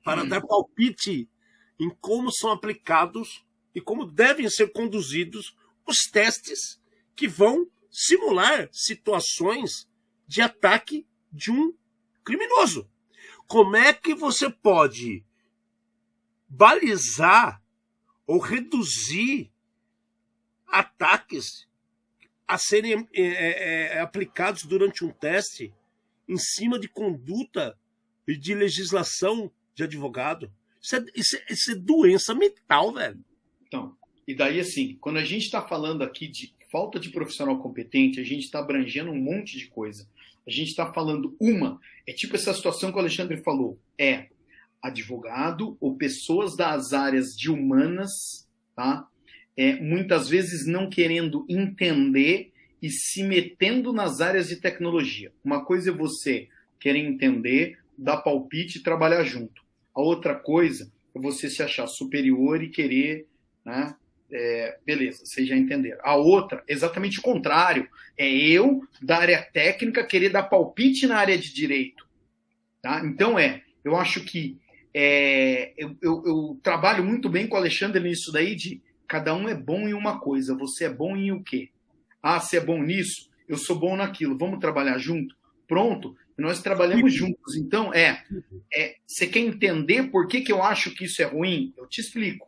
para 0.04 0.24
hum. 0.24 0.28
dar 0.28 0.42
palpite 0.42 1.30
em 1.80 1.90
como 1.90 2.32
são 2.32 2.52
aplicados 2.52 3.46
e 3.74 3.82
como 3.82 4.06
devem 4.06 4.50
ser 4.50 4.72
conduzidos 4.72 5.56
os 5.86 6.10
testes 6.12 6.82
que 7.16 7.28
vão 7.28 7.70
simular 7.92 8.70
situações 8.72 9.88
de 10.28 10.42
ataque 10.42 11.06
de 11.32 11.52
um 11.52 11.74
criminoso. 12.24 12.90
Como 13.48 13.76
é 13.76 13.94
que 13.94 14.16
você 14.16 14.50
pode 14.50 15.24
balizar 16.48 17.62
ou 18.26 18.40
reduzir 18.40 19.52
ataques 20.68 21.68
a 22.48 22.58
serem 22.58 23.08
é, 23.14 23.22
é, 23.22 23.98
é 23.98 24.00
aplicados 24.00 24.64
durante 24.64 25.04
um 25.04 25.12
teste 25.12 25.74
em 26.28 26.38
cima 26.38 26.80
de 26.80 26.88
conduta 26.88 27.78
e 28.28 28.36
de 28.36 28.54
legislação 28.56 29.52
de 29.74 29.84
advogado? 29.84 30.52
Isso 30.86 30.96
é, 30.96 31.06
isso, 31.16 31.36
é, 31.36 31.46
isso 31.50 31.72
é 31.72 31.76
doença 31.76 32.36
mental, 32.36 32.94
velho. 32.94 33.20
Então, 33.68 33.98
e 34.28 34.36
daí 34.36 34.60
assim, 34.60 34.96
quando 35.02 35.18
a 35.18 35.24
gente 35.24 35.46
está 35.46 35.62
falando 35.62 36.04
aqui 36.04 36.28
de 36.28 36.54
falta 36.72 37.00
de 37.00 37.10
profissional 37.10 37.58
competente, 37.60 38.20
a 38.20 38.24
gente 38.24 38.44
está 38.44 38.60
abrangendo 38.60 39.10
um 39.10 39.20
monte 39.20 39.58
de 39.58 39.68
coisa. 39.68 40.08
A 40.46 40.52
gente 40.52 40.70
está 40.70 40.94
falando 40.94 41.36
uma, 41.42 41.80
é 42.06 42.14
tipo 42.14 42.36
essa 42.36 42.54
situação 42.54 42.92
que 42.92 42.98
o 42.98 43.00
Alexandre 43.00 43.42
falou, 43.42 43.80
é 43.98 44.28
advogado 44.80 45.76
ou 45.82 45.98
pessoas 45.98 46.56
das 46.56 46.94
áreas 46.94 47.36
de 47.36 47.50
humanas, 47.50 48.48
tá? 48.76 49.08
É, 49.58 49.82
muitas 49.82 50.30
vezes 50.30 50.68
não 50.68 50.88
querendo 50.88 51.48
entender 51.50 52.52
e 52.80 52.92
se 52.92 53.24
metendo 53.24 53.92
nas 53.92 54.22
áreas 54.22 54.50
de 54.50 54.58
tecnologia. 54.58 55.34
Uma 55.44 55.66
coisa 55.66 55.90
é 55.90 55.94
você 55.94 56.48
querer 56.80 57.00
entender, 57.00 57.80
dar 57.98 58.18
palpite 58.18 58.78
e 58.78 58.84
trabalhar 58.84 59.24
junto. 59.24 59.65
A 59.96 60.02
outra 60.02 60.36
coisa 60.36 60.92
é 61.16 61.20
você 61.20 61.50
se 61.50 61.64
achar 61.64 61.88
superior 61.88 62.62
e 62.62 62.70
querer, 62.70 63.28
né? 63.64 63.96
É, 64.32 64.80
beleza, 64.86 65.26
vocês 65.26 65.48
já 65.48 65.56
entenderam. 65.56 66.00
A 66.04 66.16
outra, 66.16 66.64
exatamente 66.68 67.20
o 67.20 67.22
contrário, 67.22 67.88
é 68.18 68.28
eu, 68.28 68.82
da 69.02 69.18
área 69.20 69.42
técnica, 69.42 70.06
querer 70.06 70.30
dar 70.30 70.44
palpite 70.44 71.08
na 71.08 71.18
área 71.18 71.38
de 71.38 71.54
direito. 71.54 72.06
Tá? 72.82 73.02
Então 73.06 73.38
é, 73.40 73.64
eu 73.84 73.96
acho 73.96 74.24
que 74.26 74.58
é, 74.94 75.74
eu, 75.78 75.96
eu, 76.02 76.24
eu, 76.26 76.60
trabalho 76.64 77.04
muito 77.04 77.30
bem 77.30 77.48
com 77.48 77.56
o 77.56 77.60
Alexandre 77.60 78.02
nisso 78.02 78.32
daí 78.32 78.56
de 78.56 78.82
cada 79.08 79.36
um 79.36 79.48
é 79.48 79.54
bom 79.54 79.88
em 79.88 79.94
uma 79.94 80.20
coisa, 80.20 80.56
você 80.56 80.86
é 80.86 80.90
bom 80.90 81.16
em 81.16 81.32
o 81.32 81.44
quê? 81.44 81.70
Ah, 82.22 82.40
você 82.40 82.58
é 82.58 82.62
bom 82.62 82.82
nisso, 82.82 83.30
eu 83.48 83.58
sou 83.58 83.78
bom 83.78 83.96
naquilo, 83.96 84.38
vamos 84.38 84.60
trabalhar 84.60 84.98
junto? 84.98 85.36
Pronto, 85.68 86.16
nós 86.38 86.62
trabalhamos 86.62 87.14
juntos. 87.14 87.56
Então, 87.56 87.94
é, 87.94 88.24
é, 88.74 88.96
você 89.06 89.28
quer 89.28 89.40
entender 89.40 90.10
por 90.10 90.28
que, 90.28 90.42
que 90.42 90.52
eu 90.52 90.62
acho 90.62 90.94
que 90.94 91.06
isso 91.06 91.22
é 91.22 91.26
ruim? 91.26 91.74
Eu 91.78 91.88
te 91.88 92.02
explico. 92.02 92.48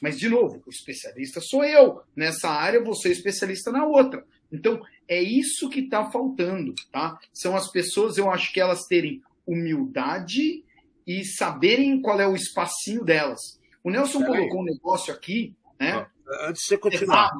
Mas, 0.00 0.18
de 0.18 0.28
novo, 0.28 0.62
o 0.66 0.70
especialista 0.70 1.40
sou 1.40 1.64
eu. 1.64 2.00
Nessa 2.16 2.48
área, 2.48 2.82
você 2.82 3.08
é 3.08 3.12
especialista 3.12 3.70
na 3.70 3.84
outra. 3.84 4.24
Então, 4.50 4.82
é 5.06 5.22
isso 5.22 5.68
que 5.68 5.80
está 5.80 6.10
faltando, 6.10 6.74
tá? 6.90 7.18
São 7.32 7.54
as 7.54 7.70
pessoas, 7.70 8.16
eu 8.16 8.30
acho 8.30 8.52
que 8.52 8.60
elas 8.60 8.86
terem 8.86 9.22
humildade 9.46 10.64
e 11.06 11.24
saberem 11.24 12.00
qual 12.00 12.20
é 12.20 12.26
o 12.26 12.34
espacinho 12.34 13.04
delas. 13.04 13.60
O 13.82 13.90
Nelson 13.90 14.24
colocou 14.24 14.60
um 14.60 14.64
negócio 14.64 15.12
aqui, 15.12 15.54
né? 15.78 16.06
Antes 16.46 16.62
de 16.62 16.68
você 16.68 16.78
continuar, 16.78 17.30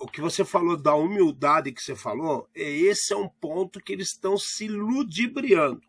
o 0.00 0.06
que 0.06 0.20
você 0.20 0.44
falou 0.44 0.76
da 0.76 0.94
humildade 0.94 1.72
que 1.72 1.82
você 1.82 1.96
falou, 1.96 2.48
é 2.54 2.70
esse 2.70 3.12
é 3.12 3.16
um 3.16 3.28
ponto 3.28 3.80
que 3.80 3.92
eles 3.92 4.08
estão 4.08 4.36
se 4.36 4.68
ludibriando. 4.68 5.82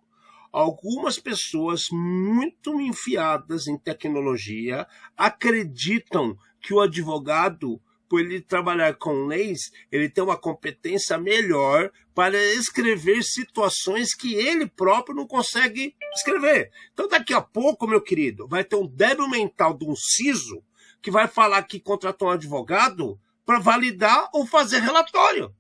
Algumas 0.52 1.20
pessoas 1.20 1.88
muito 1.92 2.82
enfiadas 2.82 3.68
em 3.68 3.78
tecnologia 3.78 4.88
acreditam 5.16 6.36
que 6.60 6.74
o 6.74 6.80
advogado, 6.80 7.80
por 8.10 8.20
ele 8.20 8.42
trabalhar 8.42 8.96
com 8.96 9.28
leis, 9.28 9.72
ele 9.92 10.10
tem 10.10 10.24
uma 10.24 10.36
competência 10.36 11.20
melhor 11.20 11.92
para 12.16 12.36
escrever 12.54 13.24
situações 13.24 14.16
que 14.16 14.34
ele 14.34 14.68
próprio 14.68 15.16
não 15.16 15.28
consegue 15.28 15.96
escrever. 16.16 16.72
Então, 16.94 17.08
daqui 17.08 17.34
a 17.34 17.42
pouco, 17.42 17.88
meu 17.88 18.02
querido, 18.02 18.48
vai 18.48 18.64
ter 18.64 18.76
um 18.76 18.88
débil 18.88 19.30
mental 19.30 19.78
de 19.78 19.86
um 19.86 19.96
siso 19.96 20.64
que 21.00 21.12
vai 21.12 21.28
falar 21.28 21.62
que 21.64 21.80
contratou 21.80 22.28
um 22.28 22.32
advogado 22.32 23.20
para 23.50 23.58
validar 23.58 24.30
ou 24.32 24.46
fazer 24.46 24.78
relatório. 24.78 25.52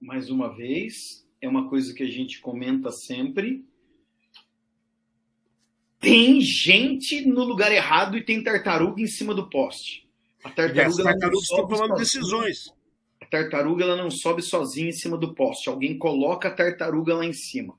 Mais 0.00 0.30
uma 0.30 0.48
vez, 0.56 1.28
é 1.42 1.46
uma 1.46 1.68
coisa 1.68 1.92
que 1.92 2.02
a 2.02 2.10
gente 2.10 2.40
comenta 2.40 2.90
sempre. 2.90 3.68
Tem 6.00 6.40
gente 6.40 7.20
no 7.26 7.44
lugar 7.44 7.70
errado 7.70 8.16
e 8.16 8.24
tem 8.24 8.42
tartaruga 8.42 9.02
em 9.02 9.06
cima 9.06 9.34
do 9.34 9.50
poste. 9.50 10.08
A 10.42 10.48
tartaruga, 10.48 11.02
tartaruga 11.02 11.42
estão 11.42 11.68
tomando 11.68 11.96
decisões. 11.96 12.72
A 13.20 13.26
tartaruga 13.26 13.84
ela 13.84 13.96
não 13.96 14.10
sobe 14.10 14.40
sozinha 14.40 14.88
em 14.88 14.92
cima 14.92 15.18
do 15.18 15.34
poste. 15.34 15.68
Alguém 15.68 15.98
coloca 15.98 16.48
a 16.48 16.54
tartaruga 16.54 17.14
lá 17.14 17.26
em 17.26 17.34
cima. 17.34 17.78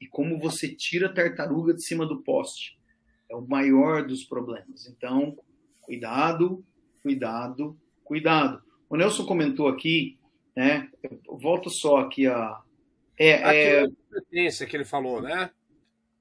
E 0.00 0.06
como 0.06 0.38
você 0.38 0.74
tira 0.74 1.08
a 1.08 1.12
tartaruga 1.12 1.74
de 1.74 1.84
cima 1.84 2.06
do 2.06 2.22
poste? 2.22 2.78
É 3.28 3.36
o 3.36 3.46
maior 3.46 4.06
dos 4.06 4.24
problemas. 4.24 4.86
Então, 4.86 5.36
cuidado, 5.88 6.62
cuidado, 7.02 7.78
cuidado. 8.04 8.62
O 8.90 8.96
Nelson 8.96 9.24
comentou 9.24 9.68
aqui, 9.68 10.18
né? 10.54 10.86
Volto 11.26 11.70
só 11.70 11.96
aqui 11.96 12.26
a. 12.26 12.60
É, 13.18 13.30
é... 13.30 13.88
competência 13.88 14.66
que 14.66 14.76
ele 14.76 14.84
falou, 14.84 15.22
né? 15.22 15.50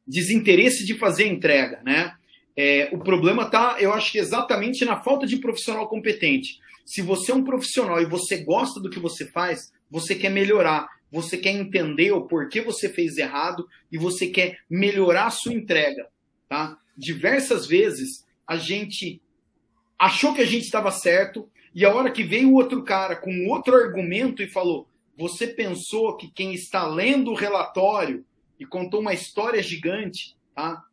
Desinteresse 0.08 0.86
de 0.86 0.98
fazer 0.98 1.26
a 1.26 1.28
entrega, 1.28 1.82
né? 1.84 2.16
É, 2.56 2.90
o 2.94 2.98
problema 2.98 3.44
está, 3.44 3.76
eu 3.80 3.92
acho 3.94 4.14
que 4.14 4.18
exatamente 4.18 4.86
na 4.86 5.02
falta 5.02 5.28
de 5.28 5.36
profissional 5.38 5.88
competente. 5.90 6.60
Se 6.86 7.02
você 7.02 7.34
é 7.34 7.36
um 7.36 7.44
profissional 7.44 8.02
e 8.02 8.06
você 8.06 8.38
gosta 8.38 8.80
do 8.80 8.90
que 8.90 9.00
você 9.00 9.28
faz, 9.28 9.74
você 9.92 10.16
quer 10.16 10.30
melhorar, 10.30 10.88
você 11.12 11.38
quer 11.38 11.52
entender 11.52 12.14
o 12.14 12.26
porquê 12.26 12.62
você 12.62 12.88
fez 12.88 13.18
errado 13.18 13.68
e 13.92 13.98
você 13.98 14.28
quer 14.28 14.60
melhorar 14.70 15.26
a 15.26 15.32
sua 15.32 15.54
entrega, 15.54 16.08
tá? 16.48 16.80
Diversas 16.98 17.68
vezes 17.68 18.26
a 18.48 18.56
gente 18.56 19.22
achou 19.98 20.34
que 20.34 20.42
a 20.42 20.46
gente 20.46 20.64
estava 20.64 20.92
certo 20.92 21.50
e 21.74 21.86
a 21.86 21.94
hora 21.94 22.12
que 22.12 22.24
veio 22.24 22.50
o 22.50 22.56
outro 22.56 22.84
cara 22.84 23.16
com 23.16 23.48
outro 23.48 23.76
argumento 23.76 24.42
e 24.42 24.48
falou: 24.48 24.88
"Você 25.18 25.48
pensou 25.48 26.16
que 26.18 26.32
quem 26.32 26.54
está 26.54 26.88
lendo 26.88 27.32
o 27.32 27.36
relatório 27.36 28.26
e 28.60 28.66
contou 28.66 29.02
uma 29.02 29.14
história 29.14 29.62
gigante, 29.62 30.36
tá? 30.56 30.84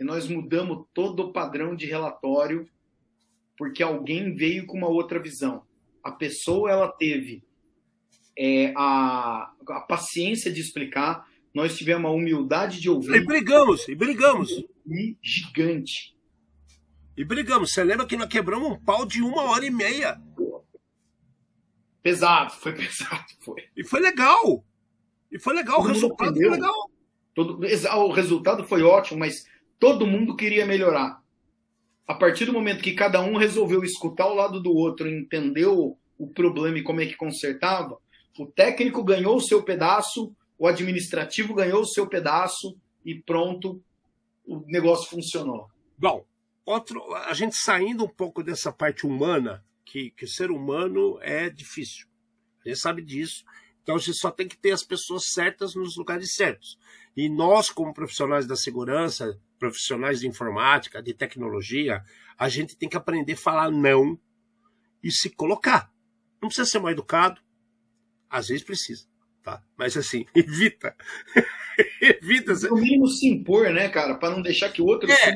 E 0.00 0.04
nós 0.04 0.28
mudamos 0.28 0.86
todo 0.92 1.20
o 1.20 1.32
padrão 1.32 1.76
de 1.76 1.86
relatório 1.86 2.68
porque 3.56 3.82
alguém 3.82 4.34
veio 4.34 4.66
com 4.66 4.76
uma 4.76 4.88
outra 4.88 5.20
visão. 5.20 5.62
A 6.02 6.10
pessoa 6.10 6.70
ela 6.70 6.88
teve 6.88 7.44
é, 8.36 8.72
a, 8.76 9.52
a 9.68 9.80
paciência 9.80 10.52
de 10.52 10.60
explicar, 10.60 11.28
nós 11.54 11.76
tivemos 11.76 12.10
a 12.10 12.14
humildade 12.14 12.80
de 12.80 12.88
ouvir. 12.88 13.14
E 13.14 13.24
brigamos, 13.24 13.88
e 13.88 13.94
brigamos. 13.94 14.50
E 14.86 15.16
gigante. 15.22 16.16
E 17.16 17.24
brigamos. 17.24 17.72
Você 17.72 17.84
lembra 17.84 18.06
que 18.06 18.16
nós 18.16 18.28
quebramos 18.28 18.70
um 18.70 18.78
pau 18.78 19.04
de 19.04 19.22
uma 19.22 19.42
hora 19.42 19.64
e 19.64 19.70
meia? 19.70 20.20
Pesado, 22.02 22.52
foi 22.52 22.72
pesado, 22.74 23.24
foi. 23.40 23.64
E 23.76 23.84
foi 23.84 24.00
legal. 24.00 24.64
E 25.30 25.38
foi 25.38 25.54
legal, 25.54 25.76
todo 25.76 25.86
o 25.86 25.92
resultado 25.92 26.34
foi 26.34 26.50
legal. 26.50 26.90
Todo, 27.34 27.60
o 27.60 28.12
resultado 28.12 28.64
foi 28.64 28.82
ótimo, 28.82 29.20
mas 29.20 29.46
todo 29.78 30.06
mundo 30.06 30.36
queria 30.36 30.66
melhorar. 30.66 31.22
A 32.06 32.14
partir 32.14 32.44
do 32.44 32.52
momento 32.52 32.82
que 32.82 32.92
cada 32.92 33.22
um 33.22 33.36
resolveu 33.36 33.82
escutar 33.82 34.26
o 34.26 34.34
lado 34.34 34.60
do 34.60 34.70
outro, 34.70 35.08
entendeu 35.08 35.96
o 36.18 36.26
problema 36.28 36.78
e 36.78 36.82
como 36.82 37.00
é 37.00 37.06
que 37.06 37.16
consertava, 37.16 37.96
o 38.38 38.46
técnico 38.46 39.02
ganhou 39.02 39.36
o 39.36 39.40
seu 39.40 39.62
pedaço, 39.62 40.34
o 40.58 40.66
administrativo 40.66 41.54
ganhou 41.54 41.80
o 41.80 41.86
seu 41.86 42.06
pedaço 42.06 42.76
e 43.04 43.14
pronto, 43.14 43.82
o 44.46 44.62
negócio 44.66 45.08
funcionou. 45.08 45.68
Bom, 45.96 46.24
outro, 46.64 47.14
a 47.14 47.34
gente 47.34 47.56
saindo 47.56 48.04
um 48.04 48.08
pouco 48.08 48.42
dessa 48.42 48.72
parte 48.72 49.06
humana, 49.06 49.64
que, 49.84 50.10
que 50.10 50.26
ser 50.26 50.50
humano 50.50 51.18
é 51.20 51.50
difícil. 51.50 52.06
A 52.64 52.68
gente 52.68 52.80
sabe 52.80 53.02
disso. 53.02 53.44
Então 53.82 53.96
a 53.96 53.98
gente 53.98 54.14
só 54.14 54.30
tem 54.30 54.46
que 54.46 54.56
ter 54.56 54.70
as 54.70 54.84
pessoas 54.84 55.30
certas 55.32 55.74
nos 55.74 55.96
lugares 55.96 56.34
certos. 56.34 56.78
E 57.16 57.28
nós, 57.28 57.68
como 57.70 57.92
profissionais 57.92 58.46
da 58.46 58.56
segurança, 58.56 59.38
profissionais 59.58 60.20
de 60.20 60.28
informática, 60.28 61.02
de 61.02 61.12
tecnologia, 61.12 62.02
a 62.38 62.48
gente 62.48 62.76
tem 62.76 62.88
que 62.88 62.96
aprender 62.96 63.34
a 63.34 63.36
falar 63.36 63.70
não 63.70 64.18
e 65.02 65.10
se 65.10 65.30
colocar. 65.30 65.92
Não 66.40 66.48
precisa 66.48 66.68
ser 66.68 66.78
mal 66.78 66.90
educado, 66.90 67.40
às 68.30 68.48
vezes 68.48 68.64
precisa, 68.64 69.06
tá? 69.42 69.62
Mas 69.76 69.96
assim, 69.96 70.24
evita. 70.34 70.94
evita. 72.00 72.54
No 72.68 72.76
mínimo 72.76 73.08
se 73.08 73.28
impor, 73.28 73.70
né, 73.70 73.88
cara? 73.88 74.14
Para 74.14 74.30
não 74.30 74.42
deixar 74.42 74.70
que 74.70 74.80
o 74.80 74.86
outro 74.86 75.10
é, 75.10 75.34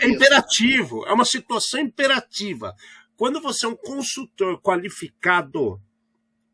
É 0.00 0.08
imperativo, 0.08 1.06
é 1.06 1.12
uma 1.12 1.24
situação 1.24 1.80
imperativa. 1.80 2.74
Quando 3.16 3.40
você 3.40 3.64
é 3.66 3.68
um 3.68 3.76
consultor 3.76 4.60
qualificado, 4.60 5.80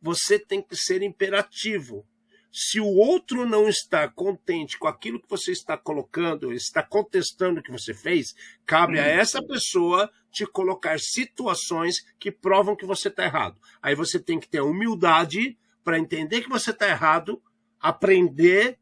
você 0.01 0.39
tem 0.39 0.63
que 0.63 0.77
ser 0.77 1.03
imperativo. 1.03 2.07
Se 2.53 2.79
o 2.79 2.87
outro 2.87 3.47
não 3.47 3.67
está 3.67 4.07
contente 4.09 4.79
com 4.79 4.87
aquilo 4.87 5.21
que 5.21 5.29
você 5.29 5.53
está 5.53 5.77
colocando, 5.77 6.53
está 6.53 6.83
contestando 6.83 7.61
o 7.61 7.63
que 7.63 7.73
você 7.73 7.95
fez, 7.95 8.35
cabe 8.67 8.99
a 9.01 9.07
essa 9.07 9.43
pessoa 9.43 10.11
te 10.31 10.47
colocar 10.47 11.01
situações 11.01 12.05
que 12.19 12.31
provam 12.31 12.77
que 12.77 12.85
você 12.85 13.09
está 13.09 13.25
errado. 13.25 13.59
Aí 13.81 13.95
você 13.95 14.21
tem 14.21 14.39
que 14.39 14.49
ter 14.49 14.59
a 14.59 14.65
humildade 14.65 15.57
para 15.85 15.99
entender 15.99 16.43
que 16.43 16.49
você 16.49 16.71
está 16.71 16.89
errado, 16.89 17.43
aprender 17.81 18.79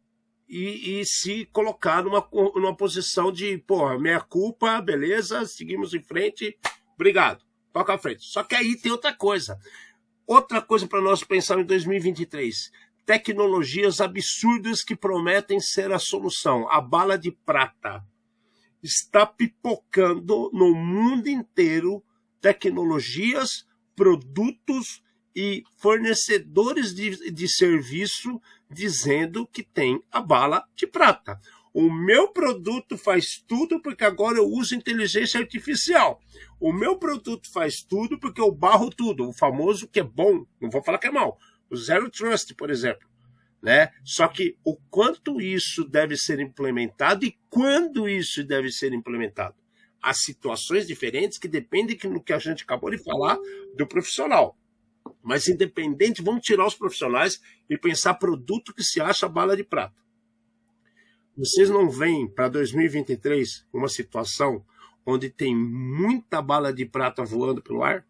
e, 0.48 1.00
e, 1.00 1.06
se 1.06 1.46
colocar 1.46 2.02
numa, 2.02 2.28
numa 2.32 2.76
posição 2.76 3.30
de, 3.30 3.56
porra, 3.58 3.98
minha 3.98 4.20
culpa, 4.20 4.80
beleza, 4.80 5.46
seguimos 5.46 5.94
em 5.94 6.02
frente, 6.02 6.58
obrigado, 6.94 7.44
toca 7.72 7.94
a 7.94 7.98
frente. 7.98 8.24
Só 8.24 8.42
que 8.42 8.54
aí 8.54 8.76
tem 8.76 8.90
outra 8.90 9.14
coisa. 9.14 9.58
Outra 10.26 10.60
coisa 10.60 10.86
para 10.86 11.00
nós 11.00 11.22
pensar 11.24 11.58
em 11.58 11.64
2023. 11.64 12.70
Tecnologias 13.06 14.00
absurdas 14.00 14.82
que 14.82 14.94
prometem 14.94 15.60
ser 15.60 15.92
a 15.92 15.98
solução. 15.98 16.68
A 16.68 16.80
bala 16.80 17.16
de 17.16 17.32
prata. 17.32 18.04
Está 18.82 19.26
pipocando 19.26 20.50
no 20.52 20.74
mundo 20.74 21.28
inteiro 21.28 22.02
tecnologias, 22.40 23.66
produtos 23.94 25.02
e 25.34 25.62
fornecedores 25.76 26.94
de, 26.94 27.30
de 27.30 27.48
serviço 27.48 28.40
dizendo 28.70 29.46
que 29.46 29.62
tem 29.62 30.02
a 30.10 30.20
bala 30.20 30.64
de 30.74 30.86
prata. 30.86 31.40
O 31.72 31.88
meu 31.88 32.28
produto 32.28 32.98
faz 32.98 33.42
tudo 33.46 33.80
porque 33.80 34.04
agora 34.04 34.38
eu 34.38 34.46
uso 34.46 34.74
inteligência 34.74 35.38
artificial. 35.38 36.20
O 36.58 36.72
meu 36.72 36.98
produto 36.98 37.50
faz 37.52 37.80
tudo 37.80 38.18
porque 38.18 38.40
eu 38.40 38.50
barro 38.50 38.90
tudo. 38.90 39.28
O 39.28 39.32
famoso 39.32 39.86
que 39.86 40.00
é 40.00 40.04
bom, 40.04 40.44
não 40.60 40.68
vou 40.68 40.82
falar 40.82 40.98
que 40.98 41.06
é 41.06 41.12
mal. 41.12 41.38
O 41.70 41.76
Zero 41.76 42.10
Trust, 42.10 42.54
por 42.54 42.70
exemplo. 42.70 43.08
Né? 43.62 43.92
Só 44.02 44.26
que 44.26 44.56
o 44.64 44.74
quanto 44.90 45.40
isso 45.40 45.84
deve 45.84 46.16
ser 46.16 46.40
implementado 46.40 47.24
e 47.24 47.38
quando 47.48 48.08
isso 48.08 48.42
deve 48.42 48.72
ser 48.72 48.92
implementado. 48.92 49.54
Há 50.02 50.12
situações 50.14 50.86
diferentes 50.86 51.38
que 51.38 51.46
dependem 51.46 51.96
do 51.96 52.22
que 52.22 52.32
a 52.32 52.38
gente 52.38 52.64
acabou 52.64 52.90
de 52.90 52.98
falar 52.98 53.38
do 53.76 53.86
profissional. 53.86 54.56
Mas 55.22 55.48
independente, 55.48 56.22
vamos 56.22 56.42
tirar 56.42 56.66
os 56.66 56.74
profissionais 56.74 57.40
e 57.68 57.76
pensar 57.76 58.14
produto 58.14 58.74
que 58.74 58.82
se 58.82 59.00
acha 59.00 59.28
bala 59.28 59.56
de 59.56 59.64
prata. 59.64 59.94
Vocês 61.36 61.70
não 61.70 61.88
veem 61.88 62.28
para 62.28 62.48
2023 62.48 63.66
uma 63.72 63.88
situação 63.88 64.64
onde 65.06 65.30
tem 65.30 65.56
muita 65.56 66.42
bala 66.42 66.72
de 66.72 66.84
prata 66.84 67.24
voando 67.24 67.62
pelo 67.62 67.82
ar? 67.82 68.06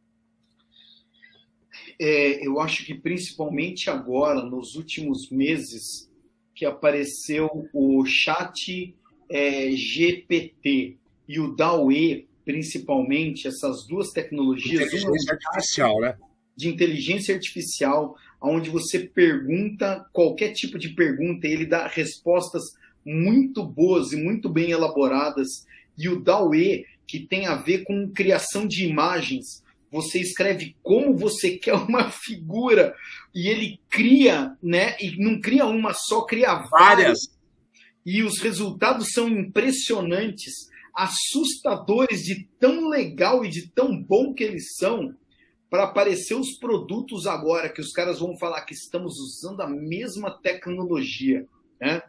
É, 1.99 2.47
eu 2.47 2.61
acho 2.61 2.85
que 2.85 2.95
principalmente 2.95 3.91
agora, 3.91 4.43
nos 4.43 4.75
últimos 4.75 5.31
meses, 5.31 6.11
que 6.55 6.65
apareceu 6.65 7.69
o 7.73 8.05
chat 8.05 8.95
é, 9.29 9.71
GPT 9.71 10.99
e 11.29 11.39
o 11.39 11.55
DAWE, 11.55 12.29
principalmente, 12.45 13.47
essas 13.47 13.87
duas 13.87 14.11
tecnologias. 14.11 14.89
Inteligência 14.89 15.35
artificial, 15.35 16.01
né? 16.01 16.19
De 16.61 16.69
inteligência 16.69 17.35
artificial, 17.35 18.15
onde 18.41 18.71
você 18.71 19.01
pergunta 19.01 20.07
qualquer 20.13 20.53
tipo 20.53 20.79
de 20.79 20.91
pergunta 20.91 21.47
e 21.47 21.53
ele 21.53 21.67
dá 21.67 21.87
respostas 21.87 22.63
muito 23.05 23.65
boas 23.65 24.13
e 24.13 24.17
muito 24.17 24.49
bem 24.49 24.71
elaboradas. 24.71 25.67
E 25.97 26.09
o 26.09 26.21
DAWE, 26.21 26.85
que 27.07 27.21
tem 27.21 27.47
a 27.47 27.57
ver 27.57 27.85
com 27.85 28.11
criação 28.11 28.67
de 28.67 28.87
imagens, 28.87 29.63
você 29.91 30.21
escreve 30.21 30.77
como 30.83 31.17
você 31.17 31.57
quer 31.59 31.75
uma 31.75 32.11
figura 32.11 32.95
e 33.35 33.49
ele 33.49 33.81
cria, 33.89 34.57
né? 34.63 34.97
E 35.01 35.17
não 35.17 35.41
cria 35.41 35.67
uma 35.67 35.93
só, 35.95 36.23
cria 36.23 36.55
várias. 36.71 37.19
E 38.05 38.23
os 38.23 38.39
resultados 38.39 39.09
são 39.13 39.29
impressionantes, 39.29 40.69
assustadores 40.95 42.23
de 42.23 42.47
tão 42.59 42.89
legal 42.89 43.45
e 43.45 43.49
de 43.49 43.69
tão 43.69 44.01
bom 44.03 44.33
que 44.33 44.45
eles 44.45 44.75
são 44.77 45.15
para 45.71 45.85
aparecer 45.85 46.35
os 46.35 46.59
produtos 46.59 47.29
agora 47.29 47.69
que 47.69 47.81
os 47.81 47.93
caras 47.93 48.19
vão 48.19 48.37
falar 48.37 48.63
que 48.63 48.75
estamos 48.75 49.19
usando 49.21 49.61
a 49.61 49.69
mesma 49.69 50.31
tecnologia, 50.43 51.47
né? 51.81 52.03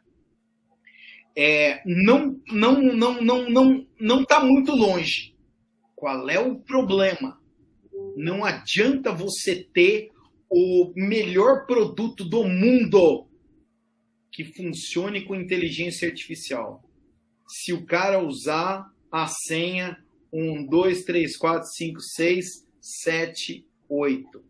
É, 1.33 1.81
não, 1.85 2.41
não, 2.51 2.81
não, 2.81 3.21
não, 3.21 3.49
não, 3.49 3.87
não 3.97 4.21
está 4.23 4.43
muito 4.43 4.73
longe. 4.73 5.33
Qual 5.95 6.27
é 6.29 6.39
o 6.39 6.55
problema? 6.59 7.39
Não 8.17 8.43
adianta 8.43 9.13
você 9.13 9.55
ter 9.55 10.11
o 10.49 10.91
melhor 10.95 11.65
produto 11.65 12.25
do 12.25 12.43
mundo 12.43 13.27
que 14.31 14.43
funcione 14.43 15.23
com 15.23 15.35
inteligência 15.35 16.07
artificial. 16.07 16.83
Se 17.47 17.71
o 17.71 17.85
cara 17.85 18.21
usar 18.21 18.91
a 19.09 19.27
senha 19.27 20.03
1, 20.33 20.65
2, 20.65 21.03
3, 21.03 21.37
4, 21.37 21.69
5, 21.69 22.01
6 22.01 22.70
7, 22.81 23.65
8. 23.87 24.43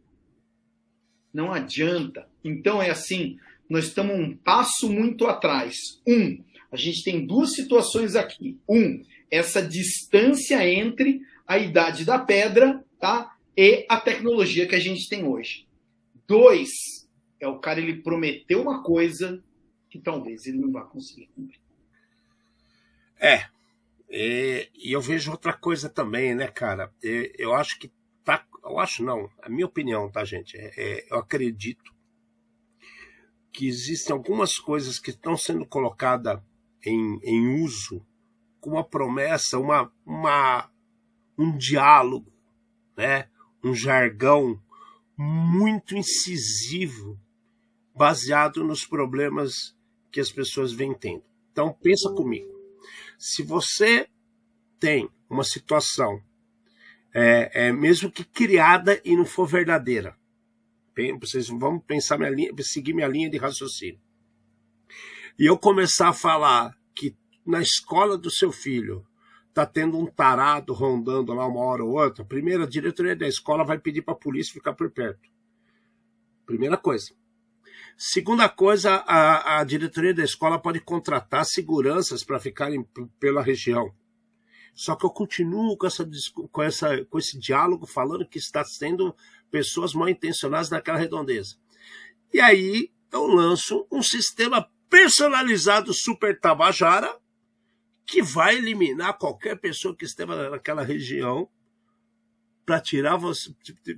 Não 1.33 1.51
adianta. 1.51 2.27
Então 2.43 2.81
é 2.81 2.89
assim, 2.89 3.37
nós 3.69 3.85
estamos 3.85 4.17
um 4.17 4.35
passo 4.35 4.89
muito 4.89 5.27
atrás. 5.27 6.01
Um, 6.07 6.43
a 6.71 6.77
gente 6.77 7.03
tem 7.03 7.25
duas 7.25 7.53
situações 7.53 8.15
aqui. 8.15 8.57
Um, 8.67 9.03
essa 9.29 9.61
distância 9.61 10.67
entre 10.67 11.21
a 11.45 11.57
idade 11.57 12.05
da 12.05 12.17
pedra 12.17 12.83
tá, 12.99 13.35
e 13.55 13.85
a 13.89 13.99
tecnologia 13.99 14.67
que 14.67 14.75
a 14.75 14.79
gente 14.79 15.07
tem 15.09 15.25
hoje. 15.25 15.67
Dois, 16.27 16.69
é 17.39 17.47
o 17.47 17.59
cara 17.59 17.81
ele 17.81 18.01
prometeu 18.01 18.61
uma 18.61 18.81
coisa 18.81 19.43
que 19.89 19.99
talvez 19.99 20.45
ele 20.45 20.57
não 20.57 20.71
vá 20.71 20.83
conseguir 20.83 21.27
cumprir. 21.35 21.59
É. 23.19 23.45
E, 24.09 24.69
e 24.73 24.91
eu 24.91 25.01
vejo 25.01 25.31
outra 25.31 25.53
coisa 25.53 25.89
também, 25.89 26.33
né, 26.33 26.47
cara? 26.47 26.91
Eu, 27.01 27.53
acho 27.53 27.77
que. 27.79 27.91
Eu 28.71 28.79
acho 28.79 29.03
não, 29.03 29.29
a 29.41 29.49
minha 29.49 29.65
opinião, 29.65 30.09
tá, 30.09 30.23
gente? 30.23 30.57
É, 30.57 30.71
é, 30.77 31.07
eu 31.11 31.17
acredito 31.19 31.93
que 33.51 33.67
existem 33.67 34.13
algumas 34.13 34.57
coisas 34.57 34.97
que 34.97 35.09
estão 35.09 35.35
sendo 35.35 35.65
colocadas 35.65 36.41
em, 36.85 37.19
em 37.21 37.61
uso 37.61 38.05
com 38.61 38.71
uma 38.71 38.83
promessa, 38.83 39.59
uma, 39.59 39.91
uma, 40.05 40.71
um 41.37 41.57
diálogo, 41.57 42.31
né? 42.95 43.27
um 43.61 43.75
jargão 43.75 44.61
muito 45.17 45.97
incisivo, 45.97 47.19
baseado 47.93 48.63
nos 48.63 48.85
problemas 48.85 49.75
que 50.09 50.21
as 50.21 50.31
pessoas 50.31 50.71
vêm 50.71 50.93
tendo. 50.93 51.23
Então, 51.51 51.73
pensa 51.73 52.09
comigo. 52.13 52.49
Se 53.19 53.43
você 53.43 54.07
tem 54.79 55.09
uma 55.29 55.43
situação, 55.43 56.23
é, 57.13 57.67
é, 57.67 57.71
mesmo 57.71 58.11
que 58.11 58.23
criada 58.23 58.99
e 59.03 59.15
não 59.15 59.25
for 59.25 59.45
verdadeira, 59.45 60.15
vocês 61.19 61.47
vão 61.47 61.79
pensar 61.79 62.17
minha 62.17 62.29
linha, 62.29 62.51
seguir 62.59 62.93
minha 62.93 63.07
linha 63.07 63.29
de 63.29 63.37
raciocínio. 63.37 63.99
E 65.39 65.45
eu 65.45 65.57
começar 65.57 66.09
a 66.09 66.13
falar 66.13 66.77
que 66.93 67.15
na 67.45 67.61
escola 67.61 68.17
do 68.17 68.29
seu 68.29 68.51
filho 68.51 69.05
tá 69.53 69.65
tendo 69.65 69.97
um 69.97 70.05
tarado 70.05 70.73
rondando 70.73 71.33
lá 71.33 71.47
uma 71.47 71.61
hora 71.61 71.83
ou 71.83 71.97
outra, 71.97 72.23
primeiro 72.23 72.63
a 72.63 72.67
diretoria 72.67 73.15
da 73.15 73.27
escola 73.27 73.63
vai 73.63 73.77
pedir 73.77 74.01
para 74.01 74.13
a 74.13 74.17
polícia 74.17 74.53
ficar 74.53 74.73
por 74.73 74.91
perto. 74.91 75.29
Primeira 76.45 76.77
coisa. 76.77 77.13
Segunda 77.97 78.49
coisa, 78.49 78.95
a, 79.07 79.59
a 79.59 79.63
diretoria 79.63 80.13
da 80.13 80.23
escola 80.23 80.59
pode 80.59 80.79
contratar 80.79 81.45
seguranças 81.45 82.23
para 82.23 82.39
ficarem 82.39 82.85
pela 83.19 83.41
região. 83.41 83.93
Só 84.73 84.95
que 84.95 85.05
eu 85.05 85.09
continuo 85.09 85.77
com, 85.77 85.85
essa, 85.85 86.09
com, 86.51 86.61
essa, 86.63 87.05
com 87.05 87.19
esse 87.19 87.37
diálogo 87.37 87.85
falando 87.85 88.27
que 88.27 88.37
está 88.37 88.63
sendo 88.63 89.15
pessoas 89.49 89.93
mal 89.93 90.09
intencionadas 90.09 90.69
naquela 90.69 90.97
redondeza. 90.97 91.57
E 92.33 92.39
aí 92.39 92.89
eu 93.11 93.27
lanço 93.27 93.85
um 93.91 94.01
sistema 94.01 94.69
personalizado 94.89 95.93
super 95.93 96.39
tabajara 96.39 97.17
que 98.05 98.21
vai 98.21 98.55
eliminar 98.55 99.17
qualquer 99.17 99.59
pessoa 99.59 99.95
que 99.95 100.05
esteja 100.05 100.49
naquela 100.49 100.83
região 100.83 101.49
para 102.65 102.79
tirar 102.79 103.19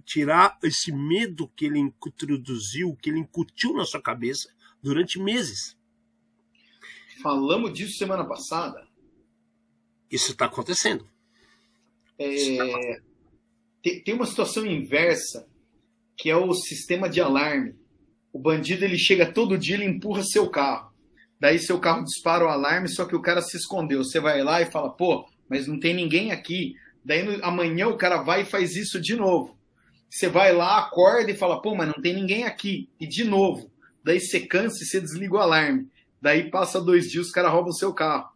tirar 0.06 0.58
esse 0.64 0.92
medo 0.92 1.48
que 1.56 1.66
ele 1.66 1.80
introduziu, 1.80 2.96
que 2.96 3.10
ele 3.10 3.20
incutiu 3.20 3.74
na 3.74 3.86
sua 3.86 4.02
cabeça 4.02 4.50
durante 4.82 5.20
meses. 5.20 5.78
Falamos 7.22 7.74
disso 7.74 7.98
semana 7.98 8.26
passada. 8.26 8.88
Isso 10.14 10.34
está 10.34 10.46
acontecendo. 10.46 11.08
É, 12.20 13.02
tem 14.06 14.14
uma 14.14 14.28
situação 14.28 14.64
inversa 14.64 15.48
que 16.16 16.30
é 16.30 16.38
o 16.38 16.54
sistema 16.54 17.10
de 17.10 17.20
alarme. 17.20 17.74
O 18.32 18.38
bandido 18.38 18.86
ele 18.86 18.96
chega 18.96 19.34
todo 19.34 19.58
dia 19.58 19.76
e 19.78 19.84
empurra 19.84 20.22
seu 20.24 20.48
carro. 20.48 20.94
Daí 21.40 21.58
seu 21.58 21.80
carro 21.80 22.04
dispara 22.04 22.46
o 22.46 22.48
alarme, 22.48 22.88
só 22.90 23.06
que 23.06 23.16
o 23.16 23.22
cara 23.24 23.42
se 23.42 23.58
escondeu. 23.58 24.04
Você 24.04 24.20
vai 24.20 24.44
lá 24.44 24.62
e 24.62 24.70
fala, 24.70 24.92
pô, 24.92 25.28
mas 25.50 25.66
não 25.66 25.80
tem 25.80 25.96
ninguém 25.96 26.32
aqui. 26.32 26.76
Daí 27.04 27.24
no, 27.24 27.44
amanhã 27.44 27.88
o 27.88 27.98
cara 27.98 28.22
vai 28.22 28.44
e 28.44 28.46
faz 28.46 28.76
isso 28.76 29.02
de 29.02 29.16
novo. 29.16 29.58
Você 30.08 30.30
vai 30.30 30.54
lá, 30.54 30.78
acorda 30.78 31.32
e 31.32 31.36
fala, 31.36 31.60
pô, 31.60 31.74
mas 31.74 31.88
não 31.88 32.00
tem 32.00 32.14
ninguém 32.14 32.44
aqui. 32.44 32.88
E 33.00 33.08
de 33.08 33.24
novo. 33.24 33.68
Daí 34.04 34.20
você 34.20 34.42
cansa 34.42 34.84
e 34.84 34.86
você 34.86 35.02
desliga 35.02 35.34
o 35.34 35.40
alarme. 35.40 35.90
Daí 36.22 36.52
passa 36.52 36.80
dois 36.80 37.10
dias, 37.10 37.26
os 37.26 37.32
caras 37.32 37.52
roubam 37.52 37.72
o 37.72 37.76
seu 37.76 37.92
carro. 37.92 38.33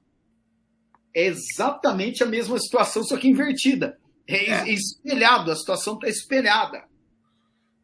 É 1.14 1.26
exatamente 1.26 2.24
a 2.24 2.28
mesma 2.28 2.60
situação, 2.60 3.04
só 3.04 3.18
que 3.18 3.28
invertida. 3.28 3.98
É, 4.28 4.52
é. 4.52 4.70
espelhado, 4.70 5.52
a 5.52 5.56
situação 5.56 5.94
está 5.94 6.08
espelhada. 6.10 6.84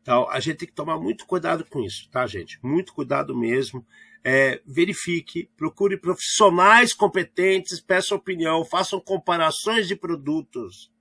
Então, 0.01 0.30
a 0.30 0.39
gente 0.41 0.57
tem 0.57 0.67
que 0.67 0.74
tomar 0.74 0.99
muito 0.99 1.26
cuidado 1.26 1.65
com 1.65 1.82
isso, 1.82 2.09
tá, 2.11 2.28
gente? 2.28 2.59
Muito 2.61 2.93
cuidado 2.93 3.36
mesmo. 3.36 3.86
É, 4.21 4.61
verifique, 4.65 5.49
procure 5.55 5.97
profissionais 5.97 6.93
competentes, 6.93 7.80
peça 7.80 8.13
opinião, 8.13 8.65
façam 8.65 8.99
comparações 8.99 9.88
de 9.88 9.95
produtos. 9.95 10.91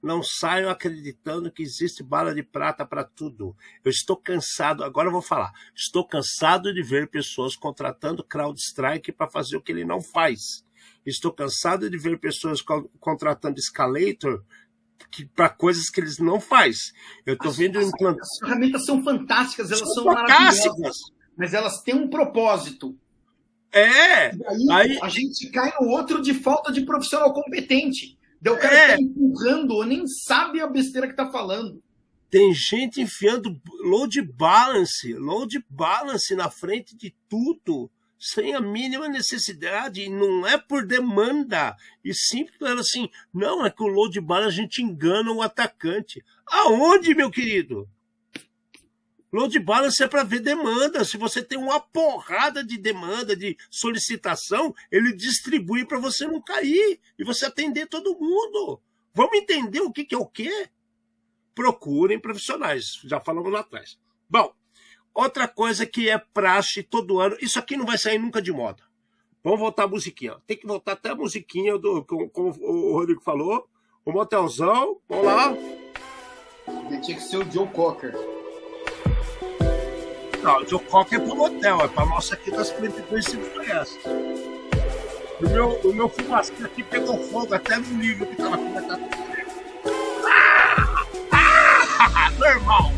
Não 0.00 0.22
saiam 0.22 0.70
acreditando 0.70 1.50
que 1.50 1.62
existe 1.62 2.02
bala 2.02 2.34
de 2.34 2.42
prata 2.42 2.86
para 2.86 3.04
tudo. 3.04 3.56
Eu 3.84 3.90
estou 3.90 4.16
cansado, 4.16 4.84
agora 4.84 5.08
eu 5.08 5.12
vou 5.12 5.22
falar. 5.22 5.52
Estou 5.74 6.06
cansado 6.06 6.72
de 6.72 6.82
ver 6.82 7.08
pessoas 7.08 7.56
contratando 7.56 8.24
CrowdStrike 8.24 9.12
para 9.12 9.30
fazer 9.30 9.56
o 9.56 9.62
que 9.62 9.72
ele 9.72 9.84
não 9.84 10.00
faz. 10.00 10.61
Estou 11.04 11.32
cansado 11.32 11.90
de 11.90 11.98
ver 11.98 12.18
pessoas 12.18 12.62
contratando 13.00 13.58
Escalator 13.58 14.44
para 15.34 15.48
coisas 15.48 15.90
que 15.90 16.00
eles 16.00 16.18
não 16.18 16.40
faz. 16.40 16.92
Eu 17.26 17.34
estou 17.34 17.50
vendo 17.50 17.80
implantar. 17.80 18.22
As 18.22 18.38
ferramentas 18.38 18.84
são 18.84 19.02
fantásticas, 19.02 19.70
elas 19.70 19.80
são, 19.80 19.94
são 19.94 20.04
maravilhosas, 20.04 20.96
mas 21.36 21.54
elas 21.54 21.82
têm 21.82 21.94
um 21.94 22.08
propósito. 22.08 22.96
É. 23.72 24.26
Aí, 24.28 24.70
aí, 24.70 24.98
a 25.02 25.08
gente 25.08 25.50
cai 25.50 25.72
no 25.80 25.88
outro 25.88 26.20
de 26.22 26.34
falta 26.34 26.70
de 26.70 26.82
profissional 26.82 27.32
competente. 27.32 28.18
Daí 28.40 28.52
o 28.52 28.58
cara 28.58 28.74
é. 28.74 28.88
tá 28.88 29.00
empurrando 29.00 29.72
ou 29.72 29.86
nem 29.86 30.06
sabe 30.06 30.60
a 30.60 30.66
besteira 30.66 31.08
que 31.08 31.16
tá 31.16 31.30
falando. 31.30 31.82
Tem 32.30 32.52
gente 32.54 33.00
enfiando 33.00 33.60
load 33.84 34.20
balance, 34.22 35.12
load 35.14 35.64
balance 35.68 36.34
na 36.34 36.50
frente 36.50 36.96
de 36.96 37.14
tudo 37.28 37.90
sem 38.24 38.54
a 38.54 38.60
mínima 38.60 39.08
necessidade, 39.08 40.08
não 40.08 40.46
é 40.46 40.56
por 40.56 40.86
demanda, 40.86 41.76
e 42.04 42.14
sim 42.14 42.46
pelo 42.46 42.78
assim, 42.78 43.10
não, 43.34 43.66
é 43.66 43.70
que 43.70 43.82
o 43.82 43.88
load 43.88 44.20
bala 44.20 44.46
a 44.46 44.50
gente 44.50 44.80
engana 44.80 45.32
o 45.32 45.42
atacante. 45.42 46.24
Aonde, 46.46 47.16
meu 47.16 47.32
querido? 47.32 47.88
Load 49.32 49.58
balance 49.58 50.00
é 50.00 50.06
para 50.06 50.22
ver 50.22 50.38
demanda. 50.38 51.04
Se 51.04 51.16
você 51.16 51.42
tem 51.42 51.58
uma 51.58 51.80
porrada 51.80 52.62
de 52.62 52.78
demanda, 52.78 53.34
de 53.34 53.56
solicitação, 53.68 54.72
ele 54.88 55.12
distribui 55.12 55.84
para 55.84 55.98
você 55.98 56.24
não 56.24 56.40
cair 56.40 57.00
e 57.18 57.24
você 57.24 57.46
atender 57.46 57.88
todo 57.88 58.16
mundo. 58.20 58.80
Vamos 59.12 59.36
entender 59.36 59.80
o 59.80 59.90
que, 59.90 60.04
que 60.04 60.14
é 60.14 60.18
o 60.18 60.26
quê? 60.26 60.68
Procurem 61.56 62.20
profissionais. 62.20 63.00
Já 63.04 63.18
falamos 63.18 63.50
lá 63.50 63.60
atrás. 63.60 63.98
Bom, 64.30 64.54
Outra 65.14 65.46
coisa 65.46 65.84
que 65.84 66.08
é 66.08 66.18
praxe 66.18 66.82
todo 66.82 67.20
ano, 67.20 67.36
isso 67.40 67.58
aqui 67.58 67.76
não 67.76 67.84
vai 67.84 67.98
sair 67.98 68.18
nunca 68.18 68.40
de 68.40 68.50
moda. 68.50 68.82
Vamos 69.44 69.60
voltar 69.60 69.84
a 69.84 69.88
musiquinha. 69.88 70.36
Tem 70.46 70.56
que 70.56 70.66
voltar 70.66 70.92
até 70.92 71.10
a 71.10 71.14
musiquinha, 71.14 71.76
do, 71.76 72.04
como, 72.04 72.30
como 72.30 72.48
o 72.60 72.94
Rodrigo 72.94 73.20
falou. 73.20 73.68
O 74.04 74.12
motelzão, 74.12 74.98
vamos 75.08 75.26
lá. 75.26 75.54
Tinha 77.02 77.16
que 77.16 77.22
ser 77.22 77.38
o 77.38 77.50
Joe 77.50 77.68
Cocker. 77.68 78.14
Não, 80.42 80.62
o 80.62 80.68
Joe 80.68 80.80
Cocker 80.80 81.20
é 81.20 81.24
pro 81.24 81.36
motel, 81.36 81.80
é 81.82 81.88
pra 81.88 82.06
nossa 82.06 82.34
aqui 82.34 82.50
das 82.50 82.70
42 82.70 83.24
se 83.24 83.36
conhece. 83.36 83.98
O 85.40 85.48
meu, 85.48 85.80
o 85.80 85.92
meu 85.92 86.08
fumacinho 86.08 86.66
aqui 86.66 86.82
pegou 86.82 87.18
fogo 87.28 87.54
até 87.54 87.76
no 87.76 88.00
livro 88.00 88.26
que 88.26 88.36
tava 88.36 88.54
aqui 88.54 88.64
na 88.64 88.98
ah! 90.26 91.06
ah! 91.32 92.30
Normal. 92.38 92.92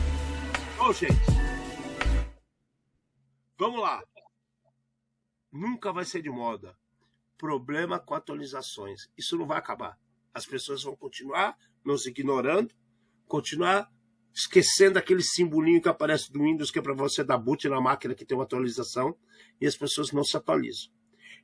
Ô, 0.78 0.92
gente. 0.92 1.33
Vamos 3.56 3.80
lá. 3.80 4.02
Nunca 5.52 5.92
vai 5.92 6.04
ser 6.04 6.22
de 6.22 6.30
moda. 6.30 6.76
Problema 7.38 7.98
com 8.00 8.14
atualizações. 8.14 9.08
Isso 9.16 9.36
não 9.36 9.46
vai 9.46 9.58
acabar. 9.58 9.98
As 10.32 10.44
pessoas 10.44 10.82
vão 10.82 10.96
continuar 10.96 11.56
nos 11.84 12.06
ignorando, 12.06 12.74
continuar 13.26 13.88
esquecendo 14.34 14.98
aquele 14.98 15.22
simbolinho 15.22 15.80
que 15.80 15.88
aparece 15.88 16.32
do 16.32 16.42
Windows 16.42 16.70
que 16.70 16.80
é 16.80 16.82
para 16.82 16.92
você 16.92 17.22
dar 17.22 17.38
boot 17.38 17.68
na 17.68 17.80
máquina 17.80 18.14
que 18.14 18.24
tem 18.24 18.36
uma 18.36 18.42
atualização 18.42 19.16
e 19.60 19.66
as 19.66 19.76
pessoas 19.76 20.10
não 20.10 20.24
se 20.24 20.36
atualizam. 20.36 20.90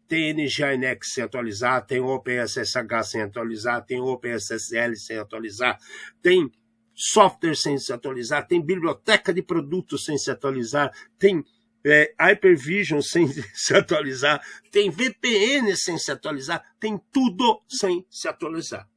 Tem 0.08 0.34
NGINX 0.34 1.12
sem 1.14 1.22
atualizar, 1.22 1.86
tem 1.86 2.00
OpenSSH 2.00 3.04
sem 3.04 3.22
atualizar, 3.22 3.84
tem 3.86 4.00
OpenSSL 4.00 4.96
sem 4.96 5.18
atualizar, 5.18 5.78
tem 6.20 6.50
software 6.92 7.54
sem 7.54 7.78
se 7.78 7.92
atualizar, 7.92 8.44
tem 8.48 8.60
biblioteca 8.60 9.32
de 9.32 9.40
produtos 9.40 10.04
sem 10.04 10.18
se 10.18 10.28
atualizar, 10.28 10.92
tem 11.16 11.44
é, 11.84 12.14
Hypervision 12.18 13.00
sem 13.00 13.26
se 13.54 13.74
atualizar, 13.74 14.44
tem 14.70 14.90
VPN 14.90 15.74
sem 15.76 15.98
se 15.98 16.10
atualizar, 16.10 16.74
tem 16.78 17.00
tudo 17.12 17.62
sem 17.68 18.04
se 18.10 18.28
atualizar. 18.28 18.88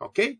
Ok? 0.00 0.38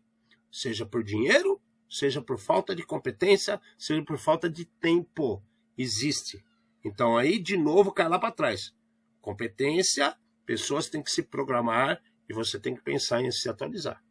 Seja 0.51 0.85
por 0.85 1.03
dinheiro, 1.03 1.61
seja 1.89 2.21
por 2.21 2.39
falta 2.39 2.75
de 2.75 2.83
competência, 2.83 3.61
seja 3.77 4.03
por 4.03 4.17
falta 4.17 4.49
de 4.49 4.65
tempo. 4.65 5.43
Existe. 5.77 6.43
Então 6.83 7.17
aí, 7.17 7.39
de 7.39 7.57
novo, 7.57 7.91
cai 7.91 8.07
lá 8.07 8.19
para 8.19 8.31
trás. 8.31 8.73
Competência, 9.21 10.15
pessoas 10.45 10.89
têm 10.89 11.03
que 11.03 11.11
se 11.11 11.23
programar 11.23 12.01
E 12.27 12.33
você 12.33 12.59
tem 12.59 12.75
que 12.75 12.81
pensar 12.81 13.21
em 13.21 13.31
se 13.31 13.49
atualizar. 13.49 14.03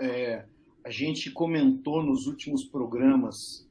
É, 0.00 0.44
a 0.84 0.90
gente 0.90 1.30
comentou 1.30 2.02
nos 2.02 2.26
últimos 2.26 2.64
programas 2.64 3.65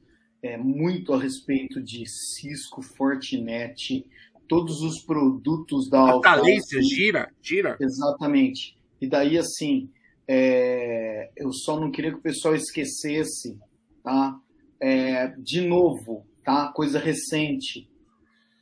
é, 0.46 0.56
muito 0.56 1.12
a 1.12 1.20
respeito 1.20 1.82
de 1.82 2.04
Cisco, 2.06 2.80
Fortinet, 2.80 4.06
todos 4.46 4.80
os 4.80 5.00
produtos 5.00 5.90
da 5.90 6.16
A 6.16 6.20
Thalência 6.20 6.80
gira, 6.82 7.32
gira. 7.42 7.76
Exatamente. 7.80 8.76
E 9.00 9.08
daí, 9.08 9.36
assim, 9.36 9.90
é, 10.28 11.30
eu 11.36 11.52
só 11.52 11.80
não 11.80 11.90
queria 11.90 12.12
que 12.12 12.18
o 12.18 12.22
pessoal 12.22 12.54
esquecesse, 12.54 13.58
tá? 14.04 14.38
É, 14.80 15.28
de 15.38 15.60
novo, 15.62 16.24
tá? 16.44 16.68
Coisa 16.68 16.98
recente. 17.00 17.88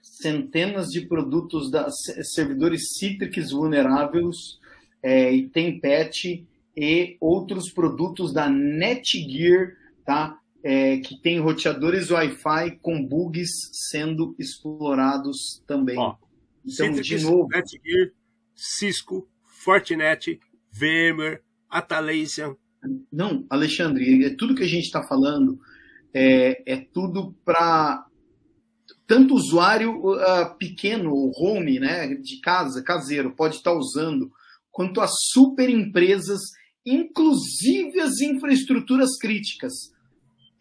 Centenas 0.02 0.88
de 0.88 1.02
produtos 1.02 1.70
da 1.70 1.88
servidores 2.34 2.94
Citrix 2.94 3.50
vulneráveis 3.50 4.58
é, 5.02 5.30
e 5.32 5.48
Tempet 5.48 6.46
e 6.76 7.16
outros 7.20 7.70
produtos 7.70 8.32
da 8.32 8.48
Netgear, 8.48 9.76
tá? 10.04 10.38
É, 10.66 10.96
que 10.96 11.20
tem 11.20 11.38
roteadores 11.38 12.10
Wi-Fi 12.10 12.78
com 12.80 13.06
bugs 13.06 13.50
sendo 13.90 14.34
explorados 14.38 15.62
também. 15.66 15.98
Ó, 15.98 16.16
então, 16.64 16.90
de 16.90 17.22
novo, 17.22 17.48
Netgear, 17.48 18.10
Cisco, 18.56 19.28
Fortinet, 19.44 20.40
VMware, 20.72 21.42
Atalassian. 21.68 22.56
Não, 23.12 23.44
Alexandre, 23.50 24.24
é 24.24 24.34
tudo 24.34 24.54
que 24.54 24.62
a 24.62 24.68
gente 24.68 24.84
está 24.84 25.02
falando 25.02 25.60
é, 26.14 26.62
é 26.64 26.76
tudo 26.76 27.34
para 27.44 28.06
tanto 29.06 29.34
usuário 29.34 29.98
uh, 29.98 30.56
pequeno, 30.58 31.12
home, 31.36 31.78
né, 31.78 32.14
de 32.14 32.40
casa, 32.40 32.82
caseiro, 32.82 33.34
pode 33.34 33.56
estar 33.56 33.72
tá 33.72 33.76
usando, 33.76 34.30
quanto 34.70 35.00
as 35.00 35.10
super 35.32 35.68
empresas, 35.68 36.40
inclusive 36.86 38.00
as 38.00 38.20
infraestruturas 38.20 39.18
críticas. 39.18 39.72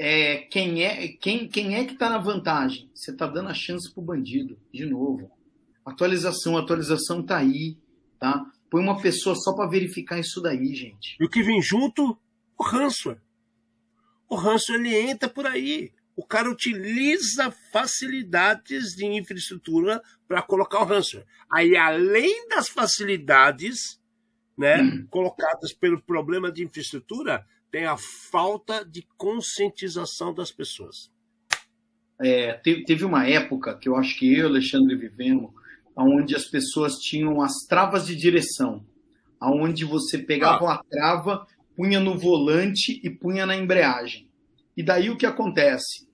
É, 0.05 0.39
quem, 0.51 0.83
é, 0.83 1.07
quem, 1.07 1.47
quem 1.47 1.75
é 1.75 1.85
que 1.85 1.93
está 1.93 2.09
na 2.09 2.17
vantagem? 2.17 2.91
Você 2.93 3.11
está 3.11 3.25
dando 3.25 3.47
a 3.47 3.53
chance 3.53 3.89
para 3.89 4.01
o 4.01 4.05
bandido, 4.05 4.59
de 4.69 4.85
novo. 4.85 5.31
Atualização, 5.85 6.57
atualização 6.57 7.21
está 7.21 7.37
aí, 7.37 7.77
tá? 8.19 8.45
Põe 8.69 8.83
uma 8.83 9.01
pessoa 9.01 9.33
só 9.33 9.53
para 9.53 9.69
verificar 9.69 10.19
isso 10.19 10.41
daí, 10.41 10.75
gente. 10.75 11.15
E 11.17 11.25
o 11.25 11.29
que 11.29 11.41
vem 11.41 11.61
junto? 11.61 12.19
O 12.59 12.63
ransomware. 12.63 13.21
O 14.27 14.35
ransomware 14.35 14.85
ele 14.85 15.09
entra 15.09 15.29
por 15.29 15.47
aí. 15.47 15.93
O 16.17 16.25
cara 16.25 16.51
utiliza 16.51 17.49
facilidades 17.71 18.97
de 18.97 19.05
infraestrutura 19.05 20.03
para 20.27 20.41
colocar 20.41 20.81
o 20.81 20.85
ransomware. 20.85 21.25
Aí, 21.49 21.77
além 21.77 22.49
das 22.49 22.67
facilidades 22.67 24.01
né, 24.57 24.81
hum. 24.81 25.07
colocadas 25.09 25.71
pelo 25.71 26.01
problema 26.01 26.51
de 26.51 26.61
infraestrutura, 26.61 27.47
tem 27.73 27.85
a 27.87 27.97
falta 27.97 28.85
de 28.85 29.03
conscientização 29.17 30.31
das 30.31 30.51
pessoas. 30.51 31.11
É, 32.21 32.53
teve 32.53 33.03
uma 33.03 33.27
época 33.27 33.75
que 33.75 33.89
eu 33.89 33.95
acho 33.95 34.19
que 34.19 34.31
eu 34.31 34.43
e 34.43 34.47
Alexandre 34.47 34.95
vivemos, 34.95 35.51
onde 35.97 36.35
as 36.35 36.45
pessoas 36.45 36.97
tinham 36.99 37.41
as 37.41 37.65
travas 37.67 38.05
de 38.05 38.15
direção, 38.15 38.85
aonde 39.39 39.85
você 39.85 40.19
pegava 40.19 40.67
ah. 40.67 40.75
a 40.75 40.83
trava, 40.83 41.47
punha 41.75 41.99
no 41.99 42.15
volante 42.15 43.01
e 43.03 43.09
punha 43.09 43.43
na 43.43 43.55
embreagem. 43.55 44.29
E 44.77 44.83
daí 44.83 45.09
o 45.09 45.17
que 45.17 45.25
acontece? 45.25 46.07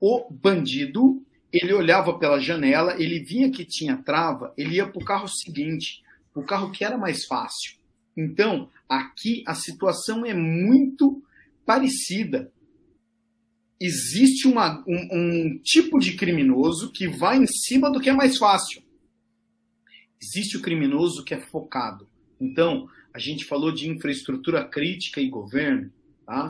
O 0.00 0.28
bandido, 0.28 1.24
ele 1.52 1.72
olhava 1.72 2.18
pela 2.18 2.40
janela, 2.40 3.00
ele 3.00 3.20
vinha 3.20 3.52
que 3.52 3.64
tinha 3.64 4.02
trava, 4.02 4.52
ele 4.58 4.74
ia 4.76 4.86
para 4.88 5.00
o 5.00 5.04
carro 5.04 5.28
seguinte, 5.28 6.02
o 6.34 6.42
carro 6.42 6.72
que 6.72 6.84
era 6.84 6.98
mais 6.98 7.24
fácil. 7.24 7.83
Então, 8.16 8.70
aqui 8.88 9.42
a 9.46 9.54
situação 9.54 10.24
é 10.24 10.34
muito 10.34 11.22
parecida. 11.66 12.52
Existe 13.80 14.46
uma, 14.46 14.84
um, 14.86 15.08
um 15.12 15.58
tipo 15.58 15.98
de 15.98 16.14
criminoso 16.14 16.92
que 16.92 17.08
vai 17.08 17.38
em 17.38 17.46
cima 17.46 17.90
do 17.90 18.00
que 18.00 18.08
é 18.08 18.12
mais 18.12 18.38
fácil. 18.38 18.82
Existe 20.22 20.56
o 20.56 20.62
criminoso 20.62 21.24
que 21.24 21.34
é 21.34 21.40
focado. 21.40 22.08
Então, 22.40 22.88
a 23.12 23.18
gente 23.18 23.44
falou 23.44 23.72
de 23.72 23.88
infraestrutura 23.88 24.64
crítica 24.64 25.20
e 25.20 25.28
governo, 25.28 25.92
tá? 26.24 26.48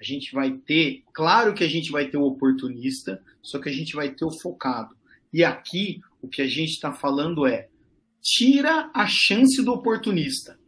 A 0.00 0.04
gente 0.04 0.32
vai 0.32 0.52
ter, 0.52 1.04
claro 1.12 1.54
que 1.54 1.62
a 1.62 1.68
gente 1.68 1.92
vai 1.92 2.08
ter 2.08 2.16
o 2.16 2.24
oportunista, 2.24 3.22
só 3.40 3.60
que 3.60 3.68
a 3.68 3.72
gente 3.72 3.94
vai 3.94 4.10
ter 4.10 4.24
o 4.24 4.40
focado. 4.40 4.96
E 5.32 5.44
aqui 5.44 6.00
o 6.20 6.28
que 6.28 6.42
a 6.42 6.46
gente 6.46 6.70
está 6.70 6.92
falando 6.92 7.46
é 7.46 7.68
tira 8.20 8.90
a 8.94 9.06
chance 9.06 9.62
do 9.62 9.72
oportunista. 9.72 10.58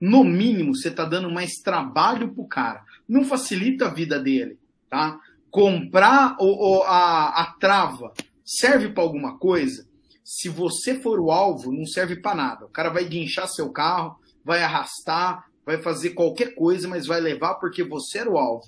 No 0.00 0.24
mínimo, 0.24 0.74
você 0.74 0.88
está 0.88 1.04
dando 1.04 1.30
mais 1.30 1.54
trabalho 1.62 2.32
para 2.32 2.42
o 2.42 2.48
cara. 2.48 2.84
Não 3.08 3.24
facilita 3.24 3.86
a 3.86 3.94
vida 3.94 4.18
dele, 4.18 4.58
tá? 4.90 5.18
Comprar 5.50 6.36
o, 6.38 6.78
o 6.78 6.82
a, 6.82 7.42
a 7.42 7.46
trava 7.58 8.12
serve 8.44 8.90
para 8.90 9.02
alguma 9.02 9.38
coisa? 9.38 9.86
se 10.24 10.48
você 10.48 10.98
for 10.98 11.20
o 11.20 11.30
alvo, 11.30 11.70
não 11.70 11.84
serve 11.84 12.16
para 12.16 12.34
nada. 12.34 12.64
O 12.64 12.70
cara 12.70 12.88
vai 12.88 13.04
guinchar 13.04 13.46
seu 13.46 13.70
carro, 13.70 14.18
vai 14.42 14.62
arrastar, 14.62 15.44
vai 15.66 15.80
fazer 15.82 16.10
qualquer 16.10 16.54
coisa, 16.54 16.88
mas 16.88 17.06
vai 17.06 17.20
levar 17.20 17.56
porque 17.56 17.84
você 17.84 18.18
era 18.18 18.30
o 18.30 18.38
alvo. 18.38 18.66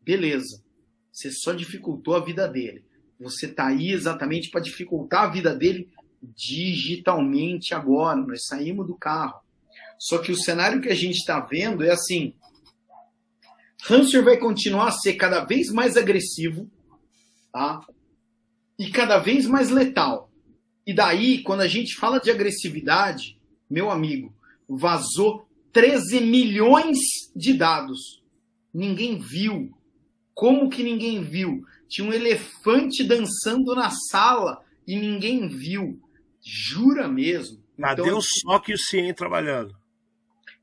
Beleza. 0.00 0.62
Você 1.10 1.30
só 1.32 1.52
dificultou 1.52 2.14
a 2.14 2.24
vida 2.24 2.46
dele. 2.46 2.84
Você 3.18 3.46
está 3.46 3.66
aí 3.66 3.90
exatamente 3.90 4.48
para 4.48 4.60
dificultar 4.60 5.24
a 5.24 5.30
vida 5.30 5.54
dele 5.54 5.90
digitalmente 6.22 7.74
agora. 7.74 8.20
Nós 8.20 8.46
saímos 8.46 8.86
do 8.86 8.94
carro. 8.94 9.40
Só 10.02 10.18
que 10.18 10.32
o 10.32 10.36
cenário 10.36 10.80
que 10.80 10.88
a 10.88 10.96
gente 10.96 11.18
está 11.18 11.38
vendo 11.38 11.84
é 11.84 11.92
assim: 11.92 12.34
Hamster 13.88 14.24
vai 14.24 14.36
continuar 14.36 14.88
a 14.88 14.90
ser 14.90 15.14
cada 15.14 15.44
vez 15.44 15.70
mais 15.70 15.96
agressivo, 15.96 16.68
tá? 17.52 17.80
E 18.76 18.90
cada 18.90 19.18
vez 19.18 19.46
mais 19.46 19.70
letal. 19.70 20.28
E 20.84 20.92
daí, 20.92 21.40
quando 21.44 21.60
a 21.60 21.68
gente 21.68 21.94
fala 21.94 22.18
de 22.18 22.32
agressividade, 22.32 23.38
meu 23.70 23.92
amigo, 23.92 24.34
vazou 24.68 25.46
13 25.72 26.20
milhões 26.20 26.98
de 27.36 27.54
dados. 27.54 28.20
Ninguém 28.74 29.20
viu. 29.20 29.72
Como 30.34 30.68
que 30.68 30.82
ninguém 30.82 31.22
viu? 31.22 31.64
Tinha 31.88 32.08
um 32.08 32.12
elefante 32.12 33.04
dançando 33.04 33.72
na 33.76 33.90
sala 34.10 34.64
e 34.84 34.98
ninguém 34.98 35.46
viu. 35.46 36.02
Jura 36.44 37.06
mesmo? 37.06 37.62
Cadê 37.80 38.02
então, 38.02 38.18
o 38.18 38.20
só 38.20 38.58
que 38.58 38.74
o 38.74 38.78
CIEM 38.78 39.14
trabalhando? 39.14 39.80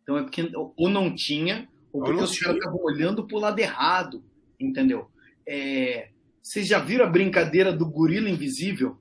Então 0.10 0.18
é 0.18 0.24
porque 0.24 0.52
ou 0.76 0.90
não 0.90 1.14
tinha, 1.14 1.70
ou 1.94 2.02
porque 2.02 2.24
os 2.24 2.40
caras 2.40 2.58
estavam 2.58 2.82
olhando 2.82 3.28
para 3.28 3.38
o 3.38 3.40
lado 3.40 3.60
errado, 3.60 4.24
entendeu? 4.60 5.08
É, 5.48 6.10
vocês 6.42 6.68
já 6.68 6.80
viram 6.80 7.06
a 7.06 7.10
brincadeira 7.10 7.72
do 7.72 7.86
gorila 7.86 8.28
invisível? 8.28 8.98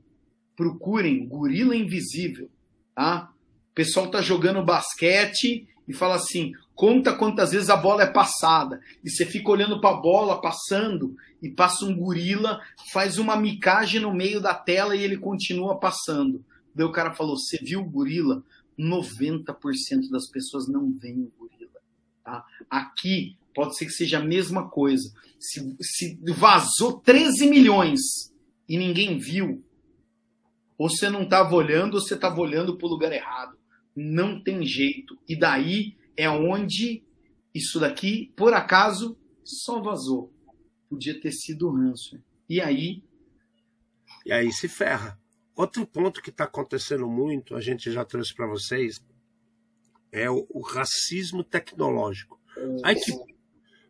procurem 0.59 1.25
Gorila 1.25 1.77
Invisível, 1.77 2.51
tá? 2.93 3.31
O 3.71 3.75
pessoal 3.75 4.11
tá 4.11 4.21
jogando 4.21 4.65
basquete 4.65 5.69
e 5.87 5.93
fala 5.93 6.17
assim, 6.17 6.53
conta 6.75 7.15
quantas 7.15 7.53
vezes 7.53 7.71
a 7.71 7.77
bola 7.77 8.03
é 8.03 8.07
passada. 8.13 8.81
E 9.05 9.09
você 9.09 9.25
fica 9.25 9.53
olhando 9.53 9.81
para 9.81 9.91
a 9.91 10.01
bola 10.01 10.41
passando 10.41 11.15
e 11.41 11.49
passa 11.49 11.85
um 11.85 11.97
gorila, 11.97 12.61
faz 12.93 13.19
uma 13.19 13.37
micagem 13.37 14.01
no 14.01 14.13
meio 14.13 14.41
da 14.41 14.53
tela 14.53 14.97
e 14.97 15.05
ele 15.05 15.17
continua 15.17 15.79
passando. 15.79 16.45
Daí 16.75 16.85
o 16.85 16.93
cara 16.93 17.15
falou: 17.15 17.37
"Você 17.37 17.57
viu 17.63 17.81
o 17.81 17.89
gorila?" 17.89 18.43
90% 18.79 20.11
das 20.11 20.29
pessoas 20.29 20.69
não 20.69 20.93
veem 20.93 21.23
o 21.23 21.33
gorila, 21.37 21.81
tá? 22.23 22.45
Aqui 22.71 23.37
pode 23.55 23.77
ser 23.77 23.87
que 23.87 23.93
seja 23.93 24.19
a 24.19 24.25
mesma 24.25 24.69
coisa. 24.69 25.13
Se, 25.39 25.77
se 25.81 26.19
vazou 26.35 27.01
13 27.01 27.49
milhões 27.49 28.01
e 28.69 28.79
ninguém 28.79 29.19
viu, 29.19 29.65
ou 30.79 30.89
você 30.89 31.11
não 31.11 31.25
estava 31.25 31.55
olhando, 31.57 31.95
ou 31.95 32.01
você 32.01 32.15
estava 32.15 32.41
olhando 32.41 32.79
para 32.79 32.87
o 32.87 32.91
lugar 32.91 33.13
errado. 33.13 33.59
Não 33.97 34.41
tem 34.41 34.65
jeito. 34.65 35.19
E 35.29 35.35
daí 35.35 35.97
é 36.17 36.31
onde 36.31 37.03
isso 37.53 37.81
daqui, 37.81 38.33
por 38.37 38.55
acaso, 38.55 39.19
só 39.43 39.81
vazou. 39.81 40.33
Podia 40.89 41.21
ter 41.21 41.33
sido 41.33 41.69
o 41.69 41.73
ranço. 41.73 42.17
E 42.49 42.61
aí. 42.61 43.03
E 44.25 44.33
aí 44.33 44.53
se 44.53 44.69
ferra. 44.69 45.19
Outro 45.59 45.85
ponto 45.85 46.23
que 46.23 46.31
está 46.31 46.45
acontecendo 46.45 47.09
muito, 47.09 47.57
a 47.57 47.61
gente 47.61 47.91
já 47.91 48.05
trouxe 48.05 48.33
para 48.33 48.47
vocês, 48.47 49.05
é 50.13 50.31
o, 50.31 50.47
o, 50.51 50.61
racismo 50.61 51.43
tecnológico. 51.43 52.41
Aí 52.85 52.95
que, 52.95 53.13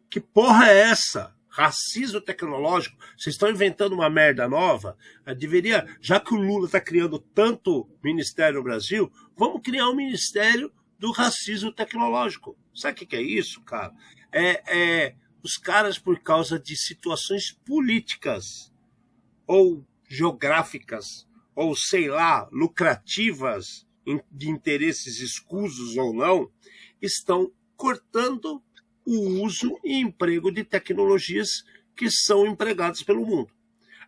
que 0.09 0.19
porra 0.19 0.71
é 0.71 0.79
essa? 0.79 1.37
racismo 1.47 2.23
tecnológico, 2.23 2.97
vocês 3.19 3.35
estão 3.35 3.51
inventando 3.51 3.93
uma 3.93 4.09
merda 4.09 4.49
nova, 4.49 4.97
deveria, 5.37 5.87
já 6.01 6.19
que 6.19 6.33
o 6.33 6.39
Lula 6.39 6.67
está 6.67 6.81
criando 6.81 7.19
tanto 7.19 7.87
ministério 8.03 8.59
no 8.59 8.65
Brasil, 8.65 9.13
vamos 9.37 9.61
criar 9.63 9.91
um 9.91 9.95
ministério 9.95 10.73
do 10.99 11.11
racismo 11.11 11.71
tecnológico. 11.71 12.57
Sabe 12.75 13.03
o 13.03 13.07
que 13.07 13.15
é 13.15 13.21
isso, 13.21 13.61
cara? 13.63 13.93
É, 14.33 14.63
é 14.69 15.15
os 15.43 15.59
caras, 15.59 15.99
por 15.99 16.19
causa 16.21 16.59
de 16.59 16.75
situações 16.77 17.53
políticas 17.53 18.73
ou 19.47 19.85
geográficas, 20.09 21.28
ou 21.59 21.75
sei 21.75 22.07
lá, 22.07 22.49
lucrativas, 22.53 23.85
de 24.31 24.49
interesses 24.49 25.19
escusos 25.19 25.97
ou 25.97 26.15
não, 26.15 26.49
estão 27.03 27.51
cortando 27.77 28.63
o 29.05 29.43
uso 29.43 29.77
e 29.83 29.99
emprego 29.99 30.53
de 30.53 30.63
tecnologias 30.63 31.65
que 31.97 32.09
são 32.09 32.47
empregadas 32.47 33.03
pelo 33.03 33.27
mundo. 33.27 33.53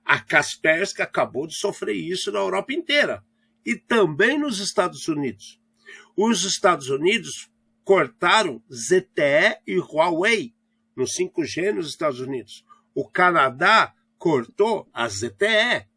A 0.04 0.20
Kaspersky 0.20 1.02
acabou 1.02 1.44
de 1.44 1.56
sofrer 1.56 1.96
isso 1.96 2.30
na 2.30 2.38
Europa 2.38 2.72
inteira 2.72 3.24
e 3.66 3.74
também 3.74 4.38
nos 4.38 4.60
Estados 4.60 5.08
Unidos. 5.08 5.60
Os 6.16 6.44
Estados 6.44 6.88
Unidos 6.88 7.50
cortaram 7.82 8.62
ZTE 8.72 9.58
e 9.66 9.76
Huawei 9.76 10.54
no 10.94 11.02
5G 11.02 11.72
nos 11.72 11.88
Estados 11.88 12.20
Unidos. 12.20 12.64
O 12.94 13.08
Canadá 13.08 13.92
cortou 14.18 14.88
a 14.92 15.08
ZTE. 15.08 15.89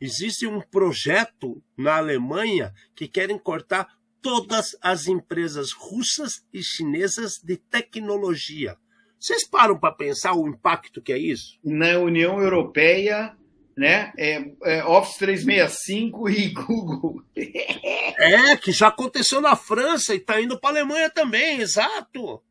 Existe 0.00 0.46
um 0.46 0.60
projeto 0.60 1.62
na 1.76 1.96
Alemanha 1.96 2.72
que 2.94 3.08
querem 3.08 3.38
cortar 3.38 3.96
todas 4.20 4.76
as 4.82 5.06
empresas 5.06 5.72
russas 5.72 6.44
e 6.52 6.62
chinesas 6.62 7.38
de 7.42 7.56
tecnologia. 7.56 8.76
Vocês 9.18 9.46
param 9.46 9.78
para 9.78 9.94
pensar 9.94 10.34
o 10.34 10.46
impacto 10.46 11.00
que 11.00 11.12
é 11.12 11.18
isso? 11.18 11.58
Na 11.64 11.98
União 11.98 12.40
Europeia, 12.40 13.34
né? 13.76 14.12
É, 14.18 14.52
é 14.64 14.84
Office 14.84 15.16
365 15.16 16.28
e 16.28 16.48
Google. 16.48 17.22
é, 17.36 18.56
que 18.56 18.72
já 18.72 18.88
aconteceu 18.88 19.40
na 19.40 19.56
França 19.56 20.14
e 20.14 20.18
está 20.18 20.40
indo 20.40 20.58
para 20.58 20.70
a 20.70 20.72
Alemanha 20.80 21.08
também, 21.08 21.60
exato. 21.60 22.42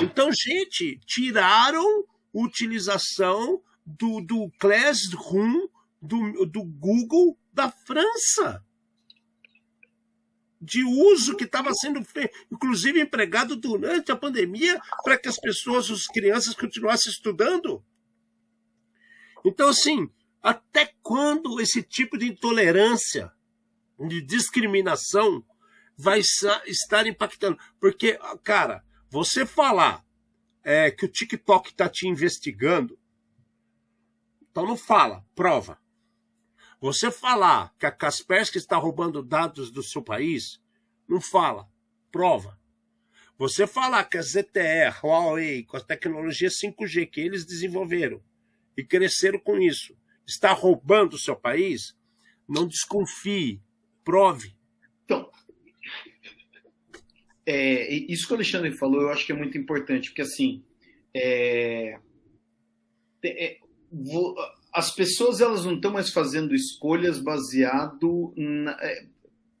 Então, 0.00 0.30
gente, 0.32 0.98
tiraram 1.06 2.04
utilização 2.32 3.60
do, 3.84 4.20
do 4.20 4.50
Classroom 4.58 5.68
do, 6.02 6.44
do 6.46 6.64
Google 6.64 7.38
da 7.52 7.70
França. 7.70 8.64
De 10.60 10.84
uso 10.84 11.36
que 11.36 11.44
estava 11.44 11.72
sendo 11.74 12.04
feito, 12.04 12.36
inclusive 12.50 13.00
empregado 13.00 13.56
durante 13.56 14.12
a 14.12 14.16
pandemia, 14.16 14.80
para 15.02 15.16
que 15.16 15.28
as 15.28 15.38
pessoas, 15.38 15.90
as 15.90 16.06
crianças, 16.06 16.54
continuassem 16.54 17.10
estudando. 17.10 17.84
Então, 19.44 19.68
assim, 19.68 20.08
até 20.42 20.92
quando 21.02 21.60
esse 21.60 21.82
tipo 21.82 22.16
de 22.16 22.28
intolerância, 22.28 23.32
de 23.98 24.20
discriminação, 24.22 25.44
vai 25.96 26.20
estar 26.20 27.06
impactando? 27.06 27.58
Porque, 27.80 28.18
cara, 28.44 28.84
você 29.10 29.44
falar 29.44 30.04
é, 30.62 30.90
que 30.90 31.04
o 31.04 31.08
TikTok 31.08 31.70
está 31.70 31.88
te 31.88 32.06
investigando, 32.06 32.98
então 34.50 34.64
não 34.64 34.76
fala, 34.76 35.24
prova. 35.34 35.81
Você 36.82 37.12
falar 37.12 37.72
que 37.78 37.86
a 37.86 37.92
Kaspersky 37.92 38.58
está 38.58 38.76
roubando 38.76 39.22
dados 39.22 39.70
do 39.70 39.84
seu 39.84 40.02
país, 40.02 40.60
não 41.08 41.20
fala, 41.20 41.70
prova. 42.10 42.58
Você 43.38 43.68
falar 43.68 44.02
que 44.02 44.18
a 44.18 44.22
ZTE, 44.22 44.90
Huawei, 45.00 45.62
com 45.62 45.76
a 45.76 45.80
tecnologia 45.80 46.48
5G 46.48 47.08
que 47.08 47.20
eles 47.20 47.44
desenvolveram 47.44 48.20
e 48.76 48.82
cresceram 48.82 49.38
com 49.38 49.60
isso, 49.60 49.96
está 50.26 50.52
roubando 50.52 51.14
o 51.14 51.18
seu 51.18 51.36
país, 51.36 51.96
não 52.48 52.66
desconfie, 52.66 53.62
prove. 54.02 54.52
Então, 55.04 55.30
é, 57.46 57.94
isso 57.94 58.26
que 58.26 58.32
o 58.32 58.36
Alexandre 58.36 58.72
falou, 58.72 59.02
eu 59.02 59.10
acho 59.10 59.24
que 59.24 59.30
é 59.30 59.36
muito 59.36 59.56
importante, 59.56 60.08
porque 60.08 60.22
assim, 60.22 60.64
é, 61.14 61.96
é, 63.24 63.60
as 64.72 64.94
pessoas 64.94 65.40
elas 65.40 65.64
não 65.64 65.74
estão 65.74 65.92
mais 65.92 66.10
fazendo 66.10 66.54
escolhas 66.54 67.18
baseado 67.18 68.32
na, 68.36 68.72
é, 68.80 69.04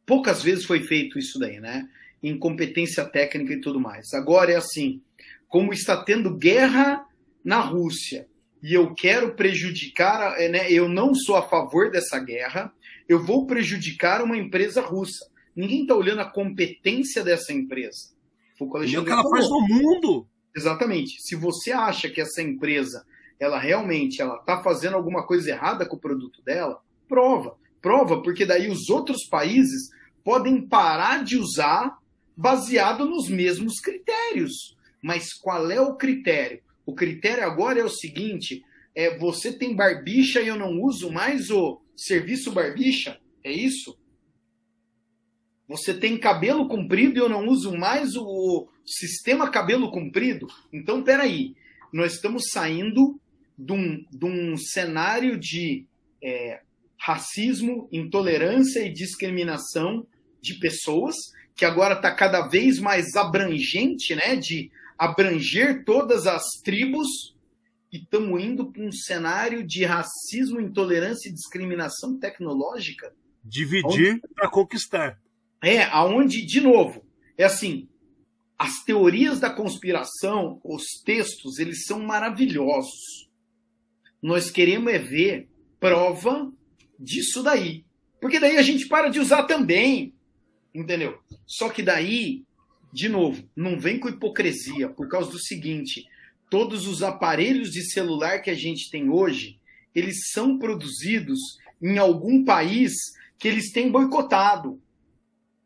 poucas 0.06 0.42
vezes 0.42 0.64
foi 0.64 0.80
feito 0.80 1.18
isso 1.18 1.38
daí, 1.38 1.60
né? 1.60 1.88
Em 2.22 2.38
competência 2.38 3.04
técnica 3.04 3.52
e 3.52 3.60
tudo 3.60 3.78
mais. 3.78 4.12
Agora 4.14 4.52
é 4.52 4.56
assim, 4.56 5.02
como 5.48 5.72
está 5.72 6.02
tendo 6.02 6.36
guerra 6.36 7.04
na 7.44 7.60
Rússia 7.60 8.26
e 8.62 8.72
eu 8.72 8.94
quero 8.94 9.34
prejudicar, 9.34 10.40
é, 10.40 10.48
né? 10.48 10.72
Eu 10.72 10.88
não 10.88 11.14
sou 11.14 11.36
a 11.36 11.48
favor 11.48 11.90
dessa 11.90 12.18
guerra, 12.18 12.72
eu 13.08 13.22
vou 13.22 13.46
prejudicar 13.46 14.22
uma 14.22 14.36
empresa 14.36 14.80
russa. 14.80 15.30
Ninguém 15.54 15.82
está 15.82 15.94
olhando 15.94 16.20
a 16.20 16.30
competência 16.30 17.22
dessa 17.22 17.52
empresa. 17.52 18.12
Foi 18.56 18.68
o 18.68 19.04
que 19.04 19.10
ela 19.10 19.28
faz 19.28 19.48
no 19.48 19.60
mundo. 19.68 20.26
Exatamente. 20.56 21.20
Se 21.20 21.34
você 21.34 21.72
acha 21.72 22.08
que 22.08 22.20
essa 22.20 22.40
empresa 22.40 23.04
ela 23.42 23.58
realmente 23.58 24.22
ela 24.22 24.36
está 24.36 24.62
fazendo 24.62 24.94
alguma 24.94 25.26
coisa 25.26 25.50
errada 25.50 25.84
com 25.84 25.96
o 25.96 26.00
produto 26.00 26.40
dela, 26.42 26.80
prova. 27.08 27.56
Prova, 27.80 28.22
porque 28.22 28.46
daí 28.46 28.70
os 28.70 28.88
outros 28.88 29.26
países 29.28 29.90
podem 30.22 30.62
parar 30.64 31.24
de 31.24 31.36
usar 31.36 31.98
baseado 32.36 33.04
nos 33.04 33.28
mesmos 33.28 33.80
critérios. 33.80 34.76
Mas 35.02 35.32
qual 35.32 35.68
é 35.72 35.80
o 35.80 35.96
critério? 35.96 36.62
O 36.86 36.94
critério 36.94 37.44
agora 37.44 37.80
é 37.80 37.84
o 37.84 37.90
seguinte: 37.90 38.64
é 38.94 39.18
você 39.18 39.52
tem 39.52 39.74
barbicha 39.74 40.40
e 40.40 40.46
eu 40.46 40.56
não 40.56 40.80
uso 40.80 41.10
mais 41.10 41.50
o 41.50 41.82
serviço 41.96 42.52
barbicha? 42.52 43.18
É 43.42 43.50
isso? 43.50 43.98
Você 45.66 45.92
tem 45.92 46.16
cabelo 46.16 46.68
comprido 46.68 47.18
e 47.18 47.20
eu 47.20 47.28
não 47.28 47.48
uso 47.48 47.76
mais 47.76 48.14
o 48.14 48.68
sistema 48.86 49.50
cabelo 49.50 49.90
comprido? 49.90 50.46
Então, 50.72 51.02
peraí. 51.02 51.56
Nós 51.92 52.14
estamos 52.14 52.44
saindo 52.50 53.20
de 53.62 53.72
um, 53.72 54.04
de 54.10 54.24
um 54.24 54.56
cenário 54.56 55.38
de 55.38 55.86
é, 56.22 56.60
racismo, 56.98 57.88
intolerância 57.92 58.80
e 58.80 58.92
discriminação 58.92 60.06
de 60.40 60.54
pessoas, 60.54 61.14
que 61.54 61.64
agora 61.64 61.94
está 61.94 62.12
cada 62.12 62.48
vez 62.48 62.80
mais 62.80 63.14
abrangente, 63.14 64.14
né, 64.16 64.34
de 64.34 64.70
abranger 64.98 65.84
todas 65.84 66.26
as 66.26 66.42
tribos, 66.64 67.36
e 67.92 67.98
estamos 67.98 68.42
indo 68.42 68.66
para 68.72 68.82
um 68.82 68.90
cenário 68.90 69.64
de 69.64 69.84
racismo, 69.84 70.60
intolerância 70.60 71.28
e 71.28 71.32
discriminação 71.32 72.18
tecnológica. 72.18 73.14
Dividir 73.44 74.20
para 74.34 74.50
conquistar. 74.50 75.20
É, 75.62 75.84
aonde, 75.84 76.44
de 76.44 76.60
novo, 76.60 77.04
é 77.36 77.44
assim, 77.44 77.88
as 78.58 78.82
teorias 78.84 79.38
da 79.38 79.50
conspiração, 79.50 80.60
os 80.64 80.84
textos, 81.04 81.58
eles 81.58 81.84
são 81.84 82.00
maravilhosos. 82.00 83.30
Nós 84.22 84.50
queremos 84.50 84.92
é 84.92 84.98
ver 84.98 85.48
prova 85.80 86.52
disso 86.98 87.42
daí. 87.42 87.84
Porque 88.20 88.38
daí 88.38 88.56
a 88.56 88.62
gente 88.62 88.86
para 88.86 89.08
de 89.08 89.18
usar 89.18 89.42
também. 89.44 90.14
Entendeu? 90.72 91.18
Só 91.44 91.68
que 91.68 91.82
daí, 91.82 92.44
de 92.92 93.08
novo, 93.08 93.42
não 93.54 93.78
vem 93.78 93.98
com 93.98 94.08
hipocrisia, 94.08 94.88
por 94.88 95.08
causa 95.08 95.30
do 95.30 95.40
seguinte: 95.40 96.06
todos 96.48 96.86
os 96.86 97.02
aparelhos 97.02 97.70
de 97.70 97.82
celular 97.82 98.40
que 98.40 98.50
a 98.50 98.54
gente 98.54 98.90
tem 98.90 99.10
hoje, 99.10 99.58
eles 99.94 100.30
são 100.30 100.58
produzidos 100.58 101.38
em 101.82 101.98
algum 101.98 102.44
país 102.44 102.92
que 103.38 103.48
eles 103.48 103.72
têm 103.72 103.90
boicotado. 103.90 104.80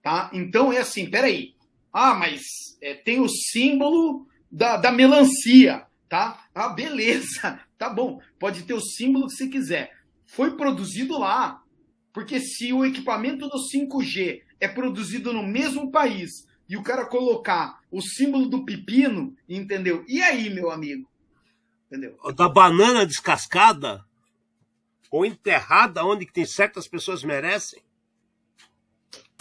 Tá? 0.03 0.31
Então 0.33 0.73
é 0.73 0.79
assim, 0.79 1.11
peraí. 1.11 1.55
Ah, 1.93 2.15
mas 2.15 2.43
é, 2.81 2.95
tem 2.95 3.21
o 3.21 3.29
símbolo 3.29 4.27
da, 4.51 4.77
da 4.77 4.91
melancia, 4.91 5.85
tá? 6.09 6.47
Ah, 6.55 6.69
beleza, 6.71 7.61
tá 7.79 7.89
bom. 7.89 8.21
Pode 8.39 8.63
ter 8.65 8.75
o 8.75 8.81
símbolo 8.81 9.27
que 9.27 9.35
você 9.35 9.49
quiser. 9.49 9.97
Foi 10.25 10.57
produzido 10.57 11.19
lá. 11.19 11.63
Porque 12.13 12.41
se 12.41 12.73
o 12.73 12.85
equipamento 12.85 13.49
do 13.49 13.59
5G 13.59 14.43
é 14.59 14.67
produzido 14.67 15.33
no 15.33 15.43
mesmo 15.43 15.91
país 15.91 16.47
e 16.69 16.77
o 16.77 16.83
cara 16.83 17.07
colocar 17.07 17.81
o 17.91 18.01
símbolo 18.01 18.49
do 18.49 18.65
pepino, 18.65 19.37
entendeu? 19.49 20.05
E 20.09 20.23
aí, 20.23 20.51
meu 20.51 20.71
amigo? 20.71 21.09
Entendeu? 21.87 22.19
Da 22.35 22.49
banana 22.49 23.07
descascada 23.07 24.05
ou 25.11 25.25
enterrada, 25.25 26.05
onde 26.05 26.27
tem 26.27 26.45
certas 26.45 26.89
pessoas 26.89 27.23
merecem. 27.23 27.83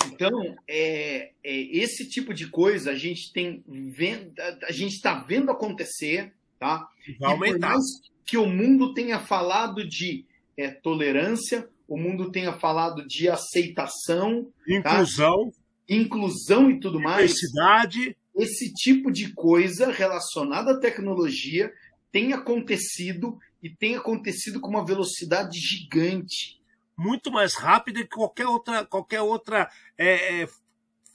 Então, 0.08 0.56
é, 0.68 1.32
é, 1.44 1.78
esse 1.78 2.08
tipo 2.08 2.34
de 2.34 2.48
coisa 2.48 2.92
a 2.92 2.96
gente 2.96 3.34
tem 3.34 3.64
vendo, 3.68 4.40
a 4.40 4.72
gente 4.72 4.94
está 4.94 5.16
vendo 5.16 5.50
acontecer, 5.50 6.34
tá? 6.66 6.88
Vai 7.20 7.32
aumentar. 7.32 7.56
E 7.56 7.60
por 7.60 7.70
mais 7.70 7.86
que 8.26 8.38
o 8.38 8.48
mundo 8.48 8.94
tenha 8.94 9.20
falado 9.20 9.88
de 9.88 10.26
é, 10.58 10.70
tolerância, 10.70 11.70
o 11.88 11.98
mundo 11.98 12.32
tenha 12.32 12.54
falado 12.54 13.06
de 13.08 13.30
aceitação, 13.30 14.52
tá? 14.82 15.02
inclusão, 15.02 15.52
tá? 15.52 15.58
inclusão 15.88 16.72
e 16.72 16.80
tudo 16.80 17.00
mais. 17.00 17.34
Diversidade. 17.34 18.18
Esse 18.36 18.74
tipo 18.74 19.12
de 19.12 19.34
coisa 19.34 19.92
relacionada 19.92 20.72
à 20.72 20.80
tecnologia 20.80 21.72
tem 22.12 22.34
acontecido 22.34 23.38
e 23.62 23.70
tem 23.70 23.96
acontecido 23.96 24.60
com 24.60 24.70
uma 24.70 24.86
velocidade 24.86 25.58
gigante 25.60 26.60
muito 26.98 27.32
mais 27.32 27.56
rápida 27.56 28.02
que 28.02 28.10
qualquer 28.16 28.48
outra, 28.48 28.86
qualquer 28.86 29.22
outra 29.22 29.70
é, 29.98 30.44
é, 30.44 30.48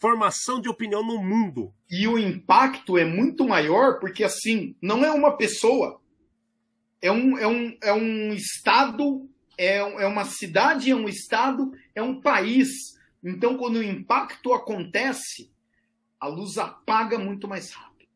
formação 0.00 0.60
de 0.60 0.68
opinião 0.68 1.06
no 1.06 1.22
mundo. 1.22 1.72
E 1.88 2.08
o 2.08 2.18
impacto 2.18 2.96
é 2.96 3.04
muito 3.04 3.46
maior 3.46 4.00
porque, 4.00 4.24
assim, 4.24 4.74
não 4.80 5.04
é 5.04 5.10
uma 5.10 5.36
pessoa, 5.36 6.00
é 7.02 7.12
um, 7.12 7.38
é 7.38 7.46
um, 7.46 7.76
é 7.82 7.92
um 7.92 8.32
estado, 8.32 9.28
é, 9.56 9.76
é 9.76 10.06
uma 10.06 10.24
cidade, 10.24 10.90
é 10.90 10.96
um 10.96 11.08
estado, 11.08 11.70
é 11.94 12.02
um 12.02 12.20
país. 12.20 12.98
Então, 13.22 13.58
quando 13.58 13.76
o 13.76 13.82
impacto 13.82 14.54
acontece, 14.54 15.52
a 16.18 16.26
luz 16.26 16.56
apaga 16.56 17.18
muito 17.18 17.46
mais 17.46 17.70
rápido. 17.70 18.08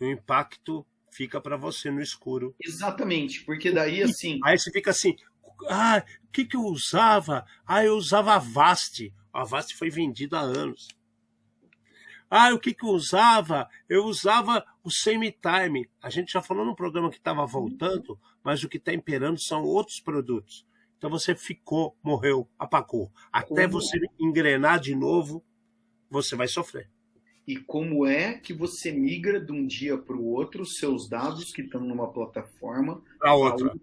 O 0.00 0.04
impacto 0.04 0.84
fica 1.12 1.40
para 1.40 1.56
você 1.56 1.90
no 1.90 2.02
escuro. 2.02 2.54
Exatamente, 2.60 3.44
porque 3.44 3.70
daí 3.70 4.02
assim. 4.02 4.40
Aí 4.42 4.58
você 4.58 4.72
fica 4.72 4.90
assim, 4.90 5.14
ah, 5.68 6.02
o 6.24 6.32
que, 6.32 6.44
que 6.44 6.56
eu 6.56 6.62
usava? 6.62 7.46
Ah, 7.64 7.84
eu 7.84 7.94
usava 7.94 8.34
a 8.34 8.38
Vast. 8.38 9.12
A 9.32 9.44
Vast 9.44 9.74
foi 9.76 9.90
vendida 9.90 10.38
há 10.38 10.42
anos. 10.42 10.88
Ah, 12.28 12.52
o 12.54 12.58
que, 12.58 12.72
que 12.72 12.84
eu 12.84 12.90
usava? 12.90 13.68
Eu 13.88 14.04
usava 14.04 14.64
o 14.82 14.90
semi-time. 14.90 15.88
A 16.00 16.08
gente 16.08 16.32
já 16.32 16.40
falou 16.40 16.64
no 16.64 16.74
programa 16.74 17.10
que 17.10 17.18
estava 17.18 17.44
voltando, 17.46 18.18
mas 18.42 18.64
o 18.64 18.68
que 18.68 18.78
está 18.78 18.92
imperando 18.92 19.38
são 19.40 19.62
outros 19.64 20.00
produtos. 20.00 20.66
Então 20.96 21.10
você 21.10 21.34
ficou, 21.34 21.96
morreu, 22.02 22.48
apagou. 22.58 23.12
Até 23.30 23.66
Como? 23.66 23.80
você 23.80 23.98
engrenar 24.18 24.80
de 24.80 24.94
novo, 24.94 25.44
você 26.08 26.36
vai 26.36 26.48
sofrer. 26.48 26.88
E 27.46 27.56
como 27.56 28.06
é 28.06 28.38
que 28.38 28.54
você 28.54 28.92
migra 28.92 29.38
de 29.38 29.52
um 29.52 29.66
dia 29.66 29.98
para 29.98 30.16
o 30.16 30.24
outro 30.24 30.64
seus 30.64 31.08
dados 31.08 31.50
que 31.52 31.62
estão 31.62 31.80
numa 31.80 32.12
plataforma 32.12 33.02
Para 33.18 33.34
outra. 33.34 33.74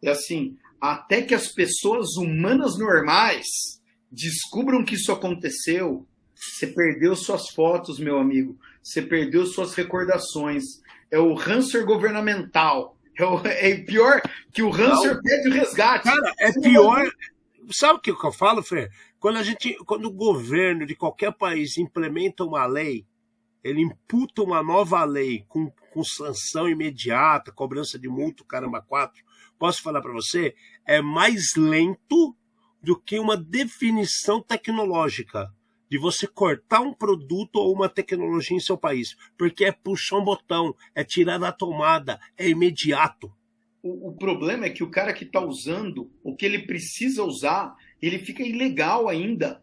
É 0.00 0.10
assim, 0.10 0.56
até 0.80 1.20
que 1.20 1.34
as 1.34 1.48
pessoas 1.48 2.16
humanas 2.16 2.78
normais 2.78 3.46
descubram 4.16 4.82
que 4.82 4.94
isso 4.94 5.12
aconteceu, 5.12 6.06
você 6.34 6.66
perdeu 6.66 7.14
suas 7.14 7.50
fotos, 7.50 7.98
meu 7.98 8.18
amigo. 8.18 8.58
Você 8.82 9.02
perdeu 9.02 9.44
suas 9.46 9.74
recordações. 9.74 10.64
É 11.10 11.18
o 11.18 11.34
rançor 11.34 11.84
governamental. 11.84 12.96
É, 13.18 13.24
o, 13.24 13.38
é 13.46 13.76
pior 13.76 14.20
que 14.52 14.62
o 14.62 14.70
rançor 14.70 15.20
pede 15.22 15.48
o 15.48 15.52
resgate. 15.52 16.04
Cara, 16.04 16.32
é 16.38 16.52
pior. 16.52 17.06
Sabe 17.70 17.98
o 17.98 18.00
que 18.00 18.10
eu 18.10 18.32
falo, 18.32 18.62
Fred? 18.62 18.90
Quando 19.18 19.36
a 19.36 19.42
gente, 19.42 19.74
quando 19.84 20.06
o 20.06 20.12
governo 20.12 20.86
de 20.86 20.94
qualquer 20.94 21.32
país 21.32 21.76
implementa 21.76 22.44
uma 22.44 22.64
lei, 22.66 23.06
ele 23.64 23.82
imputa 23.82 24.42
uma 24.42 24.62
nova 24.62 25.02
lei 25.04 25.44
com, 25.48 25.70
com 25.92 26.04
sanção 26.04 26.68
imediata, 26.68 27.50
cobrança 27.50 27.98
de 27.98 28.08
multa, 28.08 28.44
caramba, 28.46 28.80
quatro. 28.80 29.24
Posso 29.58 29.82
falar 29.82 30.00
para 30.00 30.12
você? 30.12 30.54
É 30.86 31.02
mais 31.02 31.54
lento 31.56 32.36
do 32.86 32.96
que 32.96 33.18
uma 33.18 33.36
definição 33.36 34.40
tecnológica 34.40 35.52
de 35.90 35.98
você 35.98 36.24
cortar 36.24 36.82
um 36.82 36.94
produto 36.94 37.56
ou 37.56 37.74
uma 37.74 37.88
tecnologia 37.88 38.56
em 38.56 38.60
seu 38.60 38.78
país, 38.78 39.16
porque 39.36 39.64
é 39.64 39.72
puxar 39.72 40.18
um 40.18 40.24
botão, 40.24 40.72
é 40.94 41.02
tirar 41.02 41.38
da 41.38 41.50
tomada, 41.50 42.20
é 42.38 42.48
imediato. 42.48 43.32
O, 43.82 44.10
o 44.10 44.12
problema 44.16 44.66
é 44.66 44.70
que 44.70 44.84
o 44.84 44.90
cara 44.90 45.12
que 45.12 45.24
está 45.24 45.40
usando 45.40 46.08
o 46.22 46.36
que 46.36 46.46
ele 46.46 46.60
precisa 46.60 47.24
usar, 47.24 47.74
ele 48.00 48.20
fica 48.20 48.44
ilegal 48.44 49.08
ainda. 49.08 49.60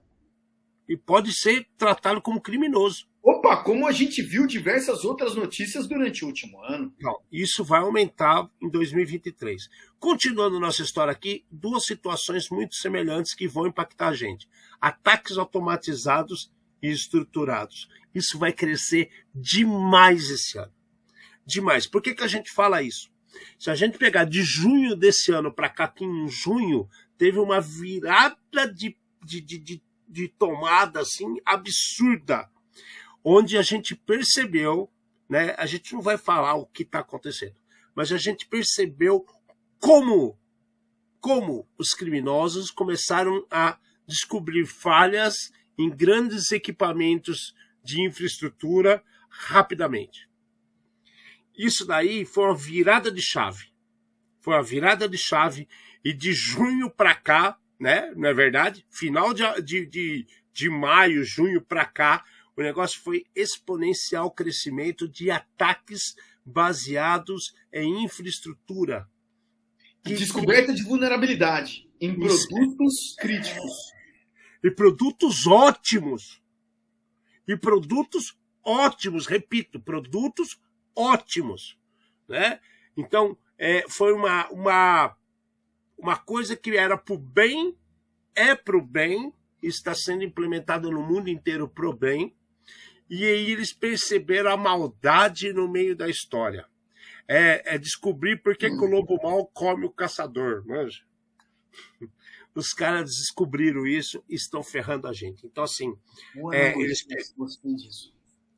E 0.90 0.98
pode 0.98 1.32
ser 1.32 1.66
tratado 1.78 2.22
como 2.22 2.42
criminoso. 2.42 3.08
Opa, 3.26 3.64
como 3.64 3.88
a 3.88 3.94
gente 3.94 4.22
viu 4.22 4.46
diversas 4.46 5.06
outras 5.06 5.34
notícias 5.34 5.88
durante 5.88 6.26
o 6.26 6.28
último 6.28 6.62
ano. 6.62 6.94
Não, 7.00 7.22
isso 7.32 7.64
vai 7.64 7.80
aumentar 7.80 8.50
em 8.62 8.70
2023. 8.70 9.70
Continuando 9.98 10.60
nossa 10.60 10.82
história 10.82 11.14
aqui, 11.14 11.46
duas 11.50 11.86
situações 11.86 12.50
muito 12.50 12.76
semelhantes 12.76 13.34
que 13.34 13.48
vão 13.48 13.66
impactar 13.66 14.10
a 14.10 14.14
gente: 14.14 14.46
ataques 14.82 15.38
automatizados 15.38 16.52
e 16.82 16.90
estruturados. 16.92 17.88
Isso 18.14 18.38
vai 18.38 18.52
crescer 18.52 19.10
demais 19.34 20.30
esse 20.30 20.58
ano. 20.58 20.74
Demais. 21.46 21.88
Por 21.88 22.02
que, 22.02 22.14
que 22.14 22.24
a 22.24 22.28
gente 22.28 22.52
fala 22.52 22.84
isso? 22.84 23.10
Se 23.58 23.72
a 23.72 23.76
gente 23.76 23.98
pegar 23.98 24.26
de 24.26 24.44
junho 24.44 24.98
desse 24.98 25.32
ano 25.32 25.50
para 25.50 25.70
cá, 25.70 25.88
que 25.88 26.04
em 26.04 26.28
junho 26.28 26.90
teve 27.18 27.40
uma 27.40 27.62
virada 27.62 28.68
de, 28.76 28.98
de, 29.24 29.40
de, 29.40 29.58
de, 29.60 29.84
de 30.10 30.28
tomada 30.28 31.00
assim 31.00 31.38
absurda 31.46 32.52
onde 33.24 33.58
a 33.58 33.62
gente 33.62 33.96
percebeu, 33.96 34.92
né? 35.30 35.56
A 35.58 35.66
gente 35.66 35.94
não 35.94 36.02
vai 36.02 36.18
falar 36.18 36.56
o 36.56 36.66
que 36.66 36.84
está 36.84 37.00
acontecendo, 37.00 37.56
mas 37.96 38.12
a 38.12 38.18
gente 38.18 38.48
percebeu 38.48 39.26
como, 39.80 40.38
como 41.20 41.68
os 41.78 41.94
criminosos 41.94 42.70
começaram 42.70 43.46
a 43.50 43.78
descobrir 44.06 44.66
falhas 44.66 45.52
em 45.78 45.90
grandes 45.90 46.52
equipamentos 46.52 47.54
de 47.84 48.02
infraestrutura 48.02 49.04
rapidamente. 49.30 50.30
Isso 51.58 51.86
daí 51.86 52.26
foi 52.26 52.46
uma 52.46 52.56
virada 52.56 53.12
de 53.12 53.22
chave. 53.22 53.72
Foi 54.40 54.56
uma 54.56 54.64
virada 54.64 55.08
de 55.08 55.18
chave 55.18 55.68
e 56.04 56.14
de 56.14 56.34
junho 56.34 56.90
para 56.90 57.16
cá, 57.16 57.58
né? 57.80 58.12
Não 58.16 58.28
é 58.28 58.34
verdade? 58.34 58.86
Final 58.90 59.34
de, 59.34 59.44
de, 59.62 59.86
de, 59.86 60.28
de 60.52 60.70
maio, 60.70 61.24
junho 61.24 61.62
para 61.62 61.86
cá, 61.86 62.26
o 62.56 62.62
negócio 62.62 63.02
foi 63.02 63.26
exponencial 63.36 64.30
crescimento 64.32 65.08
de 65.08 65.32
ataques 65.32 66.16
baseados 66.46 67.54
em 67.72 68.04
infraestrutura. 68.04 69.10
Que, 70.04 70.16
Descoberta 70.16 70.74
de 70.74 70.84
vulnerabilidade 70.84 71.90
em 72.00 72.14
produtos 72.14 73.16
críticos. 73.18 73.72
E 74.64 74.70
produtos 74.70 75.48
ótimos. 75.48 76.42
E 77.48 77.58
produtos 77.58 78.38
ótimos, 78.64 79.26
repito, 79.26 79.80
produtos 79.80 80.60
ótimos. 80.96 81.78
Né? 82.28 82.60
Então, 82.96 83.38
é, 83.58 83.86
foi 83.90 84.14
uma, 84.14 84.48
uma, 84.50 85.16
uma 85.98 86.18
coisa 86.18 86.56
que 86.56 86.76
era 86.76 86.98
para 86.98 87.16
o 87.16 87.18
bem, 87.18 87.76
é 88.36 88.56
para 88.56 88.78
o 88.78 88.82
bem, 88.82 89.34
está 89.62 89.96
sendo 89.96 90.24
implementada 90.24 90.90
no 90.90 91.02
mundo 91.02 91.30
inteiro 91.30 91.68
para 91.68 91.88
o 91.88 91.94
bem, 91.94 92.36
e 93.10 93.26
aí 93.26 93.52
eles 93.52 93.74
perceberam 93.74 94.52
a 94.52 94.58
maldade 94.58 95.54
no 95.54 95.68
meio 95.68 95.96
da 95.96 96.10
história. 96.10 96.66
É, 97.28 97.76
é 97.76 97.78
descobrir 97.78 98.42
por 98.42 98.56
que, 98.58 98.70
que 98.70 98.84
o 98.84 98.90
lobo 98.90 99.18
mal 99.22 99.46
come 99.48 99.86
o 99.86 99.92
caçador, 99.92 100.66
manja? 100.66 101.04
Os 102.56 102.72
caras 102.72 103.10
descobriram 103.10 103.88
isso 103.88 104.24
e 104.30 104.36
estão 104.36 104.62
ferrando 104.62 105.08
a 105.08 105.14
gente. 105.14 105.46
Então, 105.48 105.64
assim, 105.64 105.92
é, 106.52 106.80
eles, 106.80 107.04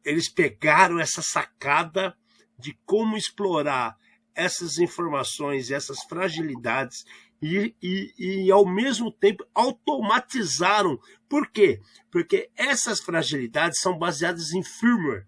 eles 0.03 0.30
pegaram 0.30 0.99
essa 0.99 1.22
sacada 1.22 2.13
de 2.59 2.77
como 2.85 3.15
explorar 3.15 3.97
essas 4.35 4.77
informações, 4.80 5.72
essas 5.72 6.03
fragilidades 6.09 7.05
e, 7.45 7.76
e, 7.80 8.13
e, 8.17 8.51
ao 8.51 8.65
mesmo 8.65 9.11
tempo 9.11 9.45
automatizaram. 9.53 10.99
Por 11.30 11.47
quê? 11.47 11.80
Porque 12.09 12.49
essas 12.55 12.99
fragilidades 12.99 13.80
são 13.80 13.97
baseadas 13.99 14.51
em 14.51 14.63
firmware. 14.63 15.27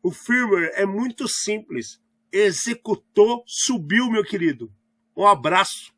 O 0.00 0.12
firmware 0.12 0.70
é 0.74 0.86
muito 0.86 1.26
simples. 1.26 2.00
Executou, 2.30 3.42
subiu, 3.44 4.08
meu 4.08 4.22
querido. 4.22 4.72
Um 5.16 5.26
abraço. 5.26 5.92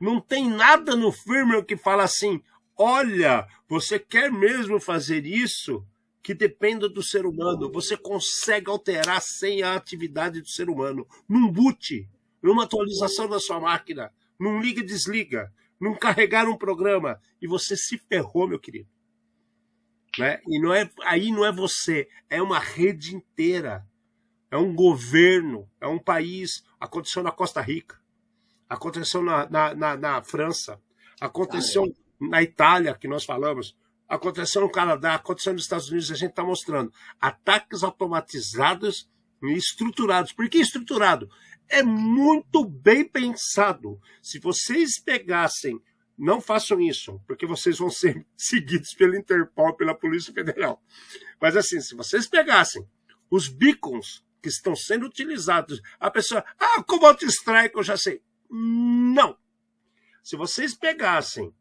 Não 0.00 0.20
tem 0.20 0.50
nada 0.50 0.96
no 0.96 1.12
firmware 1.12 1.64
que 1.64 1.76
fala 1.76 2.02
assim: 2.02 2.42
olha, 2.76 3.46
você 3.68 3.96
quer 3.96 4.30
mesmo 4.30 4.80
fazer 4.80 5.24
isso? 5.24 5.86
Que 6.20 6.34
dependa 6.34 6.88
do 6.88 7.02
ser 7.02 7.26
humano. 7.26 7.70
Você 7.70 7.96
consegue 7.96 8.68
alterar 8.68 9.22
sem 9.22 9.62
a 9.62 9.74
atividade 9.74 10.40
do 10.40 10.48
ser 10.48 10.68
humano. 10.68 11.06
Num 11.28 11.50
boot, 11.50 12.08
numa 12.44 12.64
atualização 12.64 13.26
da 13.26 13.40
sua 13.40 13.58
máquina, 13.58 14.12
num 14.38 14.60
liga 14.60 14.80
e 14.80 14.84
desliga, 14.84 15.50
num 15.80 15.94
carregar 15.94 16.46
um 16.46 16.58
programa. 16.58 17.18
E 17.40 17.46
você 17.46 17.74
se 17.74 17.96
ferrou, 17.96 18.46
meu 18.46 18.60
querido. 18.60 18.88
Né? 20.18 20.40
E 20.46 20.60
não 20.60 20.72
é, 20.72 20.90
aí 21.04 21.32
não 21.32 21.42
é 21.42 21.50
você, 21.50 22.06
é 22.28 22.42
uma 22.42 22.58
rede 22.58 23.16
inteira. 23.16 23.86
É 24.50 24.58
um 24.58 24.74
governo, 24.74 25.68
é 25.80 25.88
um 25.88 25.98
país. 25.98 26.62
Aconteceu 26.78 27.22
na 27.22 27.32
Costa 27.32 27.62
Rica, 27.62 27.98
aconteceu 28.68 29.22
na, 29.22 29.48
na, 29.48 29.74
na, 29.74 29.96
na 29.96 30.22
França, 30.22 30.78
aconteceu 31.18 31.96
na 32.20 32.42
Itália, 32.42 32.94
que 32.94 33.08
nós 33.08 33.24
falamos, 33.24 33.74
aconteceu 34.06 34.60
no 34.60 34.70
Canadá, 34.70 35.14
aconteceu 35.14 35.54
nos 35.54 35.62
Estados 35.62 35.88
Unidos, 35.88 36.10
a 36.10 36.14
gente 36.14 36.30
está 36.30 36.44
mostrando 36.44 36.92
ataques 37.18 37.82
automatizados 37.82 39.10
e 39.42 39.54
estruturados. 39.54 40.32
Por 40.32 40.48
que 40.48 40.58
estruturado? 40.58 41.28
É 41.68 41.82
muito 41.82 42.64
bem 42.64 43.06
pensado. 43.06 44.00
Se 44.22 44.38
vocês 44.38 45.00
pegassem, 45.00 45.80
não 46.16 46.40
façam 46.40 46.80
isso, 46.80 47.20
porque 47.26 47.46
vocês 47.46 47.78
vão 47.78 47.90
ser 47.90 48.24
seguidos 48.36 48.94
pela 48.94 49.16
Interpol, 49.16 49.74
pela 49.74 49.94
Polícia 49.94 50.32
Federal. 50.32 50.82
Mas 51.40 51.56
assim, 51.56 51.80
se 51.80 51.94
vocês 51.94 52.26
pegassem 52.26 52.86
os 53.30 53.48
beacons 53.48 54.24
que 54.40 54.48
estão 54.48 54.76
sendo 54.76 55.06
utilizados, 55.06 55.80
a 55.98 56.10
pessoa, 56.10 56.44
ah, 56.58 56.82
Cobalt 56.84 57.22
Strike, 57.22 57.76
eu 57.76 57.82
já 57.82 57.96
sei. 57.96 58.22
Não. 58.50 59.36
Se 60.22 60.36
vocês 60.36 60.74
pegassem 60.74 61.52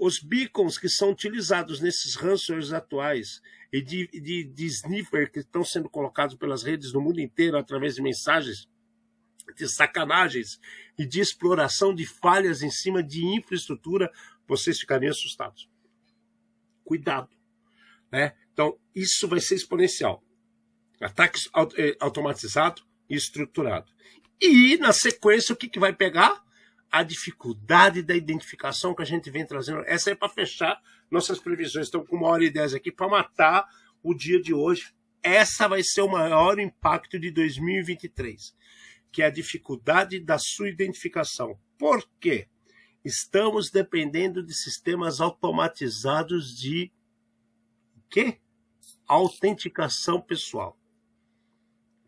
os 0.00 0.20
beacons 0.20 0.78
que 0.78 0.88
são 0.88 1.10
utilizados 1.10 1.80
nesses 1.80 2.14
ransomwares 2.14 2.72
atuais 2.72 3.40
e 3.72 3.82
de, 3.82 4.06
de, 4.08 4.44
de 4.44 4.66
sniffer 4.66 5.30
que 5.30 5.40
estão 5.40 5.64
sendo 5.64 5.88
colocados 5.88 6.36
pelas 6.36 6.62
redes 6.62 6.92
do 6.92 7.00
mundo 7.00 7.20
inteiro 7.20 7.58
através 7.58 7.96
de 7.96 8.02
mensagens 8.02 8.68
de 9.56 9.68
sacanagens 9.68 10.60
e 10.98 11.06
de 11.06 11.20
exploração 11.20 11.94
de 11.94 12.06
falhas 12.06 12.62
em 12.62 12.70
cima 12.70 13.02
de 13.02 13.24
infraestrutura, 13.24 14.10
vocês 14.46 14.78
ficariam 14.78 15.10
assustados. 15.10 15.68
Cuidado. 16.84 17.28
Né? 18.10 18.34
Então, 18.52 18.78
isso 18.94 19.28
vai 19.28 19.40
ser 19.40 19.54
exponencial. 19.54 20.22
Ataque 21.00 21.38
eh, 21.76 21.96
automatizado 22.00 22.82
e 23.08 23.14
estruturado. 23.14 23.92
E, 24.40 24.76
na 24.78 24.92
sequência, 24.92 25.52
o 25.52 25.56
que, 25.56 25.68
que 25.68 25.78
vai 25.78 25.92
pegar? 25.92 26.42
A 26.90 27.02
dificuldade 27.02 28.02
da 28.02 28.16
identificação 28.16 28.94
que 28.94 29.02
a 29.02 29.04
gente 29.04 29.30
vem 29.30 29.46
trazendo. 29.46 29.82
Essa 29.86 30.10
é 30.10 30.14
para 30.14 30.28
fechar 30.28 30.80
nossas 31.10 31.38
previsões. 31.38 31.86
Estão 31.86 32.04
com 32.04 32.16
uma 32.16 32.28
hora 32.28 32.44
e 32.44 32.50
dez 32.50 32.72
aqui 32.72 32.90
para 32.90 33.08
matar 33.08 33.68
o 34.02 34.14
dia 34.14 34.40
de 34.40 34.54
hoje. 34.54 34.92
Essa 35.22 35.68
vai 35.68 35.82
ser 35.82 36.02
o 36.02 36.08
maior 36.08 36.58
impacto 36.58 37.18
de 37.18 37.30
2023, 37.30 38.54
que 39.10 39.22
é 39.22 39.26
a 39.26 39.30
dificuldade 39.30 40.20
da 40.20 40.38
sua 40.38 40.68
identificação. 40.68 41.58
Por 41.78 42.08
quê? 42.20 42.48
Estamos 43.04 43.70
dependendo 43.70 44.42
de 44.42 44.54
sistemas 44.54 45.20
automatizados 45.20 46.56
de 46.56 46.92
quê? 48.10 48.38
Autenticação 49.06 50.20
pessoal. 50.20 50.78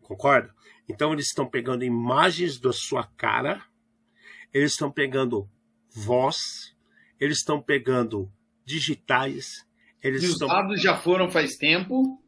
Concorda? 0.01 0.53
Então 0.87 1.13
eles 1.13 1.27
estão 1.27 1.47
pegando 1.47 1.85
imagens 1.85 2.59
da 2.59 2.73
sua 2.73 3.05
cara, 3.15 3.65
eles 4.53 4.73
estão 4.73 4.91
pegando 4.91 5.49
voz, 5.89 6.75
eles 7.19 7.37
estão 7.37 7.61
pegando 7.61 8.31
digitais, 8.65 9.65
eles 10.03 10.23
e 10.23 10.25
os 10.25 10.31
estão... 10.33 10.47
dados 10.47 10.81
já 10.81 10.97
foram 10.97 11.31
faz 11.31 11.55
tempo, 11.55 12.21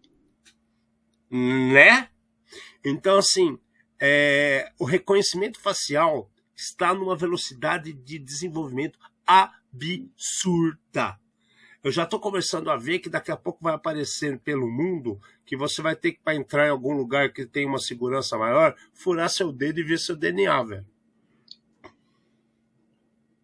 né? 1.29 2.09
Então 2.85 3.17
assim, 3.17 3.59
é... 4.05 4.69
o 4.77 4.83
reconhecimento 4.83 5.57
facial 5.57 6.29
está 6.53 6.93
numa 6.93 7.15
velocidade 7.15 7.93
de 7.93 8.19
desenvolvimento 8.19 8.99
absurda. 9.25 11.17
Eu 11.81 11.89
já 11.89 12.03
estou 12.03 12.19
começando 12.19 12.69
a 12.69 12.75
ver 12.75 12.99
que 12.99 13.09
daqui 13.09 13.31
a 13.31 13.37
pouco 13.37 13.63
vai 13.63 13.73
aparecer 13.73 14.39
pelo 14.39 14.69
mundo 14.69 15.19
que 15.45 15.55
você 15.55 15.81
vai 15.81 15.95
ter 15.95 16.11
que, 16.11 16.19
para 16.21 16.35
entrar 16.35 16.67
em 16.67 16.71
algum 16.71 16.91
lugar 16.93 17.31
que 17.31 17.45
tem 17.45 17.65
uma 17.65 17.79
segurança 17.79 18.37
maior, 18.37 18.75
furar 18.93 19.29
seu 19.29 19.53
dedo 19.53 19.79
e 19.79 19.83
ver 19.83 19.99
seu 19.99 20.17
DNA, 20.17 20.63
velho. 20.63 20.85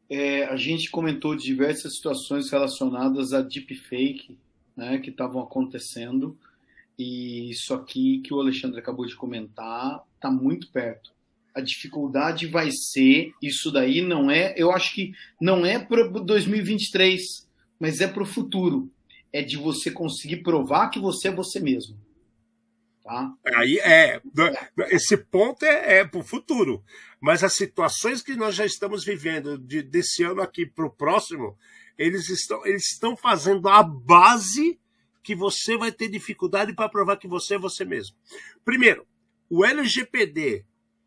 É, 0.10 0.44
a 0.46 0.58
gente 0.58 0.90
comentou 0.90 1.36
diversas 1.36 1.96
situações 1.96 2.50
relacionadas 2.50 3.32
a 3.32 3.42
deepfake, 3.42 4.38
né, 4.76 4.98
que 4.98 5.10
estavam 5.10 5.42
acontecendo, 5.42 6.38
e 7.00 7.50
isso 7.50 7.74
aqui 7.74 8.20
que 8.20 8.34
o 8.34 8.42
Alexandre 8.42 8.78
acabou 8.78 9.06
de 9.06 9.16
comentar 9.16 10.04
está 10.16 10.30
muito 10.30 10.70
perto. 10.70 11.12
A 11.56 11.62
dificuldade 11.62 12.46
vai 12.46 12.72
ser, 12.72 13.32
isso 13.42 13.72
daí 13.72 14.02
não 14.02 14.30
é, 14.30 14.54
eu 14.58 14.70
acho 14.70 14.94
que 14.94 15.14
não 15.40 15.66
é 15.66 15.80
para 15.80 16.06
2023, 16.10 17.48
mas 17.80 18.02
é 18.02 18.08
para 18.08 18.22
o 18.22 18.26
futuro. 18.26 18.92
É 19.32 19.42
de 19.42 19.56
você 19.56 19.90
conseguir 19.90 20.44
provar 20.44 20.90
que 20.90 21.00
você 21.00 21.30
é 21.30 21.32
você 21.32 21.62
mesmo. 21.62 21.98
Tá? 23.02 23.34
Aí 23.56 23.80
é. 23.80 24.22
Esse 24.90 25.16
ponto 25.16 25.64
é, 25.64 26.00
é 26.00 26.06
para 26.06 26.20
o 26.20 26.24
futuro. 26.24 26.84
Mas 27.22 27.44
as 27.44 27.54
situações 27.54 28.22
que 28.22 28.36
nós 28.36 28.56
já 28.56 28.66
estamos 28.66 29.06
vivendo 29.06 29.58
de, 29.58 29.82
desse 29.82 30.24
ano 30.24 30.42
aqui 30.42 30.66
para 30.66 30.86
o 30.86 30.92
próximo, 30.92 31.58
eles 31.98 32.30
estão, 32.30 32.66
eles 32.66 32.92
estão 32.92 33.16
fazendo 33.16 33.70
a 33.70 33.84
base 33.84 34.79
que 35.24 35.36
você 35.36 35.78
vai 35.78 35.92
ter 35.92 36.10
dificuldade 36.10 36.74
para 36.74 36.90
provar 36.90 37.18
que 37.18 37.28
você 37.28 37.56
é 37.56 37.60
você 37.60 37.86
mesmo. 37.86 38.16
Primeiro, 38.64 39.08
o 39.50 39.66
LGPD, 39.66 40.66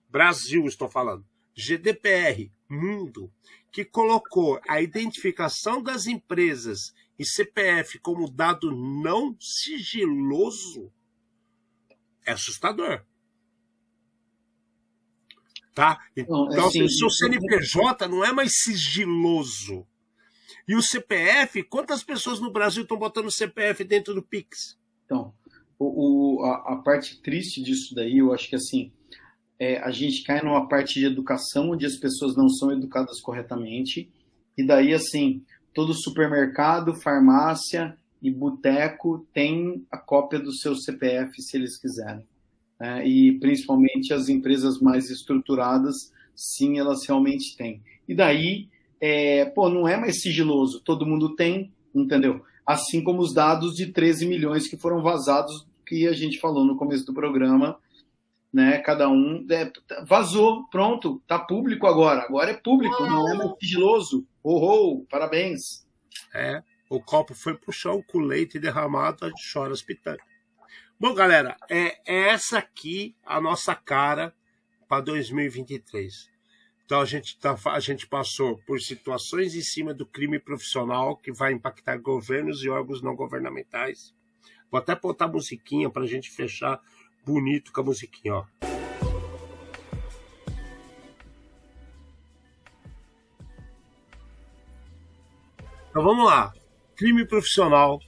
Brasil, 0.08 0.66
estou 0.66 0.88
falando, 0.88 1.24
GDPR, 1.54 2.50
mundo, 2.68 3.32
que 3.70 3.84
colocou 3.84 4.60
a 4.68 4.80
identificação 4.80 5.82
das 5.82 6.06
empresas 6.06 6.92
e 7.18 7.24
CPF 7.24 7.98
como 7.98 8.30
dado 8.30 8.74
não 8.74 9.36
sigiloso 9.40 10.92
é 12.24 12.32
assustador. 12.32 13.04
Tá? 15.74 15.98
Então, 16.16 16.46
não, 16.46 16.66
assim, 16.66 16.82
o 16.82 16.88
seu 16.88 17.08
CNPJ 17.08 18.06
não 18.06 18.24
é 18.24 18.32
mais 18.32 18.52
sigiloso. 18.62 19.86
E 20.66 20.74
o 20.74 20.82
CPF, 20.82 21.62
quantas 21.64 22.02
pessoas 22.02 22.40
no 22.40 22.52
Brasil 22.52 22.82
estão 22.82 22.96
botando 22.96 23.30
CPF 23.30 23.84
dentro 23.84 24.14
do 24.14 24.22
Pix? 24.22 24.78
Então, 25.04 25.32
o, 25.78 26.40
o 26.40 26.44
a, 26.44 26.74
a, 26.74 26.76
parte 26.76 27.20
triste 27.20 27.62
disso 27.62 27.94
daí, 27.94 28.18
eu 28.18 28.32
acho 28.32 28.48
que 28.48 28.56
assim, 28.56 28.92
é, 29.58 29.78
a 29.78 29.90
gente 29.90 30.22
cai 30.22 30.42
numa 30.42 30.68
parte 30.68 31.00
de 31.00 31.06
educação 31.06 31.70
onde 31.70 31.84
as 31.84 31.96
pessoas 31.96 32.36
não 32.36 32.48
são 32.48 32.72
educadas 32.72 33.20
corretamente, 33.20 34.10
e 34.56 34.64
daí, 34.64 34.92
assim, 34.92 35.42
todo 35.74 35.94
supermercado, 35.94 36.94
farmácia 36.94 37.96
e 38.20 38.30
boteco 38.30 39.26
tem 39.32 39.84
a 39.90 39.98
cópia 39.98 40.38
do 40.38 40.52
seu 40.52 40.76
CPF 40.76 41.40
se 41.42 41.56
eles 41.56 41.78
quiserem. 41.78 42.26
É, 42.78 43.06
e 43.06 43.38
principalmente 43.38 44.12
as 44.12 44.28
empresas 44.28 44.80
mais 44.80 45.08
estruturadas, 45.10 46.12
sim, 46.34 46.78
elas 46.78 47.06
realmente 47.06 47.56
têm. 47.56 47.80
E 48.08 48.14
daí, 48.14 48.68
é, 49.04 49.46
pô, 49.46 49.68
não 49.68 49.88
é 49.88 49.96
mais 49.96 50.22
sigiloso, 50.22 50.80
todo 50.80 51.04
mundo 51.04 51.34
tem, 51.34 51.72
entendeu? 51.92 52.40
Assim 52.64 53.02
como 53.02 53.20
os 53.20 53.34
dados 53.34 53.74
de 53.74 53.86
13 53.86 54.26
milhões 54.26 54.68
que 54.68 54.76
foram 54.76 55.02
vazados, 55.02 55.66
que 55.84 56.06
a 56.06 56.12
gente 56.12 56.38
falou 56.38 56.64
no 56.64 56.76
começo 56.76 57.04
do 57.04 57.12
programa, 57.12 57.76
né? 58.52 58.78
Cada 58.78 59.08
um 59.08 59.44
é, 59.50 59.72
vazou, 60.06 60.68
pronto, 60.68 61.20
tá 61.26 61.36
público 61.36 61.88
agora. 61.88 62.22
Agora 62.22 62.52
é 62.52 62.54
público, 62.54 63.02
não 63.02 63.28
é 63.28 63.34
mais 63.34 63.50
sigiloso. 63.58 64.24
Oh, 64.40 65.00
oh, 65.00 65.04
parabéns. 65.10 65.84
É, 66.32 66.62
o 66.88 67.02
copo 67.02 67.34
foi 67.34 67.56
pro 67.56 67.72
chão 67.72 68.00
com 68.06 68.20
leite 68.20 68.60
derramado, 68.60 69.24
a 69.24 69.28
gente 69.28 69.52
chora 69.52 69.74
pitando. 69.84 70.20
Bom, 71.00 71.12
galera, 71.12 71.56
é, 71.68 71.96
é 72.06 72.28
essa 72.28 72.58
aqui 72.58 73.16
a 73.26 73.40
nossa 73.40 73.74
cara 73.74 74.32
para 74.88 75.02
2023. 75.02 76.31
Então 76.92 77.00
a 77.00 77.06
gente, 77.06 77.38
tá, 77.38 77.56
a 77.64 77.80
gente 77.80 78.06
passou 78.06 78.58
por 78.66 78.78
situações 78.78 79.54
em 79.54 79.62
cima 79.62 79.94
do 79.94 80.04
crime 80.04 80.38
profissional 80.38 81.16
que 81.16 81.32
vai 81.32 81.50
impactar 81.50 81.96
governos 81.96 82.62
e 82.62 82.68
órgãos 82.68 83.00
não 83.00 83.16
governamentais. 83.16 84.14
Vou 84.70 84.78
até 84.78 84.94
botar 84.94 85.26
musiquinha 85.26 85.88
para 85.88 86.02
a 86.02 86.06
gente 86.06 86.30
fechar 86.30 86.78
bonito 87.24 87.72
com 87.72 87.80
a 87.80 87.84
musiquinha, 87.84 88.34
ó. 88.34 88.44
Então 95.88 96.02
vamos 96.04 96.26
lá. 96.26 96.52
Crime 96.94 97.24
profissional, 97.24 98.02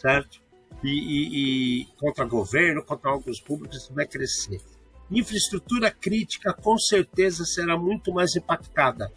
certo? 0.00 0.40
E, 0.84 0.90
e, 0.90 1.80
e 1.80 1.84
contra 1.96 2.24
governo, 2.24 2.84
contra 2.84 3.10
órgãos 3.10 3.40
públicos, 3.40 3.78
isso 3.78 3.92
vai 3.92 4.06
crescer. 4.06 4.62
Infraestrutura 5.10 5.90
crítica 5.90 6.52
com 6.52 6.78
certeza 6.78 7.44
será 7.44 7.76
muito 7.78 8.12
mais 8.12 8.36
impactada. 8.36 9.10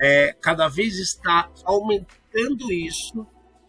É, 0.00 0.34
cada 0.40 0.68
vez 0.68 0.98
está 0.98 1.50
aumentando 1.64 2.72
isso, 2.72 3.26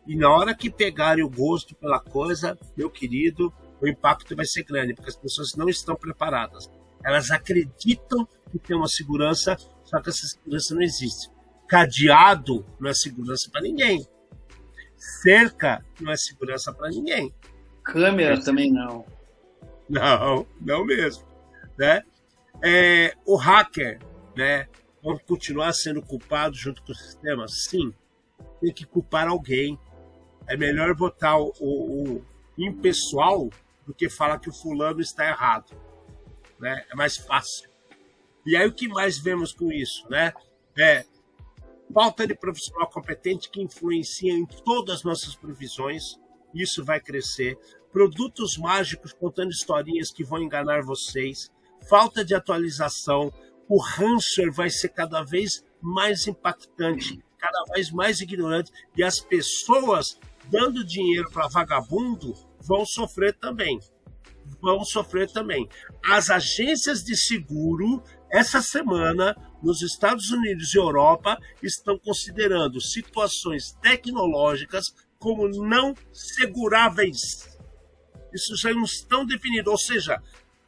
e 0.08 0.16
na 0.16 0.30
hora 0.30 0.56
que 0.56 0.70
pegarem 0.70 1.24
o 1.24 1.30
gosto 1.30 1.76
pela 1.76 2.00
coisa, 2.00 2.58
meu 2.76 2.90
querido, 2.90 3.54
o 3.82 3.88
impacto 3.88 4.36
vai 4.36 4.46
ser 4.46 4.64
grande, 4.64 4.94
porque 4.94 5.10
as 5.10 5.16
pessoas 5.16 5.54
não 5.56 5.68
estão 5.68 5.96
preparadas. 5.96 6.70
Elas 7.04 7.30
acreditam 7.30 8.28
que 8.50 8.58
tem 8.58 8.76
uma 8.76 8.88
segurança, 8.88 9.58
só 9.84 10.02
que 10.02 10.10
essa 10.10 10.26
segurança 10.26 10.74
não 10.74 10.82
existe. 10.82 11.30
Cadeado 11.68 12.66
não 12.80 12.90
é 12.90 12.94
segurança 12.94 13.50
para 13.52 13.62
ninguém. 13.62 14.08
Cerca 14.96 15.86
não 16.00 16.12
é 16.12 16.18
segurança 16.18 16.74
para 16.74 16.90
ninguém. 16.90 17.34
Câmera 17.84 18.42
também 18.42 18.72
não. 18.72 19.06
Não, 19.90 20.48
não 20.60 20.86
mesmo. 20.86 21.27
Né? 21.78 22.04
É, 22.64 23.14
o 23.26 23.36
hacker, 23.36 24.00
né? 24.36 24.68
Pode 25.02 25.24
continuar 25.24 25.74
sendo 25.74 26.02
culpado 26.02 26.56
junto 26.56 26.84
com 26.84 26.92
o 26.92 26.96
sistema? 26.96 27.48
Sim. 27.48 27.94
Tem 28.60 28.74
que 28.74 28.86
culpar 28.86 29.28
alguém. 29.28 29.80
É 30.48 30.58
melhor 30.58 30.94
botar 30.96 31.38
o, 31.38 31.54
o, 31.60 32.26
impessoal 32.58 33.50
do 33.86 33.94
que 33.94 34.10
falar 34.10 34.40
que 34.40 34.50
o 34.50 34.54
fulano 34.54 35.00
está 35.00 35.28
errado. 35.28 35.76
Né? 36.60 36.86
É 36.92 36.96
mais 36.96 37.18
fácil. 37.18 37.70
E 38.46 38.56
aí 38.56 38.68
o 38.68 38.74
que 38.74 38.88
mais 38.88 39.18
vemos 39.18 39.54
com 39.54 39.72
isso? 39.72 40.10
Né? 40.10 40.34
É 40.78 41.06
falta 41.94 42.28
de 42.28 42.36
profissional 42.36 42.90
competente 42.90 43.50
que 43.50 43.62
influencia 43.62 44.34
em 44.34 44.46
todas 44.46 44.98
as 44.98 45.04
nossas 45.04 45.36
previsões. 45.36 46.20
Isso 46.54 46.84
vai 46.84 47.00
crescer. 47.00 47.58
Produtos 47.92 48.58
mágicos 48.58 49.14
contando 49.14 49.52
historinhas 49.52 50.12
que 50.12 50.24
vão 50.24 50.42
enganar 50.42 50.82
vocês. 50.82 51.52
Falta 51.90 52.24
de 52.24 52.36
atualização. 52.36 53.32
O 53.68 53.82
rancher 53.82 54.52
vai 54.52 54.70
ser 54.70 54.90
cada 54.90 55.24
vez 55.24 55.64
mais 55.82 56.28
impactante, 56.28 57.20
cada 57.38 57.64
vez 57.74 57.92
mais 57.92 58.22
ignorante. 58.22 58.72
E 58.96 59.04
as 59.04 59.20
pessoas 59.20 60.20
dando 60.50 60.86
dinheiro 60.86 61.30
para 61.32 61.48
vagabundo 61.48 62.34
vão 62.62 62.86
sofrer 62.86 63.34
também. 63.38 63.80
Vão 64.62 64.84
sofrer 64.84 65.30
também. 65.32 65.68
As 66.04 66.30
agências 66.30 67.04
de 67.04 67.16
seguro, 67.16 68.02
essa 68.32 68.62
semana, 68.62 69.36
nos 69.62 69.82
Estados 69.82 70.32
Unidos 70.32 70.74
e 70.74 70.78
Europa, 70.78 71.38
estão 71.62 71.98
considerando 71.98 72.80
situações 72.80 73.74
tecnológicas 73.82 74.86
como 75.20 75.48
não 75.48 75.94
seguráveis. 76.14 77.58
Isso 78.34 78.56
já 78.56 78.74
não 78.74 78.84
estão 78.84 79.26
definidos. 79.26 79.72
Ou 79.72 79.78
seja, 79.78 80.22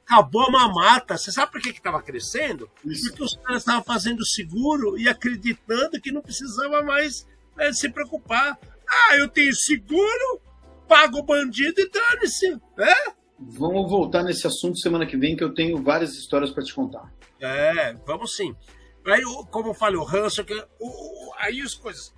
acabou 0.09 0.41
a 0.47 0.51
mamata. 0.51 1.17
Você 1.17 1.31
sabe 1.31 1.51
por 1.51 1.61
que 1.61 1.69
estava 1.69 2.01
crescendo? 2.01 2.69
Isso. 2.83 3.09
Porque 3.09 3.23
os 3.23 3.35
caras 3.35 3.61
estavam 3.61 3.83
fazendo 3.83 4.25
seguro 4.25 4.97
e 4.97 5.07
acreditando 5.07 6.01
que 6.01 6.11
não 6.11 6.21
precisava 6.21 6.81
mais 6.81 7.27
né, 7.55 7.71
se 7.71 7.89
preocupar. 7.89 8.57
Ah, 8.89 9.15
eu 9.17 9.27
tenho 9.27 9.53
seguro, 9.53 10.41
pago 10.87 11.19
o 11.19 11.23
bandido 11.23 11.79
e 11.79 11.89
dane-se. 11.89 12.49
Né? 12.75 12.93
Vamos 13.37 13.89
voltar 13.89 14.23
nesse 14.23 14.47
assunto 14.47 14.79
semana 14.79 15.05
que 15.05 15.15
vem, 15.15 15.35
que 15.35 15.43
eu 15.43 15.53
tenho 15.53 15.81
várias 15.81 16.15
histórias 16.15 16.49
para 16.49 16.63
te 16.63 16.73
contar. 16.73 17.13
É, 17.39 17.93
vamos 18.05 18.35
sim. 18.35 18.55
Aí, 19.05 19.21
como 19.51 19.69
eu 19.69 19.73
falei, 19.73 19.97
o 19.97 20.03
ranço, 20.03 20.43
que- 20.43 20.53
o- 20.79 20.87
o- 21.29 21.33
aí 21.37 21.61
as 21.61 21.73
coisas. 21.73 22.13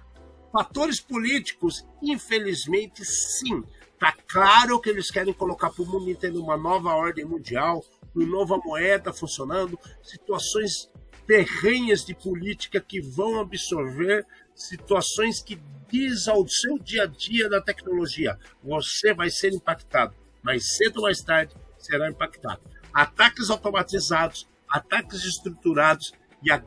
Fatores 0.51 0.99
políticos, 0.99 1.85
infelizmente, 2.01 3.05
sim. 3.05 3.63
Tá 4.01 4.17
claro 4.27 4.81
que 4.81 4.89
eles 4.89 5.11
querem 5.11 5.31
colocar 5.31 5.69
para 5.69 5.83
o 5.83 5.85
mundo 5.85 6.09
inteiro 6.09 6.41
uma 6.41 6.57
nova 6.57 6.89
ordem 6.95 7.23
mundial, 7.23 7.85
uma 8.15 8.25
nova 8.25 8.57
moeda 8.57 9.13
funcionando, 9.13 9.77
situações 10.01 10.89
terrenhas 11.27 12.03
de 12.03 12.15
política 12.15 12.81
que 12.81 12.99
vão 12.99 13.39
absorver 13.39 14.25
situações 14.55 15.39
que 15.39 15.61
diz 15.87 16.27
ao 16.27 16.47
seu 16.47 16.79
dia 16.79 17.03
a 17.03 17.05
dia 17.05 17.47
da 17.47 17.61
tecnologia. 17.61 18.39
Você 18.63 19.13
vai 19.13 19.29
ser 19.29 19.53
impactado. 19.53 20.15
Mais 20.41 20.77
cedo 20.77 20.97
ou 20.97 21.03
mais 21.03 21.21
tarde 21.21 21.55
será 21.77 22.09
impactado. 22.09 22.59
Ataques 22.91 23.51
automatizados, 23.51 24.47
ataques 24.67 25.23
estruturados 25.25 26.11
e 26.41 26.51
a, 26.51 26.59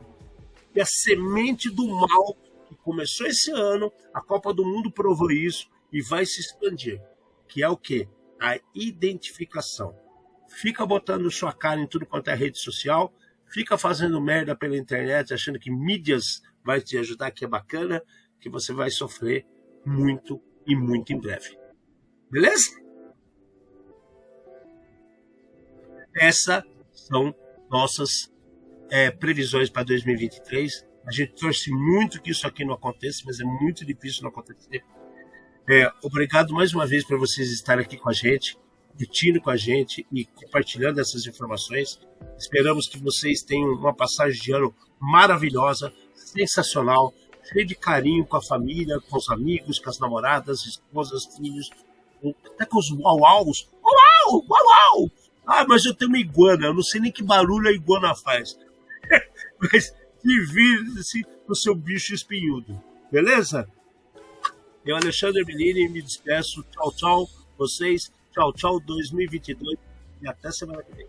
e 0.73 0.79
a 0.79 0.85
semente 0.85 1.69
do 1.69 1.85
mal 1.85 2.33
que 2.69 2.75
começou 2.75 3.27
esse 3.27 3.51
ano, 3.51 3.91
a 4.13 4.21
Copa 4.21 4.53
do 4.53 4.63
Mundo 4.63 4.89
provou 4.89 5.33
isso 5.33 5.67
e 5.91 6.01
vai 6.01 6.25
se 6.25 6.39
expandir. 6.39 7.01
Que 7.47 7.63
é 7.63 7.69
o 7.69 7.77
quê? 7.77 8.07
A 8.39 8.59
identificação. 8.73 9.95
Fica 10.49 10.85
botando 10.85 11.29
sua 11.31 11.53
cara 11.53 11.79
em 11.79 11.87
tudo 11.87 12.05
quanto 12.05 12.29
é 12.29 12.35
rede 12.35 12.59
social, 12.59 13.13
fica 13.47 13.77
fazendo 13.77 14.21
merda 14.21 14.55
pela 14.55 14.77
internet, 14.77 15.33
achando 15.33 15.59
que 15.59 15.71
mídias 15.71 16.41
vai 16.63 16.81
te 16.81 16.97
ajudar, 16.97 17.31
que 17.31 17.45
é 17.45 17.47
bacana, 17.47 18.01
que 18.39 18.49
você 18.49 18.73
vai 18.73 18.89
sofrer 18.89 19.45
muito 19.85 20.41
e 20.65 20.75
muito 20.75 21.13
em 21.13 21.19
breve. 21.19 21.57
Beleza? 22.29 22.69
Essas 26.15 26.63
são 26.91 27.35
nossas 27.69 28.31
é, 28.89 29.11
previsões 29.11 29.69
para 29.69 29.83
2023. 29.83 30.85
A 31.05 31.11
gente 31.11 31.35
torce 31.35 31.69
muito 31.71 32.21
que 32.21 32.31
isso 32.31 32.47
aqui 32.47 32.65
não 32.65 32.73
aconteça, 32.73 33.23
mas 33.25 33.39
é 33.39 33.43
muito 33.43 33.85
difícil 33.85 34.23
não 34.23 34.29
acontecer. 34.29 34.83
É, 35.67 35.91
obrigado 36.03 36.53
mais 36.53 36.75
uma 36.75 36.85
vez 36.85 37.03
por 37.03 37.17
vocês 37.17 37.51
estarem 37.51 37.83
aqui 37.83 37.97
com 37.97 38.07
a 38.07 38.13
gente, 38.13 38.55
curtindo 38.95 39.41
com 39.41 39.49
a 39.49 39.57
gente 39.57 40.05
e 40.11 40.23
compartilhando 40.23 40.99
essas 40.99 41.25
informações. 41.25 41.99
Esperamos 42.37 42.87
que 42.87 42.99
vocês 42.99 43.41
tenham 43.41 43.73
uma 43.73 43.91
passagem 43.93 44.39
de 44.39 44.53
ano 44.53 44.71
maravilhosa, 44.99 45.91
sensacional, 46.13 47.11
cheia 47.43 47.65
de 47.65 47.73
carinho 47.73 48.23
com 48.27 48.37
a 48.37 48.43
família, 48.43 48.99
com 49.09 49.17
os 49.17 49.27
amigos, 49.31 49.79
com 49.79 49.89
as 49.89 49.97
namoradas, 49.97 50.63
esposas, 50.67 51.25
filhos, 51.35 51.71
até 52.45 52.65
com 52.67 52.77
os. 52.77 52.91
Uau, 52.91 53.19
uau, 53.19 55.11
Ah, 55.47 55.65
mas 55.67 55.83
eu 55.83 55.95
tenho 55.95 56.09
uma 56.09 56.19
iguana, 56.19 56.67
eu 56.67 56.75
não 56.75 56.83
sei 56.83 57.01
nem 57.01 57.11
que 57.11 57.23
barulho 57.23 57.69
a 57.69 57.71
iguana 57.71 58.13
faz. 58.13 58.55
mas 59.59 59.91
divirta-se 60.23 61.25
no 61.47 61.55
seu 61.55 61.73
bicho 61.73 62.13
espinhudo, 62.13 62.79
beleza? 63.11 63.67
Eu, 64.85 64.95
Alexandre 64.95 65.43
Melini, 65.43 65.89
me 65.89 65.99
despeço. 65.99 66.63
Tchau, 66.71 66.91
tchau, 66.95 67.29
vocês. 67.57 68.11
Tchau, 68.31 68.53
tchau, 68.53 68.79
2022 68.79 69.79
e 70.21 70.27
até 70.27 70.51
semana 70.51 70.83
que 70.83 70.93
vem. 70.93 71.07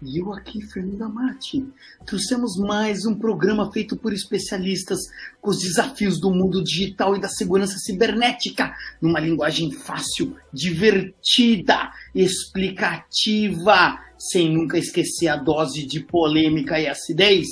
E 0.00 0.20
eu 0.20 0.32
aqui, 0.32 0.62
Fernando 0.62 1.02
Amati. 1.02 1.66
Trouxemos 2.06 2.56
mais 2.56 3.04
um 3.04 3.18
programa 3.18 3.72
feito 3.72 3.96
por 3.96 4.12
especialistas 4.12 5.00
com 5.40 5.50
os 5.50 5.58
desafios 5.58 6.20
do 6.20 6.30
mundo 6.30 6.62
digital 6.62 7.16
e 7.16 7.20
da 7.20 7.28
segurança 7.28 7.78
cibernética, 7.78 8.72
numa 9.02 9.18
linguagem 9.18 9.72
fácil, 9.72 10.36
divertida, 10.52 11.90
explicativa, 12.14 13.98
sem 14.16 14.54
nunca 14.54 14.78
esquecer 14.78 15.26
a 15.26 15.36
dose 15.36 15.84
de 15.84 15.98
polêmica 15.98 16.78
e 16.78 16.86
acidez. 16.86 17.48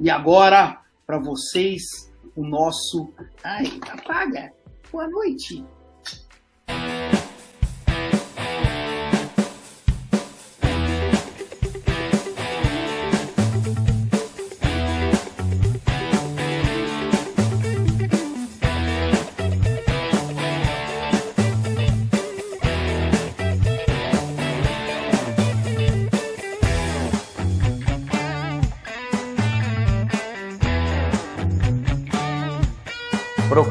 E 0.00 0.08
agora, 0.08 0.80
para 1.06 1.18
vocês, 1.18 2.07
o 2.38 2.46
nosso. 2.46 3.12
Ai, 3.42 3.80
apaga! 3.90 4.52
Boa 4.92 5.08
noite! 5.08 5.66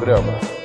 Programa 0.08 0.32
Ed 0.32 0.48
Zone. 0.48 0.57